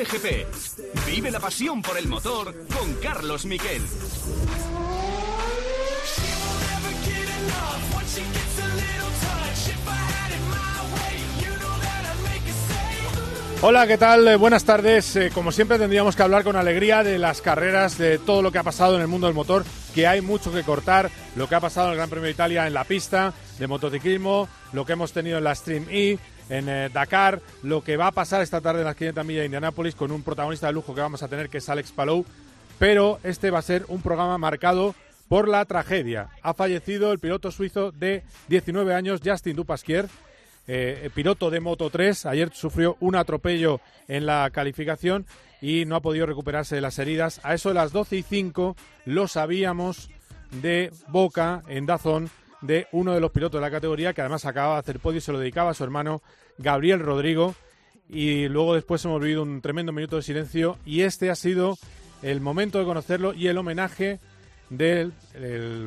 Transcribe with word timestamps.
Cope 0.00 0.18
GP. 0.18 0.46
Vive 1.06 1.30
la 1.30 1.40
pasión 1.40 1.82
por 1.82 1.98
el 1.98 2.08
motor 2.08 2.54
con 2.74 2.94
Carlos 3.02 3.44
Miquel. 3.44 3.82
Hola, 13.62 13.86
¿qué 13.86 13.98
tal? 13.98 14.26
Eh, 14.26 14.36
buenas 14.36 14.64
tardes. 14.64 15.16
Eh, 15.16 15.30
como 15.34 15.52
siempre 15.52 15.78
tendríamos 15.78 16.16
que 16.16 16.22
hablar 16.22 16.44
con 16.44 16.56
alegría 16.56 17.02
de 17.02 17.18
las 17.18 17.42
carreras, 17.42 17.98
de 17.98 18.18
todo 18.18 18.40
lo 18.40 18.50
que 18.50 18.58
ha 18.58 18.62
pasado 18.62 18.96
en 18.96 19.02
el 19.02 19.08
mundo 19.08 19.26
del 19.26 19.36
motor, 19.36 19.64
que 19.94 20.06
hay 20.06 20.22
mucho 20.22 20.50
que 20.50 20.62
cortar, 20.62 21.10
lo 21.36 21.46
que 21.46 21.56
ha 21.56 21.60
pasado 21.60 21.88
en 21.88 21.92
el 21.92 21.96
Gran 21.98 22.08
Premio 22.08 22.26
de 22.26 22.32
Italia 22.32 22.66
en 22.66 22.72
la 22.72 22.84
pista 22.84 23.34
de 23.58 23.66
motociclismo, 23.66 24.48
lo 24.72 24.86
que 24.86 24.94
hemos 24.94 25.12
tenido 25.12 25.36
en 25.36 25.44
la 25.44 25.54
Stream 25.54 25.86
E, 25.90 26.18
en 26.50 26.68
eh, 26.68 26.90
Dakar, 26.92 27.40
lo 27.62 27.82
que 27.82 27.96
va 27.96 28.08
a 28.08 28.12
pasar 28.12 28.42
esta 28.42 28.60
tarde 28.60 28.80
en 28.80 28.86
las 28.86 28.96
500 28.96 29.24
millas 29.24 29.40
de 29.40 29.46
Indianápolis 29.46 29.94
con 29.94 30.10
un 30.10 30.22
protagonista 30.22 30.66
de 30.66 30.74
lujo 30.74 30.94
que 30.94 31.00
vamos 31.00 31.22
a 31.22 31.28
tener, 31.28 31.48
que 31.48 31.58
es 31.58 31.68
Alex 31.68 31.92
Palou. 31.92 32.26
Pero 32.78 33.20
este 33.22 33.50
va 33.50 33.60
a 33.60 33.62
ser 33.62 33.84
un 33.88 34.02
programa 34.02 34.36
marcado 34.36 34.94
por 35.28 35.48
la 35.48 35.64
tragedia. 35.64 36.28
Ha 36.42 36.54
fallecido 36.54 37.12
el 37.12 37.20
piloto 37.20 37.50
suizo 37.52 37.92
de 37.92 38.24
19 38.48 38.94
años, 38.94 39.20
Justin 39.24 39.54
Dupasquier, 39.54 40.08
eh, 40.66 41.08
piloto 41.14 41.50
de 41.50 41.60
Moto 41.60 41.88
3. 41.88 42.26
Ayer 42.26 42.50
sufrió 42.52 42.96
un 43.00 43.14
atropello 43.14 43.80
en 44.08 44.26
la 44.26 44.50
calificación 44.50 45.26
y 45.60 45.84
no 45.84 45.94
ha 45.94 46.00
podido 46.00 46.26
recuperarse 46.26 46.74
de 46.74 46.80
las 46.80 46.98
heridas. 46.98 47.40
A 47.44 47.54
eso 47.54 47.68
de 47.68 47.76
las 47.76 47.92
12 47.92 48.16
y 48.16 48.22
5 48.22 48.76
lo 49.04 49.28
sabíamos 49.28 50.10
de 50.62 50.90
boca 51.08 51.62
en 51.68 51.86
Dazón 51.86 52.30
de 52.60 52.86
uno 52.92 53.14
de 53.14 53.20
los 53.20 53.30
pilotos 53.30 53.60
de 53.60 53.66
la 53.66 53.70
categoría 53.70 54.12
que 54.12 54.20
además 54.20 54.44
acababa 54.44 54.74
de 54.74 54.80
hacer 54.80 55.00
podio 55.00 55.18
y 55.18 55.22
se 55.22 55.32
lo 55.32 55.38
dedicaba 55.38 55.70
a 55.70 55.74
su 55.74 55.84
hermano 55.84 56.22
Gabriel 56.58 57.00
Rodrigo. 57.00 57.54
Y 58.08 58.48
luego 58.48 58.74
después 58.74 59.04
hemos 59.04 59.20
vivido 59.20 59.42
un 59.42 59.60
tremendo 59.60 59.92
minuto 59.92 60.16
de 60.16 60.22
silencio 60.22 60.78
y 60.84 61.02
este 61.02 61.30
ha 61.30 61.36
sido 61.36 61.78
el 62.22 62.40
momento 62.40 62.78
de 62.78 62.84
conocerlo 62.84 63.32
y 63.32 63.46
el 63.46 63.56
homenaje 63.56 64.18
del 64.68 65.12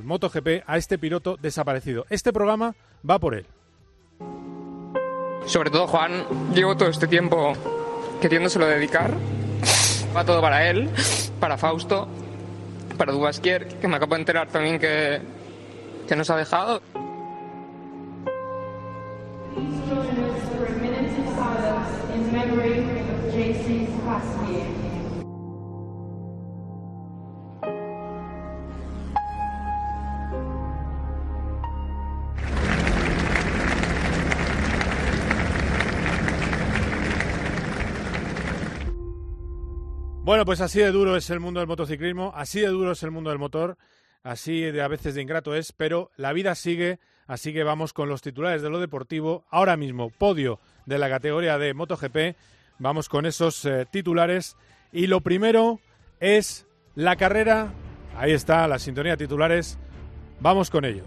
MotoGP 0.04 0.64
a 0.66 0.78
este 0.78 0.98
piloto 0.98 1.38
desaparecido. 1.42 2.06
Este 2.10 2.32
programa 2.32 2.76
va 3.08 3.20
por 3.20 3.36
él. 3.36 3.46
Sobre 5.46 5.70
todo 5.70 5.88
Juan, 5.88 6.54
llevo 6.54 6.78
todo 6.78 6.90
este 6.90 7.08
tiempo 7.08 7.54
queriéndoselo 8.22 8.66
dedicar. 8.66 9.14
Va 10.16 10.24
todo 10.24 10.42
para 10.42 10.70
él, 10.70 10.90
para 11.40 11.58
Fausto, 11.58 12.08
para 12.98 13.12
Dubasquier, 13.12 13.68
que 13.68 13.88
me 13.88 13.96
acabo 13.96 14.16
de 14.16 14.22
enterar 14.22 14.48
también 14.48 14.80
que, 14.80 15.20
nos 16.16 16.30
ha 16.30 16.38
dejado. 16.38 16.82
Bueno, 40.26 40.46
pues 40.46 40.62
así 40.62 40.80
de 40.80 40.92
duro 40.92 41.18
es 41.18 41.30
el 41.30 41.42
mundo 41.42 41.60
del 41.60 41.68
motociclismo, 41.68 42.32
así 42.34 42.62
de 42.62 42.68
duro 42.68 42.94
es 42.94 43.04
el 43.04 43.12
mundo 43.12 43.30
del 43.30 43.40
motor, 43.40 43.78
así 44.24 44.62
de 44.62 44.82
a 44.82 44.88
veces 44.88 45.16
de 45.16 45.22
ingrato 45.22 45.56
es, 45.56 45.72
pero 45.72 46.12
la 46.16 46.34
vida 46.34 46.56
sigue, 46.56 47.00
así 47.28 47.54
que 47.54 47.64
vamos 47.64 47.94
con 47.94 48.10
los 48.10 48.22
titulares 48.22 48.62
de 48.62 48.70
lo 48.70 48.80
deportivo. 48.80 49.46
Ahora 49.50 49.78
mismo, 49.78 50.10
podio 50.10 50.60
de 50.86 50.98
la 50.98 51.10
categoría 51.10 51.58
de 51.58 51.74
MotoGP, 51.74 52.36
vamos 52.80 53.10
con 53.10 53.26
esos 53.26 53.66
eh, 53.66 53.86
titulares. 53.90 54.56
Y 54.92 55.08
lo 55.08 55.22
primero 55.22 55.80
es 56.20 56.66
la 56.96 57.16
carrera, 57.16 57.74
ahí 58.18 58.32
está 58.32 58.68
la 58.68 58.80
sintonía 58.80 59.14
de 59.14 59.26
titulares, 59.26 59.78
vamos 60.40 60.70
con 60.70 60.86
ello. 60.86 61.04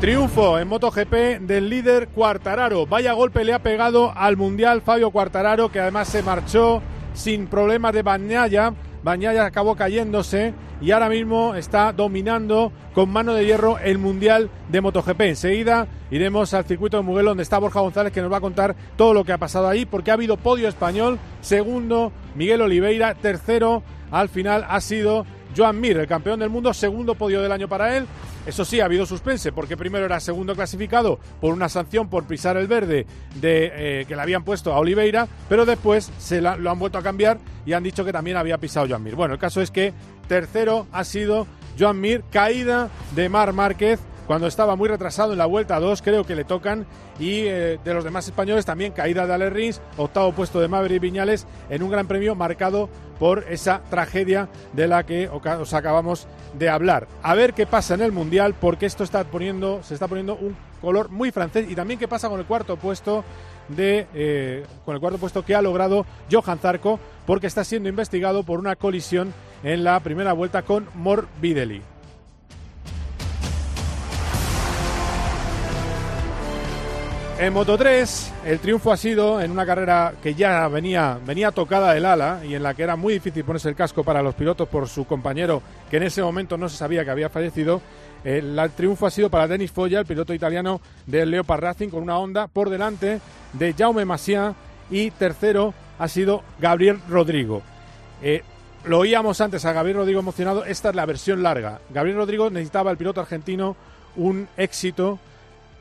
Triunfo 0.00 0.58
en 0.58 0.66
MotoGP 0.66 1.42
del 1.42 1.68
líder 1.68 2.08
Cuartararo. 2.08 2.86
Vaya 2.86 3.12
golpe 3.12 3.44
le 3.44 3.52
ha 3.52 3.58
pegado 3.58 4.16
al 4.16 4.38
Mundial 4.38 4.80
Fabio 4.80 5.10
Cuartararo, 5.10 5.70
que 5.70 5.78
además 5.78 6.08
se 6.08 6.22
marchó 6.22 6.82
sin 7.20 7.46
problemas 7.46 7.92
de 7.92 8.02
Bañaya. 8.02 8.72
Bañaya 9.02 9.44
acabó 9.44 9.76
cayéndose 9.76 10.52
y 10.80 10.90
ahora 10.90 11.08
mismo 11.08 11.54
está 11.54 11.92
dominando 11.92 12.72
con 12.94 13.10
mano 13.10 13.34
de 13.34 13.44
hierro 13.44 13.78
el 13.78 13.98
Mundial 13.98 14.50
de 14.68 14.80
MotoGP. 14.80 15.20
Enseguida 15.22 15.86
iremos 16.10 16.52
al 16.54 16.64
circuito 16.64 16.96
de 16.96 17.02
Mugello 17.02 17.28
donde 17.28 17.42
está 17.42 17.58
Borja 17.58 17.80
González 17.80 18.12
que 18.12 18.22
nos 18.22 18.32
va 18.32 18.38
a 18.38 18.42
contar 18.42 18.74
todo 18.96 19.14
lo 19.14 19.24
que 19.24 19.32
ha 19.32 19.38
pasado 19.38 19.68
ahí 19.68 19.86
porque 19.86 20.10
ha 20.10 20.14
habido 20.14 20.36
podio 20.36 20.68
español, 20.68 21.18
segundo 21.40 22.12
Miguel 22.34 22.62
Oliveira, 22.62 23.14
tercero 23.14 23.82
al 24.10 24.28
final 24.28 24.66
ha 24.68 24.80
sido 24.80 25.24
Joan 25.56 25.80
Mir, 25.80 25.98
el 25.98 26.06
campeón 26.06 26.40
del 26.40 26.50
mundo, 26.50 26.72
segundo 26.72 27.14
podio 27.14 27.40
del 27.42 27.52
año 27.52 27.68
para 27.68 27.96
él. 27.96 28.06
Eso 28.46 28.64
sí, 28.64 28.80
ha 28.80 28.86
habido 28.86 29.04
suspense, 29.06 29.52
porque 29.52 29.76
primero 29.76 30.04
era 30.04 30.18
segundo 30.18 30.54
clasificado 30.54 31.18
por 31.40 31.52
una 31.52 31.68
sanción 31.68 32.08
por 32.08 32.24
pisar 32.24 32.56
el 32.56 32.66
verde 32.66 33.06
de, 33.34 33.72
eh, 33.74 34.04
que 34.08 34.16
le 34.16 34.22
habían 34.22 34.44
puesto 34.44 34.72
a 34.72 34.78
Oliveira, 34.78 35.28
pero 35.48 35.66
después 35.66 36.10
se 36.18 36.40
lo 36.40 36.70
han 36.70 36.78
vuelto 36.78 36.98
a 36.98 37.02
cambiar 37.02 37.38
y 37.66 37.74
han 37.74 37.82
dicho 37.82 38.04
que 38.04 38.12
también 38.12 38.36
había 38.36 38.58
pisado 38.58 38.86
Joan 38.88 39.02
Mir. 39.02 39.14
Bueno, 39.14 39.34
el 39.34 39.40
caso 39.40 39.60
es 39.60 39.70
que 39.70 39.92
tercero 40.26 40.86
ha 40.92 41.04
sido 41.04 41.46
Joan 41.78 42.00
Mir, 42.00 42.24
caída 42.30 42.88
de 43.14 43.28
Mar 43.28 43.52
Márquez 43.52 44.00
cuando 44.30 44.46
estaba 44.46 44.76
muy 44.76 44.88
retrasado 44.88 45.32
en 45.32 45.38
la 45.38 45.46
vuelta 45.46 45.80
2, 45.80 46.02
creo 46.02 46.22
que 46.22 46.36
le 46.36 46.44
tocan. 46.44 46.86
Y 47.18 47.46
eh, 47.46 47.80
de 47.82 47.94
los 47.94 48.04
demás 48.04 48.26
españoles 48.26 48.64
también 48.64 48.92
caída 48.92 49.26
de 49.26 49.34
Ale 49.34 49.50
Rins, 49.50 49.82
octavo 49.96 50.30
puesto 50.30 50.60
de 50.60 50.68
Maverick 50.68 51.02
Viñales 51.02 51.48
en 51.68 51.82
un 51.82 51.90
gran 51.90 52.06
premio 52.06 52.36
marcado 52.36 52.88
por 53.18 53.44
esa 53.50 53.82
tragedia 53.90 54.48
de 54.72 54.86
la 54.86 55.04
que 55.04 55.28
os 55.28 55.74
acabamos 55.74 56.28
de 56.56 56.68
hablar. 56.68 57.08
A 57.24 57.34
ver 57.34 57.54
qué 57.54 57.66
pasa 57.66 57.94
en 57.94 58.02
el 58.02 58.12
Mundial, 58.12 58.54
porque 58.54 58.86
esto 58.86 59.02
está 59.02 59.24
poniendo, 59.24 59.82
se 59.82 59.94
está 59.94 60.06
poniendo 60.06 60.36
un 60.36 60.56
color 60.80 61.08
muy 61.08 61.32
francés. 61.32 61.68
Y 61.68 61.74
también 61.74 61.98
qué 61.98 62.06
pasa 62.06 62.28
con 62.28 62.38
el 62.38 62.46
cuarto 62.46 62.76
puesto 62.76 63.24
de 63.66 64.06
eh, 64.14 64.64
con 64.84 64.94
el 64.94 65.00
cuarto 65.00 65.18
puesto 65.18 65.44
que 65.44 65.56
ha 65.56 65.60
logrado 65.60 66.06
Johan 66.30 66.60
Zarco, 66.60 67.00
porque 67.26 67.48
está 67.48 67.64
siendo 67.64 67.88
investigado 67.88 68.44
por 68.44 68.60
una 68.60 68.76
colisión 68.76 69.34
en 69.64 69.82
la 69.82 69.98
primera 69.98 70.34
vuelta 70.34 70.62
con 70.62 70.86
Morbidelli. 70.94 71.82
En 77.40 77.54
Moto 77.54 77.78
3, 77.78 78.32
el 78.44 78.58
triunfo 78.58 78.92
ha 78.92 78.98
sido 78.98 79.40
en 79.40 79.50
una 79.50 79.64
carrera 79.64 80.12
que 80.22 80.34
ya 80.34 80.68
venía, 80.68 81.18
venía 81.24 81.50
tocada 81.52 81.94
del 81.94 82.04
ala 82.04 82.42
y 82.44 82.54
en 82.54 82.62
la 82.62 82.74
que 82.74 82.82
era 82.82 82.96
muy 82.96 83.14
difícil 83.14 83.44
ponerse 83.44 83.70
el 83.70 83.74
casco 83.74 84.04
para 84.04 84.20
los 84.20 84.34
pilotos 84.34 84.68
por 84.68 84.86
su 84.90 85.06
compañero, 85.06 85.62
que 85.90 85.96
en 85.96 86.02
ese 86.02 86.22
momento 86.22 86.58
no 86.58 86.68
se 86.68 86.76
sabía 86.76 87.02
que 87.02 87.10
había 87.10 87.30
fallecido. 87.30 87.80
El, 88.24 88.60
triunfo 88.76 89.06
ha 89.06 89.10
sido 89.10 89.30
para 89.30 89.48
Denis 89.48 89.72
Foya, 89.72 90.00
el 90.00 90.04
piloto 90.04 90.34
italiano 90.34 90.82
del 91.06 91.30
Leopard 91.30 91.62
Racing, 91.62 91.88
con 91.88 92.02
una 92.02 92.18
Honda 92.18 92.46
por 92.46 92.68
delante 92.68 93.22
de 93.54 93.72
Jaume 93.72 94.04
Masia 94.04 94.54
y 94.90 95.10
tercero 95.10 95.72
ha 95.98 96.08
sido 96.08 96.42
Gabriel 96.58 97.00
Rodrigo. 97.08 97.62
Eh, 98.20 98.42
lo 98.84 98.98
oíamos 98.98 99.40
antes 99.40 99.64
a 99.64 99.72
Gabriel 99.72 99.96
Rodrigo 99.96 100.20
emocionado, 100.20 100.66
esta 100.66 100.90
es 100.90 100.94
la 100.94 101.06
versión 101.06 101.42
larga. 101.42 101.80
Gabriel 101.88 102.18
Rodrigo 102.18 102.50
necesitaba 102.50 102.90
el 102.90 102.98
piloto 102.98 103.22
argentino 103.22 103.76
un 104.16 104.46
éxito 104.58 105.18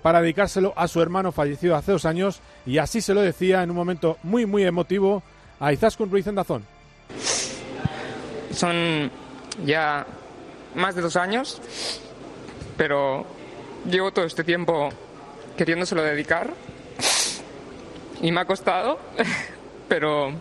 para 0.02 0.22
dedicárselo 0.22 0.74
a 0.76 0.88
su 0.88 1.02
hermano 1.02 1.32
fallecido 1.32 1.76
hace 1.76 1.92
dos 1.92 2.06
años 2.06 2.42
y 2.66 2.78
así 2.78 3.02
se 3.02 3.14
lo 3.14 3.22
decía 3.22 3.64
en 3.64 3.70
un 3.70 3.76
momento 3.76 4.18
muy 4.24 4.46
muy 4.46 4.64
emotivo 4.64 5.24
a 5.60 5.74
Izaskun 5.74 6.10
Ruiz 6.10 6.28
en 6.28 6.36
Dazón. 6.36 6.66
Son 8.52 9.12
ya 9.66 10.06
más 10.76 10.96
de 10.96 11.02
dos 11.02 11.16
años, 11.16 11.62
pero 12.78 13.26
llevo 13.90 14.12
todo 14.12 14.26
este 14.26 14.44
tiempo 14.44 14.90
queriéndoselo 15.58 16.04
dedicar 16.04 16.54
y 18.22 18.32
me 18.32 18.42
ha 18.42 18.46
costado, 18.46 19.00
pero, 19.90 20.32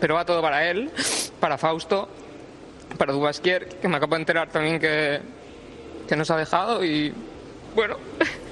pero 0.00 0.14
va 0.14 0.24
todo 0.24 0.40
para 0.42 0.68
él, 0.70 0.90
para 1.38 1.58
Fausto, 1.58 2.08
para 2.98 3.12
Dubasquier, 3.12 3.68
que 3.80 3.88
me 3.88 3.96
acabo 3.96 4.14
de 4.14 4.22
enterar 4.22 4.48
también 4.50 4.78
que, 4.78 5.20
que 6.08 6.16
nos 6.16 6.30
ha 6.30 6.36
dejado 6.36 6.84
y 6.84 7.12
bueno, 7.74 7.96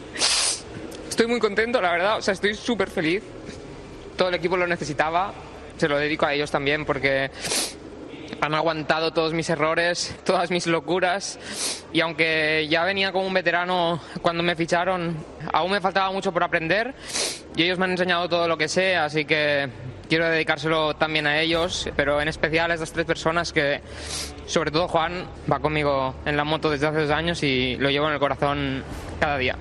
Estoy 1.19 1.32
muy 1.32 1.41
contento, 1.41 1.81
la 1.81 1.91
verdad, 1.91 2.19
o 2.19 2.23
sea, 2.23 2.32
estoy 2.32 2.55
súper 2.55 2.88
feliz. 2.88 3.25
Todo 4.17 4.29
el 4.29 4.37
equipo 4.37 4.56
lo 4.56 4.69
necesitaba, 4.69 5.32
se 5.76 5.88
lo 5.88 5.99
dedico 5.99 6.26
a 6.26 6.32
ellos 6.32 6.49
también 6.49 6.85
porque 6.85 7.32
han 8.41 8.55
aguantado 8.55 9.12
todos 9.12 9.35
mis 9.35 9.50
errores, 9.50 10.15
todas 10.25 10.53
mis 10.53 10.69
locuras. 10.69 11.41
Y 11.93 12.03
aunque 12.03 12.69
ya 12.70 12.85
venía 12.85 13.11
como 13.11 13.26
un 13.26 13.35
veterano 13.35 14.00
cuando 14.23 14.44
me 14.44 14.55
ficharon, 14.55 15.17
aún 15.53 15.73
me 15.73 15.81
faltaba 15.81 16.12
mucho 16.12 16.31
por 16.31 16.44
aprender. 16.44 16.94
Y 17.56 17.64
ellos 17.64 17.81
me 17.81 17.87
han 17.87 17.91
enseñado 17.91 18.29
todo 18.29 18.47
lo 18.47 18.56
que 18.56 18.69
sé, 18.69 18.94
así 18.94 19.25
que 19.25 19.69
quiero 20.09 20.29
dedicárselo 20.29 20.94
también 20.94 21.26
a 21.26 21.41
ellos, 21.41 21.91
pero 21.97 22.21
en 22.21 22.29
especial 22.29 22.71
a 22.71 22.75
estas 22.75 22.93
tres 22.93 23.06
personas 23.06 23.53
que, 23.53 23.81
sobre 24.47 24.71
todo 24.71 24.87
Juan, 24.87 25.26
va 25.50 25.59
conmigo 25.59 26.14
en 26.25 26.37
la 26.37 26.44
moto 26.44 26.71
desde 26.71 26.87
hace 26.87 27.00
dos 27.00 27.11
años 27.11 27.43
y 27.43 27.75
lo 27.75 27.91
llevo 27.91 28.06
en 28.06 28.12
el 28.12 28.21
corazón 28.21 28.85
cada 29.19 29.37
día. 29.37 29.56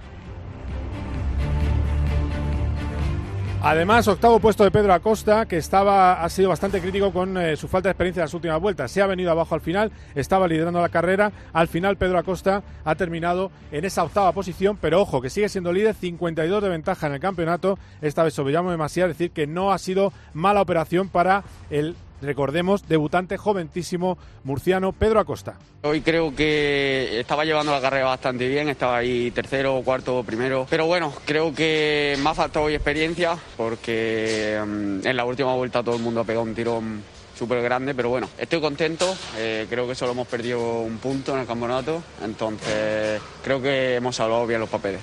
Además, 3.60 4.08
octavo 4.08 4.40
puesto 4.40 4.64
de 4.64 4.72
Pedro 4.72 4.94
Acosta, 4.94 5.48
que 5.48 5.58
estaba, 5.58 6.24
ha 6.24 6.30
sido 6.30 6.50
bastante 6.50 6.80
crítico 6.80 7.12
con 7.12 7.38
eh, 7.38 7.58
su 7.58 7.68
falta 7.68 7.90
de 7.90 7.92
experiencia 7.92 8.22
en 8.22 8.26
las 8.26 8.34
últimas 8.36 8.62
vueltas. 8.62 8.92
Se 8.92 9.02
ha 9.02 9.08
venido 9.08 9.32
abajo 9.32 9.56
al 9.56 9.62
final, 9.62 9.92
estaba 10.14 10.48
liderando 10.48 10.80
la 10.80 10.90
carrera. 10.90 11.32
Al 11.54 11.68
final, 11.68 11.98
Pedro 11.98 12.20
Acosta 12.20 12.62
ha 12.86 12.96
terminado 12.96 13.52
en 13.72 13.84
esa 13.84 14.04
octava 14.04 14.32
posición, 14.32 14.78
pero 14.80 15.02
ojo, 15.02 15.22
que 15.22 15.32
sigue 15.32 15.50
siendo 15.50 15.74
líder, 15.74 15.96
52 15.96 16.62
de 16.62 16.70
ventaja 16.70 17.08
en 17.08 17.14
el 17.14 17.20
campeonato. 17.20 17.80
Esta 18.00 18.24
vez 18.24 18.36
sobre 18.36 18.54
Llamo 18.54 18.70
demasiado, 18.70 19.10
decir 19.10 19.32
que 19.32 19.48
no 19.48 19.72
ha 19.74 19.80
sido 19.80 20.14
mala 20.34 20.62
operación 20.62 21.10
para 21.10 21.44
el 21.72 21.96
recordemos, 22.22 22.88
debutante 22.88 23.38
joventísimo 23.38 24.18
murciano 24.44 24.92
Pedro 24.92 25.20
Acosta. 25.20 25.56
Hoy 25.84 26.02
creo 26.02 26.36
que 26.36 27.20
estaba 27.20 27.46
llevando 27.46 27.72
la 27.72 27.82
carrera 27.82 28.06
bastante 28.06 28.48
bien, 28.48 28.70
estaba 28.70 28.98
ahí 28.98 29.32
tercero, 29.32 29.82
cuarto, 29.84 30.24
primero, 30.24 30.68
pero 30.70 30.86
bueno, 30.86 31.14
creo 31.26 31.54
que 31.54 32.18
me 32.22 32.30
ha 32.30 32.34
faltado 32.34 32.66
hoy 32.66 32.76
experiencia 32.76 33.38
porque 33.56 34.60
mm, 34.66 35.08
en 35.08 35.18
la 35.18 35.26
última 35.26 35.54
vuelta 35.56 35.84
todo 35.84 35.96
el 35.96 36.02
mundo 36.02 36.22
ha 36.22 36.24
pegado 36.24 36.44
un 36.44 36.56
tirón 36.56 37.04
súper 37.38 37.62
grande, 37.62 37.94
pero 37.94 38.10
bueno, 38.10 38.28
estoy 38.38 38.60
contento, 38.60 39.16
eh, 39.38 39.68
creo 39.70 39.88
que 39.88 39.96
solo 39.96 40.14
hemos 40.14 40.28
perdido 40.28 40.82
un 40.82 40.98
punto 40.98 41.34
en 41.34 41.42
el 41.42 41.48
campeonato, 41.48 42.02
entonces 42.24 43.22
creo 43.44 43.62
que 43.62 43.96
hemos 43.96 44.16
salvado 44.16 44.48
bien 44.48 44.60
los 44.60 44.70
papeles. 44.70 45.02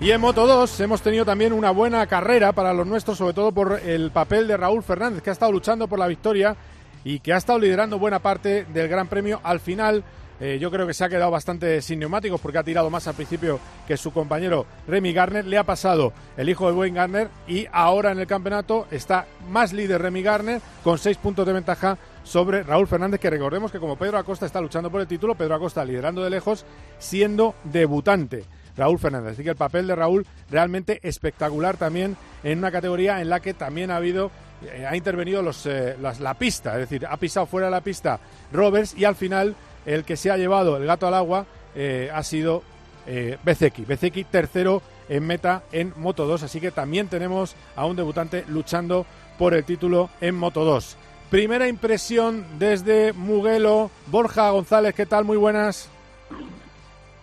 Y 0.00 0.12
en 0.12 0.20
Moto 0.22 0.46
2 0.46 0.80
hemos 0.80 1.02
tenido 1.02 1.26
también 1.26 1.52
una 1.52 1.72
buena 1.72 2.06
carrera 2.06 2.52
para 2.52 2.72
los 2.72 2.86
nuestros, 2.86 3.18
sobre 3.18 3.34
todo 3.34 3.52
por 3.52 3.80
el 3.84 4.10
papel 4.10 4.48
de 4.48 4.56
Raúl 4.56 4.82
Fernández, 4.82 5.22
que 5.22 5.28
ha 5.28 5.34
estado 5.34 5.52
luchando 5.52 5.88
por 5.88 5.98
la 5.98 6.06
victoria 6.06 6.56
y 7.04 7.20
que 7.20 7.34
ha 7.34 7.36
estado 7.36 7.58
liderando 7.58 7.98
buena 7.98 8.18
parte 8.18 8.64
del 8.64 8.88
Gran 8.88 9.08
Premio. 9.08 9.40
Al 9.42 9.60
final, 9.60 10.02
eh, 10.40 10.56
yo 10.58 10.70
creo 10.70 10.86
que 10.86 10.94
se 10.94 11.04
ha 11.04 11.10
quedado 11.10 11.30
bastante 11.30 11.82
sin 11.82 11.98
neumáticos 11.98 12.40
porque 12.40 12.56
ha 12.56 12.64
tirado 12.64 12.88
más 12.88 13.06
al 13.08 13.14
principio 13.14 13.60
que 13.86 13.98
su 13.98 14.10
compañero 14.10 14.64
Remy 14.88 15.12
Garner. 15.12 15.44
Le 15.44 15.58
ha 15.58 15.64
pasado 15.64 16.14
el 16.38 16.48
hijo 16.48 16.66
de 16.66 16.78
Wayne 16.78 16.96
Garner 16.96 17.28
y 17.46 17.66
ahora 17.70 18.10
en 18.10 18.20
el 18.20 18.26
campeonato 18.26 18.86
está 18.90 19.26
más 19.50 19.74
líder 19.74 20.00
Remy 20.00 20.22
Garner 20.22 20.62
con 20.82 20.96
seis 20.96 21.18
puntos 21.18 21.44
de 21.46 21.52
ventaja 21.52 21.98
sobre 22.24 22.62
Raúl 22.62 22.88
Fernández, 22.88 23.20
que 23.20 23.28
recordemos 23.28 23.70
que 23.70 23.78
como 23.78 23.96
Pedro 23.96 24.16
Acosta 24.16 24.46
está 24.46 24.62
luchando 24.62 24.90
por 24.90 25.02
el 25.02 25.06
título, 25.06 25.34
Pedro 25.34 25.56
Acosta 25.56 25.84
liderando 25.84 26.24
de 26.24 26.30
lejos, 26.30 26.64
siendo 26.98 27.54
debutante. 27.64 28.46
Raúl 28.80 28.98
Fernández. 28.98 29.34
Así 29.34 29.44
que 29.44 29.50
el 29.50 29.56
papel 29.56 29.86
de 29.86 29.94
Raúl 29.94 30.26
realmente 30.50 31.00
espectacular 31.02 31.76
también 31.76 32.16
en 32.42 32.58
una 32.58 32.72
categoría 32.72 33.20
en 33.20 33.28
la 33.28 33.40
que 33.40 33.54
también 33.54 33.90
ha 33.90 33.96
habido 33.96 34.30
eh, 34.66 34.86
ha 34.86 34.96
intervenido 34.96 35.42
los, 35.42 35.64
eh, 35.66 35.96
la 35.98 36.34
pista, 36.34 36.74
es 36.74 36.80
decir, 36.80 37.06
ha 37.06 37.16
pisado 37.16 37.46
fuera 37.46 37.68
de 37.68 37.70
la 37.70 37.80
pista 37.80 38.20
Roberts 38.52 38.94
y 38.96 39.04
al 39.04 39.14
final 39.14 39.54
el 39.86 40.04
que 40.04 40.16
se 40.16 40.30
ha 40.30 40.36
llevado 40.36 40.76
el 40.76 40.86
gato 40.86 41.06
al 41.06 41.14
agua 41.14 41.46
eh, 41.74 42.10
ha 42.12 42.22
sido 42.22 42.62
eh, 43.06 43.38
Bezeki. 43.42 44.24
tercero 44.24 44.82
en 45.08 45.26
meta 45.26 45.62
en 45.72 45.92
Moto 45.96 46.26
2, 46.26 46.44
así 46.44 46.60
que 46.60 46.70
también 46.70 47.08
tenemos 47.08 47.56
a 47.74 47.84
un 47.86 47.96
debutante 47.96 48.44
luchando 48.48 49.06
por 49.38 49.54
el 49.54 49.64
título 49.64 50.10
en 50.20 50.36
Moto 50.36 50.64
2. 50.64 50.96
Primera 51.30 51.68
impresión 51.68 52.44
desde 52.58 53.12
Muguelo, 53.12 53.90
Borja 54.06 54.50
González, 54.50 54.94
¿qué 54.94 55.06
tal? 55.06 55.24
Muy 55.24 55.36
buenas. 55.36 55.88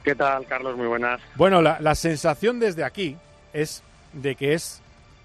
¿Qué 0.08 0.16
tal, 0.16 0.46
Carlos? 0.46 0.78
Muy 0.78 0.88
buenas. 0.88 1.20
Bueno, 1.36 1.62
la, 1.62 1.94
sensación 1.94 2.62
desde 2.62 2.86
aquí 2.86 3.18
es 3.52 3.84
de 4.14 4.36
que 4.36 4.54
es 4.54 4.82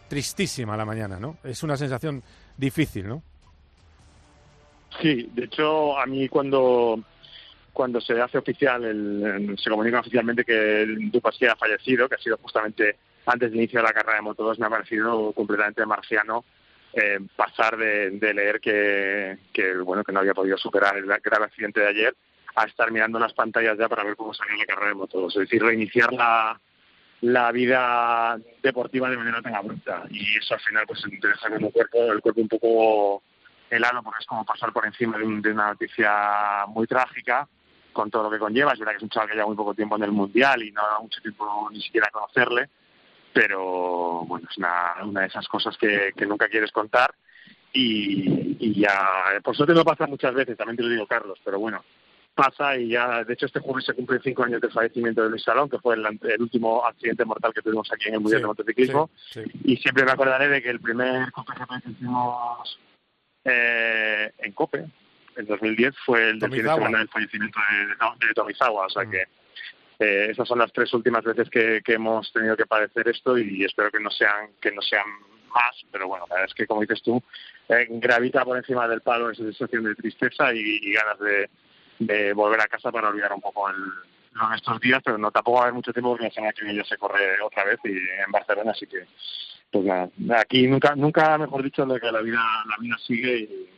tristísima 0.08 0.76
la 0.76 0.84
mañana, 0.84 1.20
¿no? 1.20 1.36
Es 1.44 1.62
una 1.62 1.76
sensación 1.76 2.20
difícil, 2.56 3.06
¿no? 3.06 3.22
Sí, 5.00 5.30
de 5.34 5.44
hecho, 5.44 5.96
a 5.96 6.04
mí 6.06 6.28
cuando 6.28 6.98
cuando 7.72 8.00
se 8.00 8.20
hace 8.20 8.38
oficial, 8.38 8.84
el, 8.84 9.56
se 9.56 9.70
comunica 9.70 10.00
oficialmente 10.00 10.44
que 10.44 10.82
el 10.82 11.12
Dupassi 11.12 11.46
ha 11.46 11.54
fallecido, 11.54 12.08
que 12.08 12.16
ha 12.16 12.18
sido 12.18 12.36
justamente 12.38 12.96
antes 13.26 13.52
de 13.52 13.58
iniciar 13.58 13.84
la 13.84 13.92
carrera 13.92 14.16
de 14.16 14.22
Moto 14.22 14.42
2, 14.42 14.58
me 14.58 14.66
ha 14.66 14.70
parecido 14.70 15.30
completamente 15.30 15.86
marciano 15.86 16.44
eh, 16.92 17.20
pasar 17.36 17.76
de, 17.76 18.34
leer 18.34 18.58
que, 18.58 19.38
que, 19.52 19.76
bueno 19.76 20.02
que 20.02 20.10
no 20.10 20.18
había 20.18 20.34
podido 20.34 20.58
superar 20.58 20.96
el 20.96 21.06
grave 21.06 21.44
accidente 21.44 21.78
de 21.78 21.86
ayer 21.86 22.16
a 22.54 22.64
estar 22.64 22.90
mirando 22.90 23.18
las 23.18 23.32
pantallas 23.32 23.78
ya 23.78 23.88
para 23.88 24.04
ver 24.04 24.16
cómo 24.16 24.34
salía 24.34 24.56
la 24.56 24.66
carrera 24.66 24.88
de 24.88 24.94
moto. 24.94 25.28
Es 25.28 25.34
decir, 25.34 25.62
reiniciar 25.62 26.12
la, 26.12 26.60
la 27.22 27.52
vida 27.52 28.36
deportiva 28.62 29.08
de 29.08 29.16
manera 29.16 29.40
tan 29.40 29.54
abrupta. 29.54 30.04
Y 30.10 30.36
eso 30.36 30.54
al 30.54 30.60
final 30.60 30.84
pues 30.86 31.02
te 31.02 31.28
deja 31.28 31.50
como 31.50 31.70
cuerpo, 31.70 32.12
el 32.12 32.20
cuerpo 32.20 32.40
un 32.40 32.48
poco 32.48 33.22
helado 33.70 34.02
porque 34.02 34.20
es 34.20 34.26
como 34.26 34.44
pasar 34.44 34.72
por 34.72 34.84
encima 34.84 35.16
de, 35.16 35.24
una 35.24 35.68
noticia 35.68 36.66
muy 36.68 36.86
trágica 36.86 37.48
con 37.92 38.10
todo 38.10 38.24
lo 38.24 38.30
que 38.30 38.38
conlleva. 38.38 38.72
Es 38.72 38.78
verdad 38.78 38.92
que 38.92 38.96
es 38.98 39.02
un 39.02 39.08
chaval 39.08 39.28
que 39.28 39.34
lleva 39.34 39.46
muy 39.46 39.56
poco 39.56 39.74
tiempo 39.74 39.96
en 39.96 40.02
el 40.02 40.12
Mundial 40.12 40.62
y 40.62 40.72
no 40.72 40.82
ha 40.82 41.00
mucho 41.00 41.20
tiempo 41.20 41.68
ni 41.70 41.80
siquiera 41.80 42.10
conocerle, 42.10 42.68
pero 43.32 44.24
bueno, 44.26 44.48
es 44.50 44.58
una, 44.58 44.94
una 45.04 45.20
de 45.22 45.26
esas 45.28 45.46
cosas 45.48 45.76
que, 45.78 46.12
que 46.16 46.26
nunca 46.26 46.48
quieres 46.48 46.72
contar 46.72 47.14
y, 47.72 48.56
y 48.58 48.80
ya, 48.80 49.40
por 49.42 49.56
suerte 49.56 49.74
no 49.74 49.84
pasa 49.84 50.06
muchas 50.06 50.34
veces, 50.34 50.56
también 50.56 50.76
te 50.76 50.82
lo 50.82 50.88
digo 50.90 51.06
Carlos, 51.06 51.38
pero 51.44 51.58
bueno, 51.58 51.82
pasa 52.34 52.76
y 52.76 52.88
ya, 52.88 53.24
de 53.24 53.34
hecho, 53.34 53.46
este 53.46 53.60
jueves 53.60 53.84
se 53.84 53.94
cumplen 53.94 54.20
cinco 54.22 54.44
años 54.44 54.60
del 54.60 54.72
fallecimiento 54.72 55.22
de 55.22 55.30
Luis 55.30 55.42
Salón, 55.42 55.68
que 55.68 55.78
fue 55.78 55.94
el, 55.94 56.40
último 56.40 56.84
accidente 56.84 57.24
mortal 57.24 57.52
que 57.52 57.62
tuvimos 57.62 57.90
aquí 57.92 58.08
en 58.08 58.14
el 58.14 58.20
Mundial 58.20 58.42
de 58.42 58.46
Motociclismo. 58.46 59.10
Y 59.64 59.76
siempre 59.76 60.04
me 60.04 60.12
acordaré 60.12 60.48
de 60.48 60.62
que 60.62 60.70
el 60.70 60.80
primer 60.80 61.28
que 61.82 61.90
hicimos 61.90 62.78
eh, 63.44 64.32
en 64.38 64.52
Cope, 64.52 64.86
en 65.36 65.46
2010, 65.46 65.94
fue 66.04 66.30
el 66.30 66.38
del 66.40 66.52
fin 66.52 66.62
de 66.62 66.74
semana 66.74 66.98
del 66.98 67.08
fallecimiento 67.08 67.58
de, 67.70 68.26
de, 68.26 68.34
Tomizawa. 68.34 68.86
O 68.86 68.90
sea 68.90 69.04
mm. 69.04 69.10
que 69.10 69.22
eh, 69.98 70.30
esas 70.30 70.48
son 70.48 70.58
las 70.58 70.72
tres 70.72 70.92
últimas 70.94 71.24
veces 71.24 71.48
que, 71.50 71.82
hemos 71.86 72.32
tenido 72.32 72.56
que 72.56 72.66
padecer 72.66 73.08
esto 73.08 73.36
y 73.38 73.64
espero 73.64 73.90
que 73.90 74.00
no 74.00 74.10
sean 74.10 74.50
que 74.60 74.72
no 74.72 74.80
sean 74.80 75.06
más, 75.54 75.84
pero 75.90 76.08
bueno, 76.08 76.24
la 76.28 76.36
verdad 76.36 76.48
es 76.48 76.54
que 76.54 76.66
como 76.66 76.80
dices 76.80 77.02
tú, 77.02 77.22
eh, 77.68 77.86
gravita 77.90 78.42
por 78.42 78.56
encima 78.56 78.88
del 78.88 79.02
palo 79.02 79.30
esa 79.30 79.42
sensación 79.42 79.84
de 79.84 79.94
tristeza 79.94 80.52
y 80.54 80.92
ganas 80.92 81.18
de, 81.18 81.50
de 82.06 82.32
volver 82.32 82.60
a 82.60 82.66
casa 82.66 82.90
para 82.90 83.08
olvidar 83.08 83.32
un 83.32 83.40
poco 83.40 83.68
el, 83.68 83.76
en 83.76 84.54
estos 84.54 84.80
días, 84.80 85.00
pero 85.04 85.18
no 85.18 85.30
tampoco 85.30 85.56
va 85.56 85.60
a 85.60 85.62
haber 85.64 85.74
mucho 85.74 85.92
tiempo 85.92 86.10
porque 86.10 86.24
la 86.24 86.30
semana 86.30 86.52
que 86.52 86.64
viene 86.64 86.82
ya 86.82 86.88
se 86.88 86.96
corre 86.96 87.40
otra 87.42 87.64
vez 87.64 87.78
y 87.84 87.90
en 87.90 88.30
Barcelona, 88.30 88.72
así 88.72 88.86
que 88.86 89.06
pues 89.70 89.84
nada, 89.84 90.08
aquí 90.38 90.66
nunca, 90.66 90.94
nunca 90.94 91.38
mejor 91.38 91.62
dicho, 91.62 91.86
de 91.86 91.98
que 91.98 92.12
la 92.12 92.20
vida, 92.20 92.40
la 92.68 92.76
vida 92.78 92.96
sigue 93.06 93.38
y, 93.38 93.68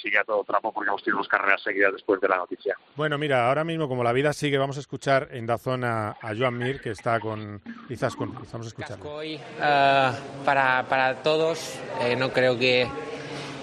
sigue 0.00 0.18
a 0.18 0.24
todo 0.24 0.42
trapo 0.42 0.72
porque 0.72 0.88
hemos 0.88 1.00
tenido 1.04 1.18
dos 1.18 1.28
carreras 1.28 1.62
seguidas 1.62 1.92
después 1.92 2.20
de 2.20 2.26
la 2.26 2.36
noticia. 2.36 2.76
Bueno, 2.96 3.18
mira, 3.18 3.46
ahora 3.46 3.62
mismo 3.62 3.86
como 3.86 4.02
la 4.02 4.12
vida 4.12 4.32
sigue, 4.32 4.58
vamos 4.58 4.76
a 4.76 4.80
escuchar 4.80 5.28
en 5.30 5.46
Dazón 5.46 5.84
a, 5.84 6.16
a 6.20 6.34
Joan 6.36 6.58
Mir, 6.58 6.80
que 6.80 6.90
está 6.90 7.20
con 7.20 7.62
quizás 7.86 8.16
con 8.16 8.34
Vamos 8.34 8.66
a 8.66 8.68
escuchar. 8.68 8.98
Hoy, 9.04 9.36
uh, 9.36 10.44
para, 10.44 10.84
para 10.88 11.22
todos, 11.22 11.78
eh, 12.00 12.16
no 12.16 12.32
creo 12.32 12.58
que, 12.58 12.88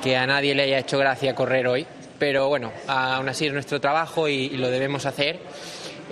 que 0.01 0.15
a 0.15 0.25
nadie 0.25 0.55
le 0.55 0.63
haya 0.63 0.79
hecho 0.79 0.97
gracia 0.97 1.35
correr 1.35 1.67
hoy 1.67 1.85
pero 2.19 2.49
bueno, 2.49 2.71
aún 2.88 3.29
así 3.29 3.47
es 3.47 3.53
nuestro 3.53 3.79
trabajo 3.79 4.27
y, 4.27 4.49
lo 4.49 4.69
debemos 4.69 5.05
hacer. 5.05 5.39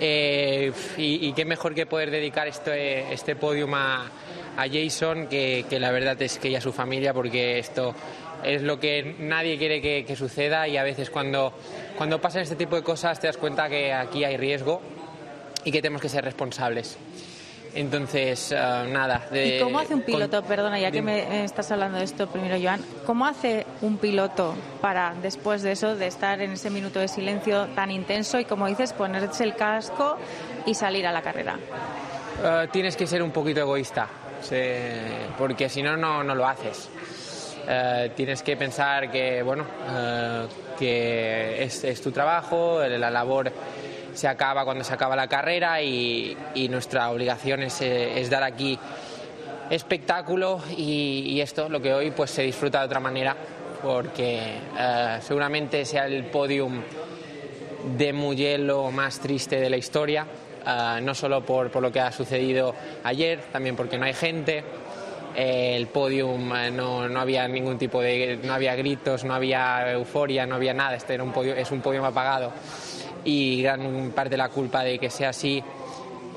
Eh, 0.00 0.72
y, 0.96 1.32
qué 1.32 1.44
mejor 1.44 1.74
que 1.74 1.86
poder 1.86 2.10
dedicar 2.10 2.48
este, 2.48 3.12
este 3.12 3.36
podium 3.36 3.74
a, 3.74 4.10
Jason, 4.56 5.28
que, 5.28 5.64
la 5.78 5.92
verdad 5.92 6.20
es 6.22 6.38
que 6.38 6.48
y 6.48 6.60
su 6.60 6.72
familia, 6.72 7.12
porque 7.14 7.58
esto 7.58 7.94
es 8.42 8.62
lo 8.62 8.80
que 8.80 9.14
nadie 9.20 9.58
quiere 9.58 9.80
que, 9.80 10.04
que, 10.04 10.16
suceda 10.16 10.66
y 10.66 10.76
a 10.76 10.82
veces 10.82 11.10
cuando, 11.10 11.52
cuando 11.96 12.20
pasan 12.20 12.42
este 12.42 12.56
tipo 12.56 12.74
de 12.74 12.82
cosas 12.82 13.20
te 13.20 13.26
das 13.26 13.36
cuenta 13.36 13.68
que 13.68 13.92
aquí 13.92 14.24
hay 14.24 14.36
riesgo 14.36 14.80
y 15.64 15.70
que 15.70 15.82
tenemos 15.82 16.02
que 16.02 16.08
ser 16.08 16.24
responsables. 16.24 16.96
Entonces, 17.78 18.50
eh, 18.50 18.56
nada. 18.88 19.28
¿Y 19.32 19.60
cómo 19.60 19.78
hace 19.78 19.94
un 19.94 20.02
piloto, 20.02 20.42
perdona, 20.42 20.80
ya 20.80 20.90
que 20.90 21.00
me 21.00 21.44
estás 21.44 21.70
hablando 21.70 21.98
de 21.98 22.04
esto 22.04 22.26
primero, 22.26 22.56
Joan, 22.60 22.84
cómo 23.06 23.24
hace 23.24 23.66
un 23.82 23.98
piloto 23.98 24.56
para, 24.80 25.14
después 25.22 25.62
de 25.62 25.72
eso, 25.72 25.94
de 25.94 26.08
estar 26.08 26.40
en 26.40 26.50
ese 26.50 26.70
minuto 26.70 26.98
de 26.98 27.06
silencio 27.06 27.68
tan 27.76 27.92
intenso 27.92 28.40
y, 28.40 28.46
como 28.46 28.66
dices, 28.66 28.92
ponerse 28.92 29.44
el 29.44 29.54
casco 29.54 30.16
y 30.66 30.74
salir 30.74 31.06
a 31.06 31.12
la 31.12 31.22
carrera? 31.22 31.56
Eh, 32.42 32.66
tienes 32.72 32.96
que 32.96 33.06
ser 33.06 33.22
un 33.22 33.30
poquito 33.30 33.60
egoísta, 33.60 34.08
porque 35.38 35.68
si 35.68 35.80
no, 35.80 35.96
no 35.96 36.34
lo 36.34 36.48
haces. 36.48 36.88
Eh, 37.68 38.10
tienes 38.16 38.42
que 38.42 38.56
pensar 38.56 39.08
que, 39.08 39.40
bueno, 39.44 39.64
que 40.76 41.62
es, 41.62 41.84
es 41.84 42.00
tu 42.02 42.10
trabajo, 42.10 42.80
la 42.80 43.08
labor 43.08 43.52
se 44.18 44.26
acaba 44.26 44.64
cuando 44.64 44.82
se 44.82 44.92
acaba 44.92 45.14
la 45.14 45.28
carrera 45.28 45.80
y, 45.80 46.36
nuestra 46.68 47.08
obligación 47.10 47.62
eh, 47.62 48.12
es, 48.16 48.28
dar 48.28 48.42
aquí 48.42 48.76
espectáculo 49.70 50.60
y, 50.76 51.40
esto, 51.40 51.68
lo 51.68 51.80
que 51.80 51.94
hoy 51.94 52.10
pues 52.10 52.32
se 52.32 52.42
disfruta 52.42 52.80
de 52.80 52.86
otra 52.86 52.98
manera 52.98 53.36
porque 53.80 54.40
eh, 54.76 55.18
seguramente 55.20 55.84
sea 55.84 56.06
el 56.06 56.24
podium 56.24 56.82
de 57.96 58.12
Mugello 58.12 58.90
más 58.90 59.20
triste 59.20 59.60
de 59.60 59.70
la 59.70 59.76
historia, 59.76 60.26
eh, 60.66 61.00
no 61.00 61.14
solo 61.14 61.44
por, 61.44 61.70
por, 61.70 61.80
lo 61.80 61.92
que 61.92 62.00
ha 62.00 62.10
sucedido 62.10 62.74
ayer, 63.04 63.38
también 63.52 63.76
porque 63.76 63.98
no 63.98 64.04
hay 64.04 64.14
gente. 64.14 64.64
el 65.36 65.86
podium 65.86 66.52
no, 66.72 67.08
no, 67.08 67.20
había 67.20 67.46
ningún 67.46 67.78
tipo 67.78 68.00
de. 68.00 68.40
no 68.42 68.52
había 68.52 68.74
gritos, 68.74 69.22
no 69.22 69.34
había 69.34 69.92
euforia, 69.92 70.44
no 70.44 70.56
había 70.56 70.74
nada. 70.74 70.96
Este 70.96 71.14
era 71.14 71.22
un 71.22 71.32
es 71.56 71.70
un 71.70 71.80
podium 71.80 72.04
apagado 72.04 72.52
y 73.24 73.62
gran 73.62 74.12
parte 74.14 74.30
de 74.30 74.36
la 74.36 74.48
culpa 74.48 74.82
de 74.82 74.98
que 74.98 75.10
sea 75.10 75.30
así 75.30 75.62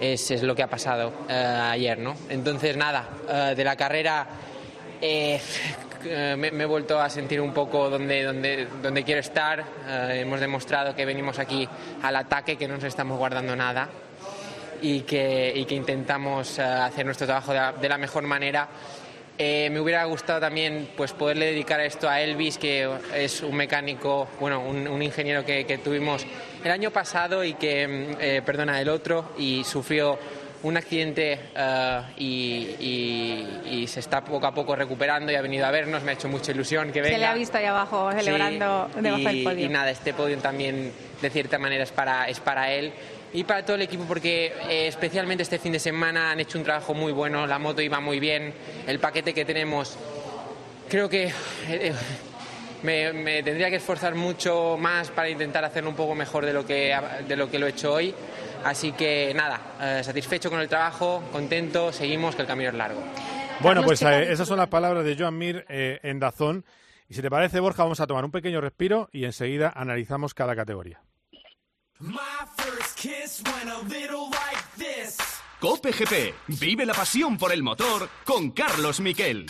es, 0.01 0.31
es 0.31 0.43
lo 0.43 0.55
que 0.55 0.63
ha 0.63 0.67
pasado 0.67 1.13
eh, 1.29 1.33
ayer, 1.33 1.99
¿no? 1.99 2.15
Entonces, 2.29 2.75
nada, 2.75 3.07
eh, 3.29 3.53
de 3.55 3.63
la 3.63 3.75
carrera 3.75 4.27
eh, 4.99 5.39
me, 6.37 6.47
he 6.47 6.65
vuelto 6.65 6.99
a 6.99 7.09
sentir 7.09 7.39
un 7.39 7.53
poco 7.53 7.89
donde, 7.89 8.23
donde, 8.23 8.67
donde 8.81 9.03
quiero 9.03 9.21
estar. 9.21 9.63
Hemos 9.87 10.39
demostrado 10.39 10.95
que 10.95 11.05
venimos 11.05 11.37
aquí 11.37 11.67
al 12.01 12.15
ataque, 12.15 12.57
que 12.57 12.67
no 12.67 12.75
nos 12.75 12.83
estamos 12.85 13.17
guardando 13.19 13.55
nada 13.55 13.87
y 14.81 15.01
que, 15.01 15.53
y 15.55 15.65
que 15.65 15.75
intentamos 15.75 16.57
hacer 16.57 17.05
nuestro 17.05 17.27
trabajo 17.27 17.53
de 17.53 17.89
la 17.89 17.97
mejor 17.99 18.23
manera. 18.23 18.67
Eh, 19.43 19.71
me 19.71 19.79
hubiera 19.79 20.03
gustado 20.05 20.39
también 20.39 20.89
pues, 20.95 21.13
poderle 21.13 21.47
dedicar 21.47 21.79
esto 21.79 22.07
a 22.07 22.21
Elvis, 22.21 22.59
que 22.59 22.87
es 23.15 23.41
un 23.41 23.55
mecánico, 23.55 24.27
bueno, 24.39 24.59
un, 24.59 24.87
un 24.87 25.01
ingeniero 25.01 25.43
que, 25.43 25.65
que 25.65 25.79
tuvimos 25.79 26.27
el 26.63 26.69
año 26.69 26.91
pasado 26.91 27.43
y 27.43 27.55
que, 27.55 27.87
mm, 27.87 28.17
eh, 28.21 28.41
perdona, 28.45 28.79
el 28.79 28.87
otro, 28.87 29.31
y 29.39 29.63
sufrió 29.63 30.19
un 30.61 30.77
accidente 30.77 31.39
eh, 31.55 32.01
y, 32.17 32.75
y- 32.79 33.61
y 33.81 33.87
se 33.87 33.99
está 34.01 34.23
poco 34.23 34.45
a 34.45 34.53
poco 34.53 34.75
recuperando 34.75 35.31
y 35.31 35.35
ha 35.35 35.41
venido 35.41 35.65
a 35.65 35.71
vernos, 35.71 36.03
me 36.03 36.11
ha 36.11 36.13
hecho 36.13 36.27
mucha 36.27 36.51
ilusión 36.51 36.91
que 36.91 37.01
venga. 37.01 37.15
Se 37.15 37.19
le 37.19 37.25
ha 37.25 37.33
visto 37.33 37.57
ahí 37.57 37.65
abajo 37.65 38.11
celebrando 38.11 38.89
Sí, 38.93 39.01
debajo 39.01 39.21
y, 39.21 39.25
del 39.37 39.43
podio. 39.43 39.65
y 39.65 39.69
nada, 39.69 39.89
este 39.89 40.13
podio 40.13 40.37
también 40.37 40.91
de 41.19 41.29
cierta 41.31 41.57
manera 41.57 41.83
es 41.83 41.91
para, 41.91 42.25
es 42.29 42.39
para 42.39 42.71
él 42.71 42.93
y 43.33 43.43
para 43.43 43.63
todo 43.63 43.75
el 43.75 43.83
equipo 43.83 44.05
porque 44.05 44.53
eh, 44.69 44.87
especialmente 44.87 45.43
este 45.43 45.59
fin 45.59 45.71
de 45.71 45.79
semana 45.79 46.31
han 46.31 46.39
hecho 46.39 46.57
un 46.57 46.63
trabajo 46.63 46.93
muy 46.93 47.11
bueno, 47.11 47.47
la 47.47 47.59
moto 47.59 47.81
iba 47.81 47.99
muy 47.99 48.19
bien, 48.19 48.53
el 48.87 48.99
paquete 48.99 49.33
que 49.33 49.45
tenemos 49.45 49.97
creo 50.89 51.07
que 51.07 51.25
eh, 51.25 51.31
eh, 51.69 51.93
me, 52.83 53.13
me 53.13 53.43
tendría 53.43 53.69
que 53.69 53.77
esforzar 53.77 54.15
mucho 54.15 54.77
más 54.77 55.09
para 55.11 55.29
intentar 55.29 55.63
hacerlo 55.63 55.89
un 55.89 55.95
poco 55.95 56.15
mejor 56.15 56.45
de 56.45 56.53
lo 56.53 56.65
que, 56.65 56.97
de 57.27 57.35
lo, 57.35 57.49
que 57.49 57.59
lo 57.59 57.67
he 57.67 57.69
hecho 57.69 57.93
hoy. 57.93 58.13
Así 58.63 58.91
que 58.91 59.33
nada, 59.33 59.59
eh, 59.81 60.03
satisfecho 60.03 60.49
con 60.49 60.59
el 60.59 60.67
trabajo, 60.67 61.23
contento, 61.31 61.91
seguimos, 61.91 62.35
que 62.35 62.43
el 62.43 62.47
camino 62.47 62.69
es 62.69 62.75
largo. 62.75 63.01
Bueno, 63.59 63.83
pues 63.83 64.01
eh, 64.01 64.31
esas 64.31 64.47
son 64.47 64.57
las 64.57 64.67
palabras 64.67 65.03
de 65.03 65.15
Joan 65.17 65.37
Mir 65.37 65.65
eh, 65.69 65.99
en 66.03 66.19
Dazón. 66.19 66.65
Y 67.07 67.13
si 67.13 67.21
te 67.21 67.29
parece, 67.29 67.59
Borja, 67.59 67.83
vamos 67.83 67.99
a 67.99 68.07
tomar 68.07 68.23
un 68.23 68.31
pequeño 68.31 68.61
respiro 68.61 69.09
y 69.11 69.25
enseguida 69.25 69.71
analizamos 69.75 70.33
cada 70.33 70.55
categoría. 70.55 71.01
Cope 75.59 75.91
GP. 75.91 76.33
Vive 76.47 76.85
la 76.85 76.93
pasión 76.93 77.37
por 77.37 77.51
el 77.51 77.61
motor 77.61 78.09
con 78.25 78.49
Carlos 78.51 78.99
Miquel. 78.99 79.45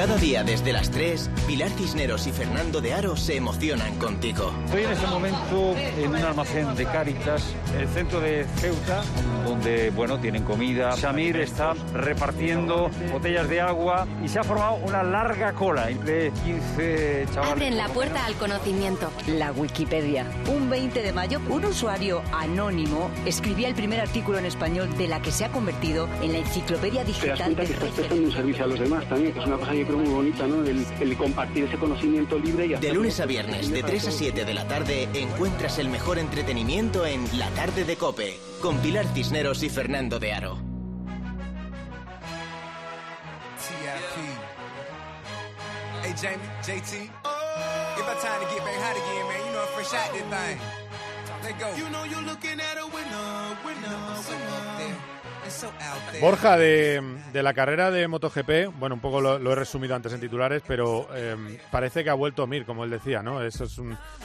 Cada 0.00 0.16
día 0.16 0.42
desde 0.42 0.72
las 0.72 0.90
3, 0.90 1.30
Pilar 1.46 1.68
Cisneros 1.72 2.26
y 2.26 2.32
Fernando 2.32 2.80
de 2.80 2.94
Aro 2.94 3.18
se 3.18 3.36
emocionan 3.36 3.98
contigo. 3.98 4.50
Estoy 4.64 4.84
en 4.84 4.92
este 4.92 5.06
momento 5.06 5.74
en 5.76 6.08
un 6.08 6.16
almacén 6.16 6.74
de 6.74 6.86
Cáritas, 6.86 7.54
el 7.78 7.86
centro 7.86 8.18
de 8.18 8.46
Ceuta, 8.56 9.02
donde, 9.44 9.90
bueno, 9.90 10.18
tienen 10.18 10.42
comida. 10.44 10.92
Samir 10.92 11.36
está 11.36 11.74
repartiendo 11.92 12.90
botellas 13.12 13.46
de 13.50 13.60
agua 13.60 14.08
y 14.24 14.28
se 14.28 14.38
ha 14.38 14.42
formado 14.42 14.76
una 14.76 15.02
larga 15.02 15.52
cola 15.52 15.88
de 15.88 16.32
15 16.46 17.26
chavales. 17.34 17.52
Abren 17.52 17.76
la 17.76 17.88
puerta 17.88 18.24
al 18.24 18.36
conocimiento. 18.36 19.10
La 19.26 19.52
Wikipedia. 19.52 20.24
Un 20.50 20.70
20 20.70 21.02
de 21.02 21.12
mayo, 21.12 21.42
un 21.50 21.66
usuario 21.66 22.22
anónimo 22.32 23.10
escribía 23.26 23.68
el 23.68 23.74
primer 23.74 24.00
artículo 24.00 24.38
en 24.38 24.46
español 24.46 24.96
de 24.96 25.08
la 25.08 25.20
que 25.20 25.30
se 25.30 25.44
ha 25.44 25.50
convertido 25.50 26.08
en 26.22 26.32
la 26.32 26.38
enciclopedia 26.38 27.04
te 27.04 27.12
das 27.12 27.22
digital 27.22 27.36
cuenta 27.36 27.62
de 27.62 27.68
que 27.68 27.74
estás 27.74 27.90
prestando 27.90 28.24
un 28.24 28.32
servicio 28.32 28.64
a 28.64 28.68
los 28.68 28.80
demás 28.80 29.06
también, 29.06 29.32
que 29.34 29.40
es 29.40 29.46
una 29.46 29.56
cosa 29.58 29.74
yo 29.74 29.89
creo 29.90 29.98
muy 29.98 30.14
bonita, 30.14 30.46
¿no? 30.46 30.64
El, 30.64 30.86
el 31.00 31.16
compartir 31.16 31.64
ese 31.64 31.76
conocimiento 31.76 32.38
libre 32.38 32.66
y 32.66 32.74
De 32.74 32.92
lunes 32.92 33.18
a 33.20 33.26
viernes, 33.26 33.70
de 33.70 33.82
3 33.82 34.08
a 34.08 34.10
7 34.10 34.44
de 34.44 34.54
la 34.54 34.66
tarde, 34.66 35.08
encuentras 35.14 35.78
el 35.78 35.88
mejor 35.88 36.18
entretenimiento 36.18 37.06
en 37.06 37.26
La 37.38 37.48
Tarde 37.50 37.84
de 37.84 37.96
Cope, 37.96 38.38
con 38.60 38.78
Pilar 38.78 39.06
Cisneros 39.14 39.62
y 39.62 39.68
Fernando 39.68 40.18
de 40.18 40.32
Aro. 40.32 40.58
Hey 46.02 46.14
Jamie, 46.16 46.38
JT. 46.62 47.10
It's 47.10 48.00
about 48.00 48.20
time 48.20 48.40
to 48.40 48.46
get 48.54 48.64
back 48.64 48.74
hot 48.80 48.96
again, 48.96 49.28
man. 49.28 49.46
You 49.46 49.52
know 49.52 49.60
I'm 49.60 49.68
fresh 49.74 49.92
out 49.94 50.12
this 50.12 50.22
thing. 50.22 50.58
Let 51.44 51.58
go. 51.60 51.76
You 51.76 51.90
know 51.90 52.04
you're 52.04 52.22
looking 52.22 52.58
at 52.58 52.78
a 52.78 52.86
winner, 52.86 53.56
winner, 53.64 53.98
winner. 54.26 55.19
Borja, 56.20 56.56
de, 56.56 57.02
la 57.32 57.54
carrera 57.54 57.90
de 57.90 58.06
MotoGP, 58.06 58.78
bueno, 58.78 58.94
un 58.94 59.00
poco 59.00 59.20
lo, 59.20 59.52
he 59.52 59.54
resumido 59.54 59.94
antes 59.94 60.12
en 60.12 60.20
titulares, 60.20 60.62
pero 60.66 61.08
eh, 61.14 61.58
parece 61.70 62.04
que 62.04 62.10
ha 62.10 62.14
vuelto 62.14 62.46
Mir, 62.46 62.64
como 62.64 62.84
él 62.84 62.90
decía, 62.90 63.22
¿no? 63.22 63.42
Esa 63.42 63.64
es 63.64 63.80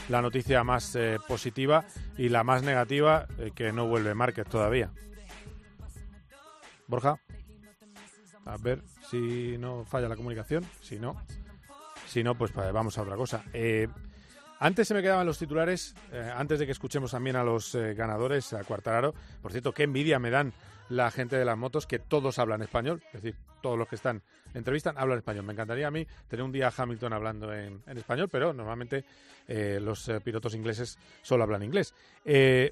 la 0.09 0.21
noticia 0.21 0.63
más 0.63 0.95
eh, 0.95 1.17
positiva 1.27 1.85
y 2.17 2.29
la 2.29 2.43
más 2.43 2.63
negativa, 2.63 3.27
eh, 3.39 3.51
que 3.55 3.71
no 3.71 3.87
vuelve 3.87 4.13
Márquez 4.13 4.47
todavía. 4.47 4.91
Borja, 6.87 7.19
a 8.45 8.57
ver 8.57 8.81
si 9.09 9.57
no 9.57 9.85
falla 9.85 10.07
la 10.07 10.15
comunicación, 10.15 10.65
si 10.81 10.99
no, 10.99 11.15
si 12.07 12.23
no, 12.23 12.35
pues 12.35 12.51
eh, 12.51 12.71
vamos 12.71 12.97
a 12.97 13.01
otra 13.01 13.15
cosa. 13.15 13.43
Eh, 13.53 13.87
antes 14.59 14.87
se 14.87 14.93
me 14.93 15.01
quedaban 15.01 15.25
los 15.25 15.37
titulares, 15.37 15.95
antes 16.35 16.59
de 16.59 16.65
que 16.65 16.71
escuchemos 16.71 17.11
también 17.11 17.35
a 17.35 17.43
los 17.43 17.75
ganadores, 17.75 18.53
a 18.53 18.63
Cuartararo. 18.63 19.13
Por 19.41 19.51
cierto, 19.51 19.73
qué 19.73 19.83
envidia 19.83 20.17
me 20.17 20.29
dan 20.29 20.53
la 20.89 21.11
gente 21.11 21.37
de 21.37 21.45
las 21.45 21.57
motos, 21.57 21.87
que 21.87 21.99
todos 21.99 22.39
hablan 22.39 22.61
español, 22.61 23.01
es 23.07 23.21
decir, 23.21 23.35
todos 23.61 23.77
los 23.77 23.87
que 23.87 23.95
están 23.95 24.21
entrevistan 24.53 24.97
hablan 24.97 25.19
español. 25.19 25.43
Me 25.45 25.53
encantaría 25.53 25.87
a 25.87 25.91
mí 25.91 26.05
tener 26.27 26.43
un 26.43 26.51
día 26.51 26.67
a 26.67 26.73
Hamilton 26.75 27.13
hablando 27.13 27.53
en, 27.53 27.81
español, 27.87 28.29
pero 28.31 28.53
normalmente 28.53 29.03
eh, 29.47 29.79
los 29.81 30.07
eh, 30.09 30.19
pilotos 30.21 30.55
ingleses 30.55 30.97
solo 31.21 31.43
hablan 31.43 31.63
inglés. 31.63 31.93
Eh, 32.23 32.71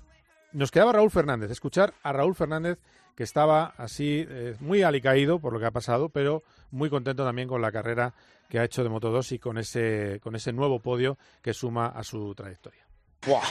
nos 0.53 0.71
quedaba 0.71 0.93
Raúl 0.93 1.11
Fernández, 1.11 1.51
escuchar 1.51 1.93
a 2.03 2.13
Raúl 2.13 2.35
Fernández 2.35 2.77
que 3.15 3.23
estaba 3.23 3.73
así 3.77 4.27
muy 4.59 4.81
alicaído 4.81 5.37
por 5.37 5.53
lo 5.53 5.59
que 5.59 5.67
ha 5.67 5.71
pasado, 5.71 6.09
pero 6.09 6.41
muy 6.71 6.89
contento 6.89 7.23
también 7.23 7.47
con 7.47 7.61
la 7.61 7.71
carrera 7.71 8.15
que 8.49 8.57
ha 8.57 8.63
hecho 8.63 8.83
de 8.83 8.89
Moto 8.89 9.11
2 9.11 9.33
y 9.33 9.39
con 9.39 9.59
ese, 9.59 10.19
con 10.23 10.35
ese 10.35 10.51
nuevo 10.51 10.79
podio 10.79 11.19
que 11.43 11.53
suma 11.53 11.87
a 11.87 12.03
su 12.03 12.33
trayectoria. 12.33 12.82
Buah, 13.25 13.41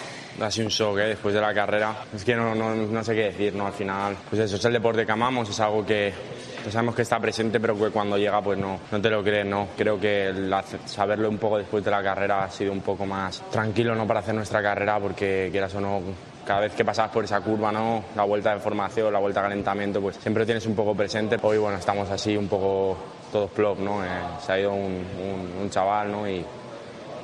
ha 0.46 0.50
sido 0.50 0.66
un 0.66 0.70
shock 0.70 0.98
¿eh? 0.98 1.06
después 1.08 1.34
de 1.34 1.40
la 1.40 1.54
carrera. 1.54 1.94
Es 2.14 2.24
que 2.24 2.34
no, 2.36 2.54
no, 2.54 2.74
no 2.74 3.04
sé 3.04 3.14
qué 3.14 3.22
decir, 3.24 3.54
¿no? 3.54 3.66
Al 3.66 3.72
final, 3.72 4.16
pues 4.28 4.42
eso 4.42 4.56
es 4.56 4.64
el 4.66 4.72
deporte 4.74 5.06
que 5.06 5.12
amamos, 5.12 5.48
es 5.48 5.58
algo 5.60 5.84
que, 5.84 6.12
sabemos 6.70 6.94
que 6.94 7.02
está 7.02 7.18
presente, 7.18 7.58
pero 7.58 7.76
que 7.78 7.88
cuando 7.90 8.18
llega, 8.18 8.42
pues 8.42 8.58
no, 8.58 8.78
no 8.90 9.00
te 9.00 9.08
lo 9.08 9.22
crees, 9.22 9.46
¿no? 9.46 9.68
Creo 9.76 9.98
que 9.98 10.32
saberlo 10.84 11.28
un 11.30 11.38
poco 11.38 11.58
después 11.58 11.82
de 11.84 11.90
la 11.90 12.02
carrera 12.02 12.44
ha 12.44 12.50
sido 12.50 12.72
un 12.72 12.80
poco 12.82 13.06
más 13.06 13.40
tranquilo, 13.50 13.94
¿no? 13.94 14.06
Para 14.06 14.20
hacer 14.20 14.34
nuestra 14.34 14.62
carrera, 14.62 14.98
porque 15.00 15.48
quieras 15.50 15.74
o 15.74 15.80
no, 15.80 16.02
cada 16.46 16.60
vez 16.60 16.72
que 16.74 16.84
pasas 16.84 17.08
por 17.10 17.24
esa 17.24 17.40
curva, 17.40 17.72
¿no? 17.72 18.04
La 18.14 18.24
vuelta 18.24 18.52
de 18.52 18.60
formación, 18.60 19.10
la 19.10 19.20
vuelta 19.20 19.40
de 19.40 19.48
calentamiento, 19.48 20.02
pues 20.02 20.16
siempre 20.16 20.44
tienes 20.44 20.66
un 20.66 20.74
poco 20.76 20.94
presente. 20.94 21.38
Hoy, 21.40 21.56
bueno, 21.56 21.78
estamos 21.78 22.10
así 22.10 22.36
un 22.36 22.48
poco 22.48 22.96
todos 23.32 23.50
plop, 23.52 23.78
¿no? 23.78 24.04
Eh, 24.04 24.08
se 24.44 24.52
ha 24.52 24.58
ido 24.60 24.72
un, 24.74 25.02
un- 25.18 25.62
un 25.62 25.70
chaval, 25.70 26.12
¿no? 26.12 26.28
Y, 26.28 26.44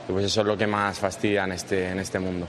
y 0.09 0.12
pues 0.12 0.25
eso 0.25 0.41
es 0.41 0.47
lo 0.47 0.57
que 0.57 0.67
más 0.67 0.99
fastidia 0.99 1.45
en 1.45 1.53
este, 1.53 1.91
en 1.91 1.99
este 1.99 2.19
mundo. 2.19 2.49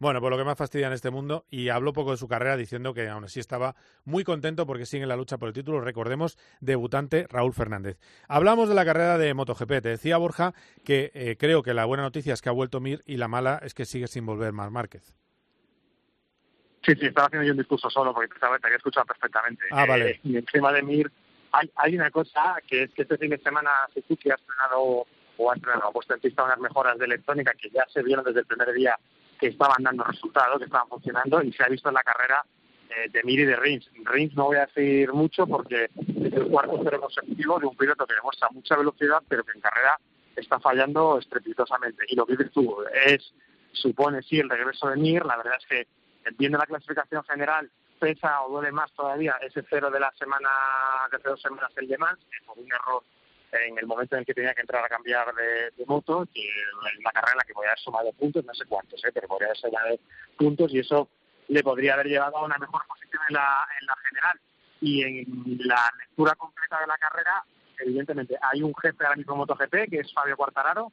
Bueno, 0.00 0.20
por 0.20 0.30
lo 0.30 0.38
que 0.38 0.44
más 0.44 0.56
fastidia 0.56 0.86
en 0.86 0.92
este 0.92 1.10
mundo, 1.10 1.44
y 1.50 1.70
habló 1.70 1.92
poco 1.92 2.12
de 2.12 2.16
su 2.16 2.28
carrera 2.28 2.56
diciendo 2.56 2.94
que 2.94 3.08
aún 3.08 3.24
así 3.24 3.40
estaba 3.40 3.74
muy 4.04 4.22
contento 4.22 4.64
porque 4.64 4.86
sigue 4.86 5.02
en 5.02 5.08
la 5.08 5.16
lucha 5.16 5.38
por 5.38 5.48
el 5.48 5.54
título. 5.54 5.80
Recordemos, 5.80 6.38
debutante 6.60 7.26
Raúl 7.28 7.52
Fernández. 7.52 7.98
Hablamos 8.28 8.68
de 8.68 8.76
la 8.76 8.84
carrera 8.84 9.18
de 9.18 9.34
MotoGP. 9.34 9.68
Te 9.68 9.88
decía 9.88 10.16
Borja 10.16 10.54
que 10.84 11.10
eh, 11.14 11.36
creo 11.36 11.64
que 11.64 11.74
la 11.74 11.84
buena 11.84 12.04
noticia 12.04 12.32
es 12.32 12.42
que 12.42 12.48
ha 12.48 12.52
vuelto 12.52 12.80
Mir 12.80 13.02
y 13.06 13.16
la 13.16 13.26
mala 13.26 13.60
es 13.62 13.74
que 13.74 13.84
sigue 13.84 14.06
sin 14.06 14.24
volver 14.24 14.52
Mar 14.52 14.70
Márquez. 14.70 15.16
Sí, 16.86 16.94
sí, 16.94 17.06
estaba 17.06 17.26
haciendo 17.26 17.46
yo 17.46 17.52
un 17.52 17.58
discurso 17.58 17.90
solo 17.90 18.14
porque 18.14 18.28
precisamente 18.28 18.68
había 18.68 18.76
escuchado 18.76 19.06
perfectamente. 19.06 19.64
Ah, 19.72 19.84
vale. 19.84 20.10
Eh, 20.10 20.20
y 20.22 20.36
encima 20.36 20.72
de 20.72 20.82
Mir 20.82 21.10
hay, 21.50 21.70
hay 21.74 21.96
una 21.96 22.10
cosa 22.12 22.56
que 22.68 22.84
es 22.84 22.90
que 22.92 23.02
este 23.02 23.18
fin 23.18 23.30
de 23.30 23.38
semana 23.38 23.70
Suzuki 23.92 24.30
ha 24.30 24.34
estrenado 24.34 25.06
o 25.38 25.50
ha 25.50 25.56
puesto 25.92 26.14
en 26.14 26.20
pista 26.20 26.44
unas 26.44 26.58
mejoras 26.58 26.98
de 26.98 27.06
electrónica 27.06 27.52
que 27.52 27.70
ya 27.70 27.86
se 27.92 28.02
vieron 28.02 28.24
desde 28.24 28.40
el 28.40 28.46
primer 28.46 28.72
día 28.72 28.98
que 29.38 29.48
estaban 29.48 29.82
dando 29.82 30.04
resultados, 30.04 30.58
que 30.58 30.64
estaban 30.64 30.88
funcionando 30.88 31.42
y 31.42 31.52
se 31.52 31.62
ha 31.62 31.68
visto 31.68 31.88
en 31.88 31.94
la 31.94 32.02
carrera 32.02 32.44
eh, 32.90 33.08
de 33.10 33.22
Mir 33.22 33.40
y 33.40 33.44
de 33.44 33.56
Rins. 33.56 33.88
Rins 34.04 34.34
no 34.34 34.46
voy 34.46 34.56
a 34.56 34.66
decir 34.66 35.12
mucho 35.12 35.46
porque 35.46 35.84
es 35.84 36.32
el 36.32 36.48
cuarto 36.48 36.80
cero 36.82 37.00
consecutivo 37.00 37.58
de 37.60 37.66
un 37.66 37.76
piloto 37.76 38.06
que 38.06 38.14
demuestra 38.14 38.48
mucha 38.50 38.76
velocidad 38.76 39.22
pero 39.28 39.44
que 39.44 39.52
en 39.52 39.60
carrera 39.60 39.98
está 40.34 40.58
fallando 40.58 41.18
estrepitosamente. 41.18 42.04
Y 42.08 42.16
lo 42.16 42.26
que 42.26 42.36
dices 42.36 42.52
tú 42.52 42.76
es, 43.04 43.32
supone 43.72 44.22
sí 44.22 44.40
el 44.40 44.50
regreso 44.50 44.88
de 44.88 44.96
Mir, 44.96 45.24
la 45.24 45.36
verdad 45.36 45.54
es 45.58 45.66
que 45.66 45.86
viendo 46.36 46.58
la 46.58 46.66
clasificación 46.66 47.22
general 47.24 47.70
pesa 47.98 48.42
o 48.42 48.50
duele 48.50 48.72
más 48.72 48.92
todavía 48.92 49.36
ese 49.42 49.64
cero 49.68 49.90
de 49.90 50.00
la 50.00 50.12
semana, 50.12 50.48
de 51.10 51.16
hace 51.16 51.28
dos 51.28 51.40
semanas 51.40 51.72
el 51.76 51.88
de 51.88 51.96
que 51.96 52.46
por 52.46 52.58
un 52.58 52.72
error 52.72 53.02
en 53.52 53.78
el 53.78 53.86
momento 53.86 54.14
en 54.14 54.20
el 54.20 54.26
que 54.26 54.34
tenía 54.34 54.54
que 54.54 54.60
entrar 54.60 54.84
a 54.84 54.88
cambiar 54.88 55.34
de, 55.34 55.70
de 55.76 55.86
moto, 55.86 56.26
que 56.32 56.42
en 56.42 57.02
la 57.02 57.10
carrera 57.12 57.32
en 57.32 57.38
la 57.38 57.44
que 57.44 57.54
podría 57.54 57.70
haber 57.70 57.80
sumado 57.80 58.12
puntos, 58.12 58.44
no 58.44 58.54
sé 58.54 58.64
cuántos, 58.66 59.02
¿eh? 59.04 59.10
pero 59.12 59.28
podría 59.28 59.48
haber 59.48 59.58
sumado 59.58 59.98
puntos 60.36 60.72
y 60.72 60.80
eso 60.80 61.08
le 61.48 61.62
podría 61.62 61.94
haber 61.94 62.06
llevado 62.06 62.36
a 62.36 62.44
una 62.44 62.58
mejor 62.58 62.86
posición 62.86 63.22
en 63.28 63.34
la, 63.34 63.66
en 63.80 63.86
la 63.86 63.96
general. 64.08 64.40
Y 64.80 65.02
en 65.02 65.58
la 65.66 65.92
lectura 65.98 66.34
completa 66.36 66.80
de 66.80 66.86
la 66.86 66.98
carrera, 66.98 67.42
evidentemente 67.80 68.38
hay 68.40 68.62
un 68.62 68.72
jefe 68.74 69.04
ahora 69.04 69.16
mismo 69.16 69.32
en 69.32 69.38
MotoGP, 69.38 69.90
que 69.90 70.00
es 70.00 70.12
Fabio 70.12 70.36
Quartararo, 70.36 70.92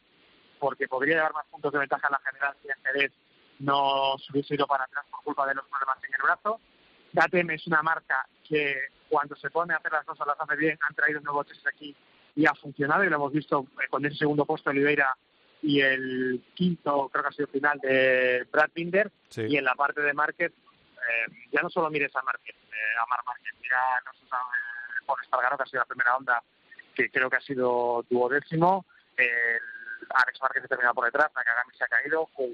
porque 0.60 0.88
podría 0.88 1.18
llevar 1.18 1.34
más 1.34 1.46
puntos 1.52 1.72
de 1.72 1.80
ventaja 1.80 2.08
en 2.08 2.12
la 2.12 2.20
general 2.20 2.56
si 2.62 2.68
Jerez 2.84 3.12
no 3.60 4.16
se 4.18 4.32
hubiese 4.32 4.56
ido 4.56 4.66
para 4.66 4.86
atrás 4.86 5.06
por 5.12 5.24
culpa 5.24 5.46
de 5.46 5.56
los 5.56 5.66
problemas 5.68 5.98
en 6.04 6.14
el 6.16 6.22
brazo. 6.22 6.60
KTM 7.14 7.52
es 7.52 7.68
una 7.68 7.84
marca 7.84 8.28
que 8.48 8.76
cuando 9.10 9.36
se 9.36 9.50
pone 9.50 9.74
a 9.74 9.78
hacer 9.78 9.92
las 9.92 10.06
cosas 10.06 10.28
las 10.28 10.40
hace 10.40 10.56
bien, 10.56 10.78
han 10.82 10.96
traído 10.96 11.22
nuevos 11.22 11.46
coches 11.46 11.64
aquí 11.68 11.96
y 12.36 12.46
ha 12.46 12.54
funcionado 12.54 13.04
y 13.04 13.10
lo 13.10 13.16
hemos 13.16 13.32
visto 13.32 13.66
eh, 13.82 13.88
con 13.90 14.06
ese 14.06 14.18
segundo 14.18 14.46
puesto 14.46 14.70
de 14.70 14.78
Oliveira 14.78 15.16
y 15.62 15.82
el 15.82 16.44
quinto, 16.54 17.10
creo 17.10 17.24
que 17.24 17.30
ha 17.30 17.32
sido 17.32 17.48
final 17.48 17.80
de 17.80 18.46
Brad 18.52 18.70
Binder 18.74 19.12
Sí. 19.30 19.44
y 19.48 19.58
en 19.58 19.66
la 19.66 19.76
parte 19.76 20.02
de 20.02 20.14
Márquez, 20.14 20.52
eh, 20.52 21.32
ya 21.52 21.62
no 21.62 21.70
solo 21.70 21.90
mires 21.90 22.16
a 22.16 22.22
Márquez, 22.22 22.56
eh, 22.56 23.00
a 23.02 23.06
Mar 23.08 23.22
Márquez, 23.26 23.54
mira 23.62 23.80
no 24.06 24.14
sé, 24.14 24.26
eh, 24.26 25.06
por 25.06 25.22
Espargaro, 25.22 25.58
que 25.58 25.64
ha 25.64 25.68
sido 25.68 25.80
la 25.82 25.86
primera 25.88 26.16
onda, 26.16 26.44
que 26.94 27.10
creo 27.10 27.30
que 27.30 27.38
ha 27.38 27.42
sido 27.42 28.06
duodécimo, 28.10 28.86
el 29.18 29.60
Alex 30.10 30.40
Márquez 30.42 30.62
se 30.64 30.68
termina 30.68 30.94
por 30.94 31.06
detrás, 31.06 31.32
Nakagami 31.36 31.74
se 31.76 31.84
ha 31.84 31.88
caído 31.88 32.28
con 32.28 32.54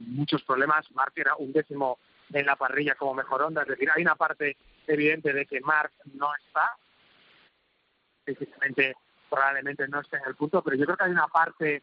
muchos 0.00 0.42
problemas, 0.42 0.90
Márquez 0.92 1.24
era 1.26 1.36
un 1.36 1.52
décimo 1.52 1.98
en 2.32 2.46
la 2.46 2.56
parrilla 2.56 2.94
como 2.94 3.14
mejor 3.14 3.42
onda, 3.42 3.62
es 3.62 3.68
decir, 3.68 3.88
hay 3.94 4.02
una 4.02 4.16
parte 4.16 4.56
evidente 4.86 5.32
de 5.32 5.46
que 5.46 5.60
Mark 5.60 5.92
no 6.14 6.28
está, 6.36 6.76
físicamente 8.24 8.96
probablemente 9.30 9.86
no 9.88 10.00
esté 10.00 10.16
en 10.16 10.24
el 10.26 10.34
punto, 10.34 10.62
pero 10.62 10.76
yo 10.76 10.84
creo 10.84 10.96
que 10.96 11.04
hay 11.04 11.12
una 11.12 11.28
parte 11.28 11.82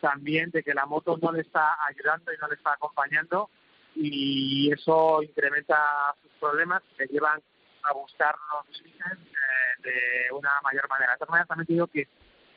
también 0.00 0.50
de 0.50 0.62
que 0.62 0.74
la 0.74 0.86
moto 0.86 1.18
no 1.20 1.32
le 1.32 1.42
está 1.42 1.76
ayudando 1.86 2.32
y 2.32 2.36
no 2.38 2.48
le 2.48 2.54
está 2.54 2.72
acompañando 2.72 3.50
y 3.94 4.72
eso 4.72 5.22
incrementa 5.22 5.76
sus 6.22 6.30
problemas 6.40 6.82
que 6.96 7.06
llevan 7.06 7.40
a 7.82 7.92
buscar 7.94 8.34
los 8.52 8.80
límites 8.82 9.12
eh, 9.12 9.82
de 9.82 10.34
una 10.34 10.50
mayor 10.62 10.88
manera. 10.88 11.12
De 11.12 11.18
todas 11.18 11.30
maneras, 11.30 11.48
también 11.48 11.66
digo 11.66 11.86
que 11.86 12.08